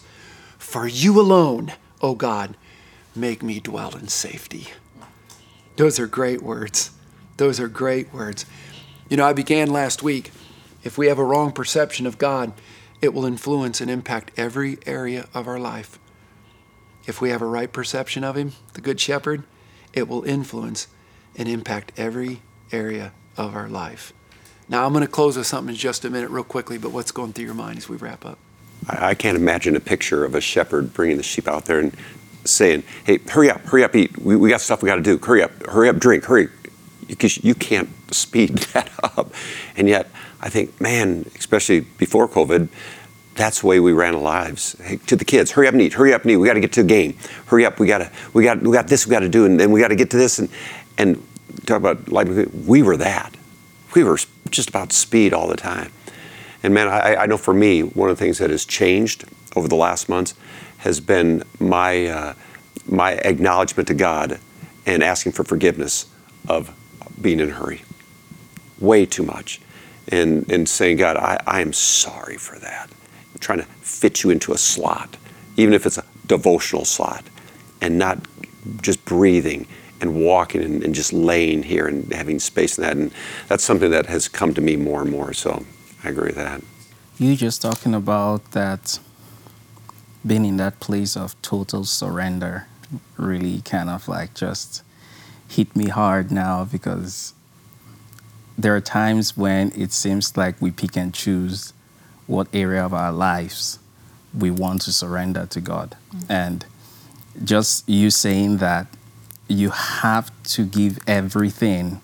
For 0.59 0.87
you 0.87 1.19
alone, 1.19 1.73
O 2.01 2.13
God, 2.13 2.55
make 3.15 3.41
me 3.41 3.59
dwell 3.59 3.95
in 3.95 4.07
safety. 4.07 4.67
Those 5.77 5.99
are 5.99 6.07
great 6.07 6.43
words. 6.43 6.91
Those 7.37 7.59
are 7.59 7.67
great 7.67 8.13
words. 8.13 8.45
You 9.09 9.17
know, 9.17 9.25
I 9.25 9.33
began 9.33 9.71
last 9.71 10.03
week. 10.03 10.31
If 10.83 10.99
we 10.99 11.07
have 11.07 11.17
a 11.17 11.23
wrong 11.23 11.51
perception 11.51 12.05
of 12.05 12.19
God, 12.19 12.53
it 13.01 13.13
will 13.13 13.25
influence 13.25 13.81
and 13.81 13.89
impact 13.89 14.31
every 14.37 14.77
area 14.85 15.27
of 15.33 15.47
our 15.47 15.59
life. 15.59 15.99
If 17.05 17.21
we 17.21 17.29
have 17.29 17.41
a 17.41 17.45
right 17.45 17.71
perception 17.71 18.23
of 18.23 18.35
Him, 18.35 18.53
the 18.73 18.81
Good 18.81 18.99
Shepherd, 18.99 19.43
it 19.93 20.07
will 20.07 20.23
influence 20.23 20.87
and 21.35 21.47
impact 21.47 21.91
every 21.97 22.41
area 22.71 23.13
of 23.37 23.55
our 23.55 23.69
life. 23.69 24.13
Now, 24.67 24.85
I'm 24.85 24.93
going 24.93 25.05
to 25.05 25.11
close 25.11 25.37
with 25.37 25.45
something 25.45 25.73
in 25.73 25.79
just 25.79 26.05
a 26.05 26.09
minute, 26.09 26.31
real 26.31 26.43
quickly, 26.43 26.77
but 26.77 26.91
what's 26.91 27.11
going 27.11 27.33
through 27.33 27.45
your 27.45 27.53
mind 27.53 27.77
as 27.77 27.87
we 27.87 27.97
wrap 27.97 28.25
up? 28.25 28.39
I, 28.89 29.13
can't 29.13 29.37
imagine 29.37 29.75
a 29.75 29.79
picture 29.79 30.25
of 30.25 30.35
a 30.35 30.41
shepherd 30.41 30.93
bringing 30.93 31.17
the 31.17 31.23
sheep 31.23 31.47
out 31.47 31.65
there 31.65 31.79
and 31.79 31.95
saying, 32.43 32.83
"Hey, 33.03 33.17
hurry 33.17 33.49
up, 33.49 33.61
hurry 33.61 33.83
up, 33.83 33.95
eat. 33.95 34.17
We, 34.17 34.35
we 34.35 34.49
got 34.49 34.61
stuff 34.61 34.83
we 34.83 34.87
got 34.87 34.95
to 34.95 35.01
do. 35.01 35.17
Hurry 35.17 35.43
up, 35.43 35.65
hurry 35.65 35.89
up, 35.89 35.97
drink, 35.97 36.25
hurry." 36.25 36.49
Because 37.07 37.43
you 37.43 37.55
can't 37.55 37.89
speed 38.13 38.57
that 38.73 38.91
up, 39.03 39.33
and 39.75 39.87
yet 39.87 40.09
I 40.45 40.49
think, 40.49 40.79
man, 40.79 41.25
especially 41.35 41.79
before 41.81 42.29
COVID, 42.29 42.69
that's 43.33 43.61
the 43.61 43.67
way 43.67 43.79
we 43.79 43.93
ran 43.93 44.21
lives. 44.21 44.79
Hey, 44.79 44.97
to 45.07 45.15
the 45.15 45.25
kids, 45.25 45.51
hurry 45.51 45.67
up 45.67 45.73
and 45.73 45.81
eat, 45.81 45.93
hurry 45.93 46.13
up 46.13 46.21
and 46.21 46.31
eat. 46.31 46.37
We 46.37 46.47
got 46.47 46.53
to 46.53 46.59
get 46.61 46.71
to 46.73 46.83
the 46.83 46.87
game. 46.87 47.17
Hurry 47.47 47.65
up, 47.65 47.79
we 47.79 47.87
got 47.87 47.97
to, 47.97 48.11
we 48.33 48.43
got, 48.43 48.61
we 48.61 48.71
got 48.71 48.87
this 48.87 49.07
we 49.07 49.11
got 49.11 49.21
to 49.21 49.29
do, 49.29 49.45
and 49.45 49.59
then 49.59 49.71
we 49.71 49.81
got 49.81 49.87
to 49.89 49.95
get 49.95 50.11
to 50.11 50.17
this, 50.17 50.37
and 50.37 50.47
and 50.97 51.21
talk 51.65 51.77
about 51.77 52.09
like 52.09 52.27
we 52.65 52.83
were 52.83 52.95
that. 52.97 53.35
We 53.95 54.03
were 54.03 54.19
just 54.51 54.69
about 54.69 54.93
speed 54.93 55.33
all 55.33 55.47
the 55.47 55.57
time. 55.57 55.91
And 56.61 56.73
man, 56.73 56.87
I, 56.87 57.15
I 57.15 57.25
know 57.25 57.37
for 57.37 57.53
me, 57.53 57.81
one 57.81 58.09
of 58.09 58.17
the 58.17 58.23
things 58.23 58.37
that 58.37 58.49
has 58.51 58.65
changed 58.65 59.25
over 59.55 59.67
the 59.67 59.75
last 59.75 60.09
months 60.09 60.35
has 60.77 60.99
been 60.99 61.43
my 61.59 62.05
uh, 62.05 62.33
my 62.87 63.13
acknowledgement 63.13 63.87
to 63.87 63.95
God 63.95 64.39
and 64.85 65.03
asking 65.03 65.31
for 65.31 65.43
forgiveness 65.43 66.05
of 66.47 66.71
being 67.19 67.39
in 67.39 67.49
a 67.49 67.53
hurry, 67.53 67.81
way 68.79 69.05
too 69.07 69.23
much, 69.23 69.59
and 70.09 70.49
and 70.51 70.67
saying, 70.67 70.97
God, 70.97 71.17
I, 71.17 71.39
I 71.47 71.61
am 71.61 71.73
sorry 71.73 72.37
for 72.37 72.57
that. 72.59 72.89
I'm 73.33 73.39
trying 73.39 73.59
to 73.59 73.65
fit 73.81 74.23
you 74.23 74.29
into 74.29 74.53
a 74.53 74.57
slot, 74.57 75.17
even 75.57 75.73
if 75.73 75.85
it's 75.85 75.97
a 75.97 76.05
devotional 76.27 76.85
slot, 76.85 77.23
and 77.81 77.97
not 77.97 78.19
just 78.81 79.03
breathing 79.05 79.67
and 80.01 80.23
walking 80.25 80.61
and, 80.61 80.83
and 80.83 80.93
just 80.93 81.13
laying 81.13 81.63
here 81.63 81.87
and 81.87 82.11
having 82.13 82.39
space 82.39 82.77
in 82.77 82.83
that. 82.83 82.97
And 82.97 83.11
that's 83.47 83.63
something 83.63 83.91
that 83.91 84.07
has 84.07 84.27
come 84.27 84.53
to 84.53 84.61
me 84.61 84.75
more 84.75 85.01
and 85.01 85.11
more. 85.11 85.33
So 85.33 85.65
I 86.03 86.09
agree 86.09 86.27
with 86.27 86.35
that. 86.35 86.61
You 87.17 87.35
just 87.35 87.61
talking 87.61 87.93
about 87.93 88.51
that 88.51 88.99
being 90.25 90.45
in 90.45 90.57
that 90.57 90.79
place 90.79 91.15
of 91.15 91.39
total 91.41 91.85
surrender 91.85 92.67
really 93.17 93.61
kind 93.61 93.89
of 93.89 94.07
like 94.07 94.33
just 94.33 94.83
hit 95.47 95.75
me 95.75 95.87
hard 95.87 96.31
now 96.31 96.65
because 96.65 97.33
there 98.57 98.75
are 98.75 98.81
times 98.81 99.35
when 99.35 99.71
it 99.75 99.91
seems 99.91 100.37
like 100.37 100.61
we 100.61 100.71
pick 100.71 100.95
and 100.95 101.13
choose 101.13 101.73
what 102.27 102.47
area 102.53 102.83
of 102.83 102.93
our 102.93 103.11
lives 103.11 103.79
we 104.37 104.49
want 104.51 104.81
to 104.83 104.91
surrender 104.91 105.45
to 105.47 105.61
God. 105.61 105.95
Mm. 106.13 106.25
And 106.29 106.65
just 107.43 107.87
you 107.87 108.09
saying 108.09 108.57
that 108.57 108.87
you 109.47 109.69
have 109.69 110.31
to 110.43 110.65
give 110.65 110.99
everything. 111.07 112.01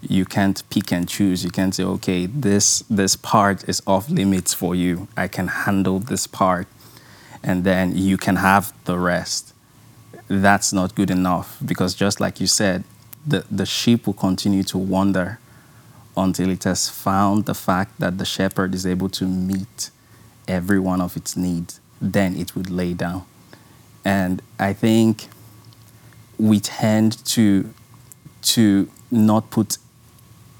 You 0.00 0.24
can't 0.24 0.62
pick 0.70 0.92
and 0.92 1.08
choose. 1.08 1.44
You 1.44 1.50
can't 1.50 1.74
say, 1.74 1.84
okay, 1.84 2.26
this 2.26 2.82
this 2.88 3.16
part 3.16 3.68
is 3.68 3.82
off 3.86 4.08
limits 4.08 4.54
for 4.54 4.74
you. 4.74 5.08
I 5.16 5.28
can 5.28 5.48
handle 5.48 5.98
this 5.98 6.26
part, 6.26 6.66
and 7.42 7.64
then 7.64 7.96
you 7.96 8.16
can 8.16 8.36
have 8.36 8.72
the 8.84 8.98
rest. 8.98 9.52
That's 10.28 10.72
not 10.72 10.94
good 10.94 11.10
enough 11.10 11.58
because 11.64 11.94
just 11.94 12.20
like 12.20 12.40
you 12.40 12.46
said, 12.46 12.84
the, 13.26 13.44
the 13.50 13.66
sheep 13.66 14.06
will 14.06 14.14
continue 14.14 14.62
to 14.62 14.78
wander 14.78 15.38
until 16.16 16.50
it 16.50 16.64
has 16.64 16.88
found 16.88 17.46
the 17.46 17.54
fact 17.54 17.98
that 18.00 18.18
the 18.18 18.24
shepherd 18.24 18.74
is 18.74 18.86
able 18.86 19.08
to 19.08 19.26
meet 19.26 19.90
every 20.48 20.80
one 20.80 21.00
of 21.00 21.16
its 21.16 21.36
needs. 21.36 21.80
Then 22.00 22.36
it 22.36 22.56
would 22.56 22.70
lay 22.70 22.94
down. 22.94 23.24
And 24.04 24.42
I 24.58 24.72
think 24.72 25.28
we 26.38 26.60
tend 26.60 27.24
to 27.26 27.72
to 28.42 28.90
not 29.10 29.50
put 29.50 29.76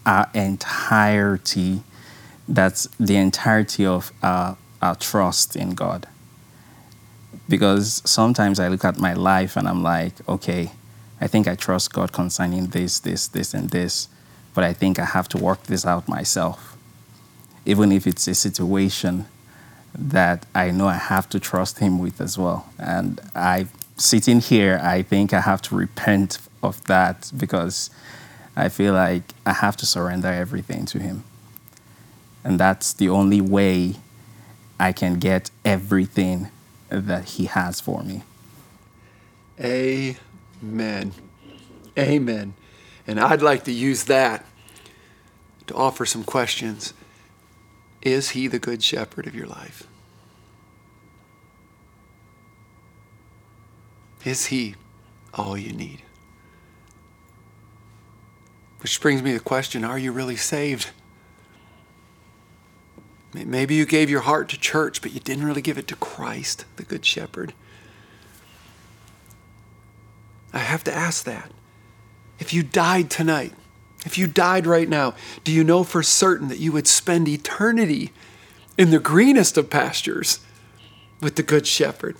our 0.04 0.28
entirety 0.34 1.82
that's 2.50 2.88
the 2.98 3.16
entirety 3.16 3.86
of 3.86 4.12
our, 4.22 4.58
our 4.82 4.96
trust 4.96 5.56
in 5.56 5.74
God. 5.74 6.08
Because 7.48 8.02
sometimes 8.04 8.58
I 8.58 8.68
look 8.68 8.84
at 8.84 8.98
my 8.98 9.14
life 9.14 9.56
and 9.56 9.68
I'm 9.68 9.82
like, 9.82 10.28
okay, 10.28 10.72
I 11.20 11.26
think 11.26 11.46
I 11.46 11.54
trust 11.54 11.92
God 11.92 12.12
concerning 12.12 12.66
this, 12.66 12.98
this, 12.98 13.28
this, 13.28 13.54
and 13.54 13.70
this, 13.70 14.08
but 14.54 14.64
I 14.64 14.72
think 14.72 14.98
I 14.98 15.04
have 15.04 15.28
to 15.30 15.38
work 15.38 15.64
this 15.64 15.86
out 15.86 16.08
myself. 16.08 16.76
Even 17.66 17.92
if 17.92 18.06
it's 18.06 18.26
a 18.26 18.34
situation 18.34 19.26
that 19.94 20.46
I 20.54 20.70
know 20.70 20.88
I 20.88 20.94
have 20.94 21.28
to 21.30 21.40
trust 21.40 21.78
Him 21.78 21.98
with 21.98 22.20
as 22.20 22.38
well. 22.38 22.68
And 22.78 23.20
I, 23.34 23.66
sitting 23.96 24.40
here, 24.40 24.80
I 24.82 25.02
think 25.02 25.32
I 25.32 25.40
have 25.40 25.62
to 25.62 25.74
repent 25.74 26.38
of 26.62 26.82
that 26.84 27.30
because 27.36 27.90
I 28.56 28.68
feel 28.68 28.94
like 28.94 29.34
I 29.46 29.52
have 29.52 29.76
to 29.78 29.86
surrender 29.86 30.28
everything 30.28 30.84
to 30.86 30.98
Him. 30.98 31.24
And 32.44 32.58
that's 32.58 32.92
the 32.92 33.08
only 33.08 33.40
way 33.40 33.96
I 34.78 34.92
can 34.92 35.18
get 35.18 35.50
everything 35.64 36.48
that 36.88 37.30
He 37.30 37.44
has 37.46 37.80
for 37.80 38.02
me. 38.02 38.22
Amen. 39.60 41.12
Amen. 41.98 42.54
And 43.06 43.18
I'd 43.18 43.42
like 43.42 43.64
to 43.64 43.72
use 43.72 44.04
that 44.04 44.44
to 45.66 45.74
offer 45.74 46.04
some 46.04 46.24
questions. 46.24 46.94
Is 48.02 48.30
he 48.30 48.46
the 48.46 48.58
good 48.58 48.82
shepherd 48.82 49.26
of 49.26 49.34
your 49.34 49.46
life? 49.46 49.86
Is 54.24 54.46
he 54.46 54.74
all 55.34 55.56
you 55.56 55.72
need? 55.72 56.02
Which 58.80 59.00
brings 59.00 59.22
me 59.22 59.32
to 59.32 59.38
the 59.38 59.44
question 59.44 59.84
are 59.84 59.98
you 59.98 60.12
really 60.12 60.36
saved? 60.36 60.90
Maybe 63.32 63.76
you 63.76 63.86
gave 63.86 64.10
your 64.10 64.22
heart 64.22 64.48
to 64.48 64.58
church, 64.58 65.02
but 65.02 65.12
you 65.12 65.20
didn't 65.20 65.44
really 65.44 65.62
give 65.62 65.78
it 65.78 65.86
to 65.88 65.96
Christ, 65.96 66.64
the 66.76 66.82
Good 66.82 67.04
Shepherd. 67.04 67.54
I 70.52 70.58
have 70.58 70.82
to 70.84 70.92
ask 70.92 71.24
that. 71.24 71.52
If 72.40 72.52
you 72.52 72.62
died 72.62 73.10
tonight, 73.10 73.52
if 74.04 74.16
you 74.16 74.26
died 74.26 74.66
right 74.66 74.88
now, 74.88 75.14
do 75.44 75.52
you 75.52 75.62
know 75.62 75.84
for 75.84 76.02
certain 76.02 76.48
that 76.48 76.58
you 76.58 76.72
would 76.72 76.88
spend 76.88 77.28
eternity 77.28 78.12
in 78.78 78.90
the 78.90 78.98
greenest 78.98 79.58
of 79.58 79.68
pastures 79.68 80.40
with 81.20 81.36
the 81.36 81.42
Good 81.42 81.66
Shepherd? 81.66 82.16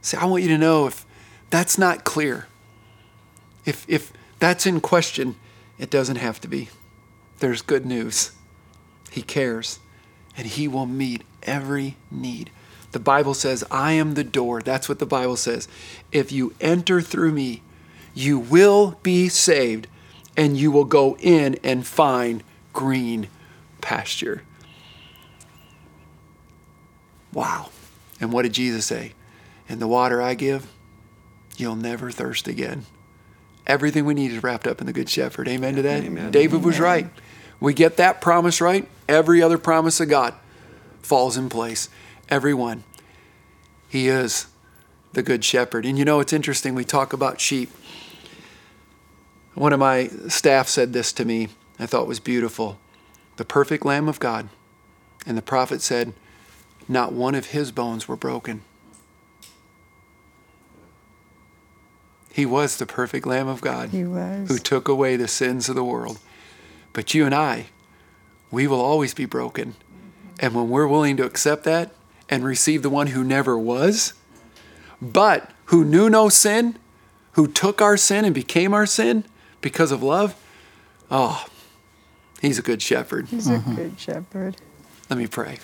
See, 0.00 0.16
I 0.16 0.24
want 0.24 0.44
you 0.44 0.48
to 0.50 0.58
know 0.58 0.86
if 0.86 1.04
that's 1.50 1.76
not 1.76 2.04
clear, 2.04 2.46
if, 3.64 3.84
if 3.88 4.12
that's 4.38 4.66
in 4.66 4.80
question, 4.80 5.34
it 5.78 5.90
doesn't 5.90 6.16
have 6.16 6.40
to 6.42 6.48
be. 6.48 6.68
There's 7.40 7.62
good 7.62 7.84
news. 7.84 8.30
He 9.10 9.22
cares, 9.22 9.80
and 10.36 10.46
He 10.46 10.68
will 10.68 10.86
meet 10.86 11.22
every 11.42 11.96
need. 12.08 12.50
The 12.92 13.00
Bible 13.00 13.34
says, 13.34 13.64
I 13.68 13.92
am 13.92 14.14
the 14.14 14.24
door. 14.24 14.62
That's 14.62 14.88
what 14.88 15.00
the 15.00 15.06
Bible 15.06 15.36
says. 15.36 15.66
If 16.12 16.30
you 16.30 16.54
enter 16.60 17.00
through 17.00 17.32
me, 17.32 17.62
you 18.16 18.38
will 18.38 18.98
be 19.02 19.28
saved, 19.28 19.86
and 20.36 20.56
you 20.56 20.70
will 20.72 20.86
go 20.86 21.16
in 21.18 21.56
and 21.62 21.86
find 21.86 22.42
green 22.72 23.28
pasture. 23.82 24.42
Wow. 27.32 27.68
And 28.18 28.32
what 28.32 28.42
did 28.42 28.54
Jesus 28.54 28.86
say? 28.86 29.12
In 29.68 29.78
the 29.80 29.86
water 29.86 30.22
I 30.22 30.32
give, 30.32 30.66
you'll 31.58 31.76
never 31.76 32.10
thirst 32.10 32.48
again. 32.48 32.86
Everything 33.66 34.06
we 34.06 34.14
need 34.14 34.32
is 34.32 34.42
wrapped 34.42 34.66
up 34.66 34.80
in 34.80 34.86
the 34.86 34.92
Good 34.94 35.10
Shepherd. 35.10 35.46
Amen 35.46 35.76
to 35.76 35.82
that? 35.82 36.02
Amen. 36.02 36.30
David 36.30 36.64
was 36.64 36.80
right. 36.80 37.10
We 37.60 37.74
get 37.74 37.98
that 37.98 38.22
promise 38.22 38.62
right, 38.62 38.88
every 39.08 39.42
other 39.42 39.58
promise 39.58 40.00
of 40.00 40.08
God 40.08 40.32
falls 41.02 41.36
in 41.36 41.50
place. 41.50 41.90
Every 42.30 42.54
one. 42.54 42.84
He 43.88 44.08
is 44.08 44.46
the 45.12 45.22
Good 45.22 45.44
Shepherd. 45.44 45.84
And 45.84 45.98
you 45.98 46.04
know, 46.04 46.20
it's 46.20 46.32
interesting, 46.32 46.74
we 46.74 46.84
talk 46.84 47.12
about 47.12 47.40
sheep. 47.40 47.70
One 49.56 49.72
of 49.72 49.80
my 49.80 50.08
staff 50.28 50.68
said 50.68 50.92
this 50.92 51.14
to 51.14 51.24
me, 51.24 51.48
I 51.78 51.86
thought 51.86 52.06
was 52.06 52.20
beautiful. 52.20 52.78
The 53.38 53.44
perfect 53.44 53.86
Lamb 53.86 54.06
of 54.06 54.20
God. 54.20 54.50
And 55.26 55.36
the 55.36 55.42
prophet 55.42 55.80
said, 55.80 56.12
Not 56.86 57.14
one 57.14 57.34
of 57.34 57.46
his 57.46 57.72
bones 57.72 58.06
were 58.06 58.16
broken. 58.16 58.60
He 62.34 62.44
was 62.44 62.76
the 62.76 62.84
perfect 62.84 63.26
Lamb 63.26 63.48
of 63.48 63.62
God 63.62 63.88
He 63.88 64.04
was. 64.04 64.46
who 64.48 64.58
took 64.58 64.88
away 64.88 65.16
the 65.16 65.26
sins 65.26 65.70
of 65.70 65.74
the 65.74 65.82
world. 65.82 66.18
But 66.92 67.14
you 67.14 67.24
and 67.24 67.34
I, 67.34 67.68
we 68.50 68.66
will 68.66 68.80
always 68.80 69.14
be 69.14 69.24
broken. 69.24 69.74
And 70.38 70.54
when 70.54 70.68
we're 70.68 70.86
willing 70.86 71.16
to 71.16 71.24
accept 71.24 71.64
that 71.64 71.94
and 72.28 72.44
receive 72.44 72.82
the 72.82 72.90
one 72.90 73.06
who 73.08 73.24
never 73.24 73.56
was, 73.56 74.12
but 75.00 75.50
who 75.66 75.82
knew 75.82 76.10
no 76.10 76.28
sin, 76.28 76.76
who 77.32 77.46
took 77.46 77.80
our 77.80 77.96
sin 77.96 78.26
and 78.26 78.34
became 78.34 78.74
our 78.74 78.84
sin 78.84 79.24
because 79.60 79.92
of 79.92 80.02
love, 80.02 80.34
oh, 81.10 81.46
he's 82.40 82.58
a 82.58 82.62
good 82.62 82.82
shepherd. 82.82 83.28
He's 83.28 83.48
a 83.48 83.58
mm-hmm. 83.58 83.74
good 83.74 84.00
shepherd. 84.00 84.56
Let 85.08 85.18
me 85.18 85.26
pray. 85.26 85.58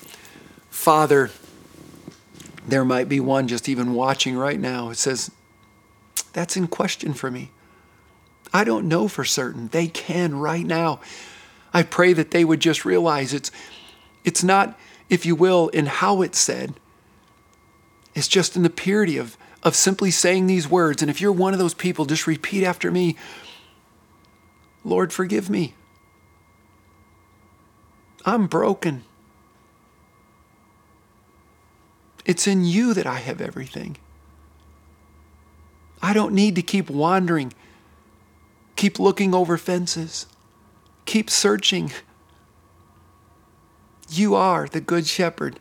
Father, 0.70 1.30
there 2.66 2.84
might 2.84 3.09
be 3.09 3.20
one 3.20 3.49
just 3.49 3.68
even 3.68 3.95
watching 3.95 4.36
right 4.36 4.59
now. 4.59 4.90
It 4.90 4.97
says, 4.97 5.30
That's 6.32 6.57
in 6.57 6.68
question 6.68 7.12
for 7.14 7.30
me. 7.30 7.51
I 8.53 8.64
don't 8.64 8.88
know 8.88 9.09
for 9.09 9.24
certain. 9.24 9.68
They 9.68 9.86
can 9.86 10.38
right 10.38 10.66
now. 10.66 11.01
I 11.74 11.82
pray 11.82 12.12
that 12.12 12.30
they 12.30 12.45
would 12.45 12.61
just 12.61 12.84
realize 12.84 13.32
it's 13.32 13.51
it's 14.24 14.45
not, 14.45 14.78
if 15.09 15.26
you 15.26 15.34
will, 15.34 15.68
in 15.68 15.86
how 15.86 16.22
it's 16.22 16.38
said. 16.38 16.74
It's 18.14 18.28
just 18.28 18.57
in 18.57 18.62
the 18.62 18.70
purity 18.70 19.16
of, 19.16 19.36
of 19.62 19.74
simply 19.74 20.11
saying 20.11 20.47
these 20.47 20.68
words. 20.68 21.03
And 21.03 21.11
if 21.11 21.20
you're 21.20 21.32
one 21.32 21.53
of 21.53 21.59
those 21.59 21.74
people, 21.74 22.05
just 22.05 22.26
repeat 22.26 22.62
after 22.62 22.90
me 22.90 23.16
Lord, 24.84 25.12
forgive 25.12 25.48
me. 25.48 25.74
I'm 28.24 28.46
broken. 28.46 29.04
It's 32.24 32.46
in 32.46 32.64
you 32.64 32.94
that 32.94 33.06
I 33.06 33.16
have 33.16 33.40
everything. 33.40 33.96
I 36.00 36.12
don't 36.12 36.34
need 36.34 36.54
to 36.56 36.62
keep 36.62 36.90
wandering, 36.90 37.52
keep 38.76 38.98
looking 38.98 39.34
over 39.34 39.56
fences, 39.56 40.26
keep 41.04 41.30
searching. 41.30 41.92
You 44.08 44.34
are 44.34 44.66
the 44.66 44.80
Good 44.80 45.06
Shepherd. 45.06 45.58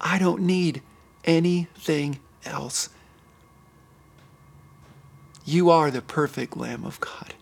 I 0.00 0.18
don't 0.18 0.42
need 0.42 0.82
anything 1.24 2.20
else. 2.44 2.90
You 5.44 5.70
are 5.70 5.90
the 5.90 6.02
perfect 6.02 6.56
Lamb 6.56 6.84
of 6.84 7.00
God. 7.00 7.34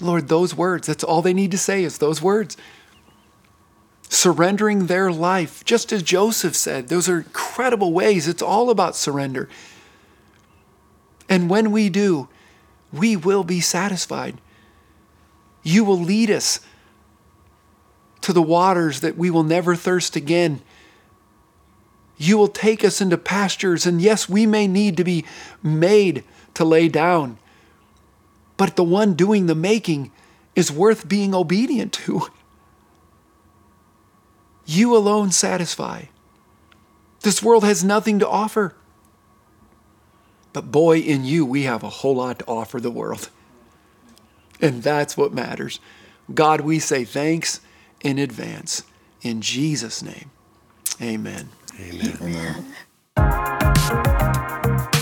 Lord, 0.00 0.28
those 0.28 0.54
words, 0.54 0.86
that's 0.86 1.04
all 1.04 1.22
they 1.22 1.32
need 1.32 1.50
to 1.52 1.58
say 1.58 1.82
is 1.82 1.98
those 1.98 2.20
words. 2.20 2.56
Surrendering 4.08 4.86
their 4.86 5.10
life, 5.10 5.64
just 5.64 5.92
as 5.92 6.02
Joseph 6.02 6.54
said, 6.54 6.88
those 6.88 7.08
are 7.08 7.18
incredible 7.18 7.92
ways. 7.92 8.28
It's 8.28 8.42
all 8.42 8.70
about 8.70 8.94
surrender. 8.94 9.48
And 11.28 11.50
when 11.50 11.72
we 11.72 11.88
do, 11.88 12.28
we 12.92 13.16
will 13.16 13.42
be 13.42 13.60
satisfied. 13.60 14.38
You 15.62 15.82
will 15.84 15.98
lead 15.98 16.30
us 16.30 16.60
to 18.20 18.32
the 18.32 18.42
waters 18.42 19.00
that 19.00 19.16
we 19.16 19.30
will 19.30 19.42
never 19.42 19.74
thirst 19.74 20.14
again. 20.14 20.60
You 22.16 22.38
will 22.38 22.48
take 22.48 22.84
us 22.84 23.00
into 23.00 23.18
pastures, 23.18 23.86
and 23.86 24.00
yes, 24.00 24.28
we 24.28 24.46
may 24.46 24.66
need 24.66 24.96
to 24.96 25.04
be 25.04 25.24
made 25.62 26.24
to 26.54 26.64
lay 26.64 26.88
down. 26.88 27.38
But 28.56 28.76
the 28.76 28.84
one 28.84 29.14
doing 29.14 29.46
the 29.46 29.54
making 29.54 30.10
is 30.54 30.72
worth 30.72 31.08
being 31.08 31.34
obedient 31.34 31.92
to. 31.92 32.28
You 34.64 34.96
alone 34.96 35.30
satisfy. 35.30 36.06
This 37.20 37.42
world 37.42 37.64
has 37.64 37.84
nothing 37.84 38.18
to 38.18 38.28
offer. 38.28 38.74
But 40.52 40.70
boy, 40.70 40.98
in 40.98 41.24
you, 41.24 41.44
we 41.44 41.64
have 41.64 41.82
a 41.82 41.88
whole 41.88 42.16
lot 42.16 42.38
to 42.38 42.46
offer 42.46 42.80
the 42.80 42.90
world. 42.90 43.28
And 44.60 44.82
that's 44.82 45.16
what 45.16 45.34
matters. 45.34 45.80
God, 46.32 46.62
we 46.62 46.78
say 46.78 47.04
thanks 47.04 47.60
in 48.00 48.18
advance. 48.18 48.82
In 49.22 49.40
Jesus' 49.40 50.02
name, 50.02 50.30
amen. 51.00 51.50
Amen. 51.78 52.64
Amen. 53.16 54.15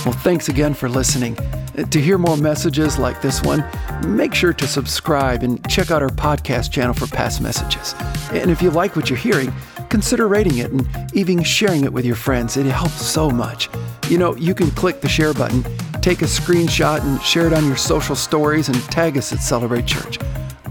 Well, 0.04 0.12
thanks 0.12 0.50
again 0.50 0.74
for 0.74 0.88
listening. 0.88 1.38
Uh, 1.38 1.84
to 1.84 1.98
hear 1.98 2.18
more 2.18 2.36
messages 2.36 2.98
like 2.98 3.22
this 3.22 3.42
one, 3.42 3.64
make 4.06 4.34
sure 4.34 4.52
to 4.52 4.66
subscribe 4.66 5.42
and 5.42 5.66
check 5.70 5.90
out 5.90 6.02
our 6.02 6.10
podcast 6.10 6.70
channel 6.70 6.92
for 6.92 7.06
past 7.06 7.40
messages. 7.40 7.94
And 8.30 8.50
if 8.50 8.60
you 8.60 8.70
like 8.70 8.96
what 8.96 9.08
you're 9.08 9.18
hearing, 9.18 9.50
consider 9.88 10.28
rating 10.28 10.58
it 10.58 10.70
and 10.70 10.86
even 11.14 11.42
sharing 11.42 11.84
it 11.84 11.92
with 11.92 12.04
your 12.04 12.16
friends. 12.16 12.58
It 12.58 12.66
helps 12.66 13.00
so 13.00 13.30
much. 13.30 13.70
You 14.10 14.18
know, 14.18 14.36
you 14.36 14.54
can 14.54 14.70
click 14.72 15.00
the 15.00 15.08
share 15.08 15.32
button, 15.32 15.62
take 16.02 16.20
a 16.20 16.26
screenshot, 16.26 17.00
and 17.00 17.22
share 17.22 17.46
it 17.46 17.54
on 17.54 17.66
your 17.66 17.76
social 17.76 18.14
stories 18.14 18.68
and 18.68 18.76
tag 18.90 19.16
us 19.16 19.32
at 19.32 19.38
Celebrate 19.38 19.86
Church. 19.86 20.18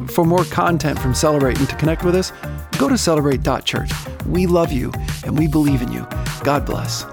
For 0.10 0.26
more 0.26 0.46
content 0.46 1.00
from 1.00 1.16
Celebrate 1.16 1.58
and 1.58 1.68
to 1.70 1.76
connect 1.78 2.04
with 2.04 2.14
us, 2.14 2.32
go 2.78 2.88
to 2.88 2.98
celebrate.church. 2.98 3.92
We 4.28 4.46
love 4.46 4.72
you 4.72 4.92
and 5.24 5.36
we 5.40 5.48
believe 5.48 5.82
in 5.82 5.92
you. 5.92 6.06
God 6.44 6.68
bless. 6.68 7.06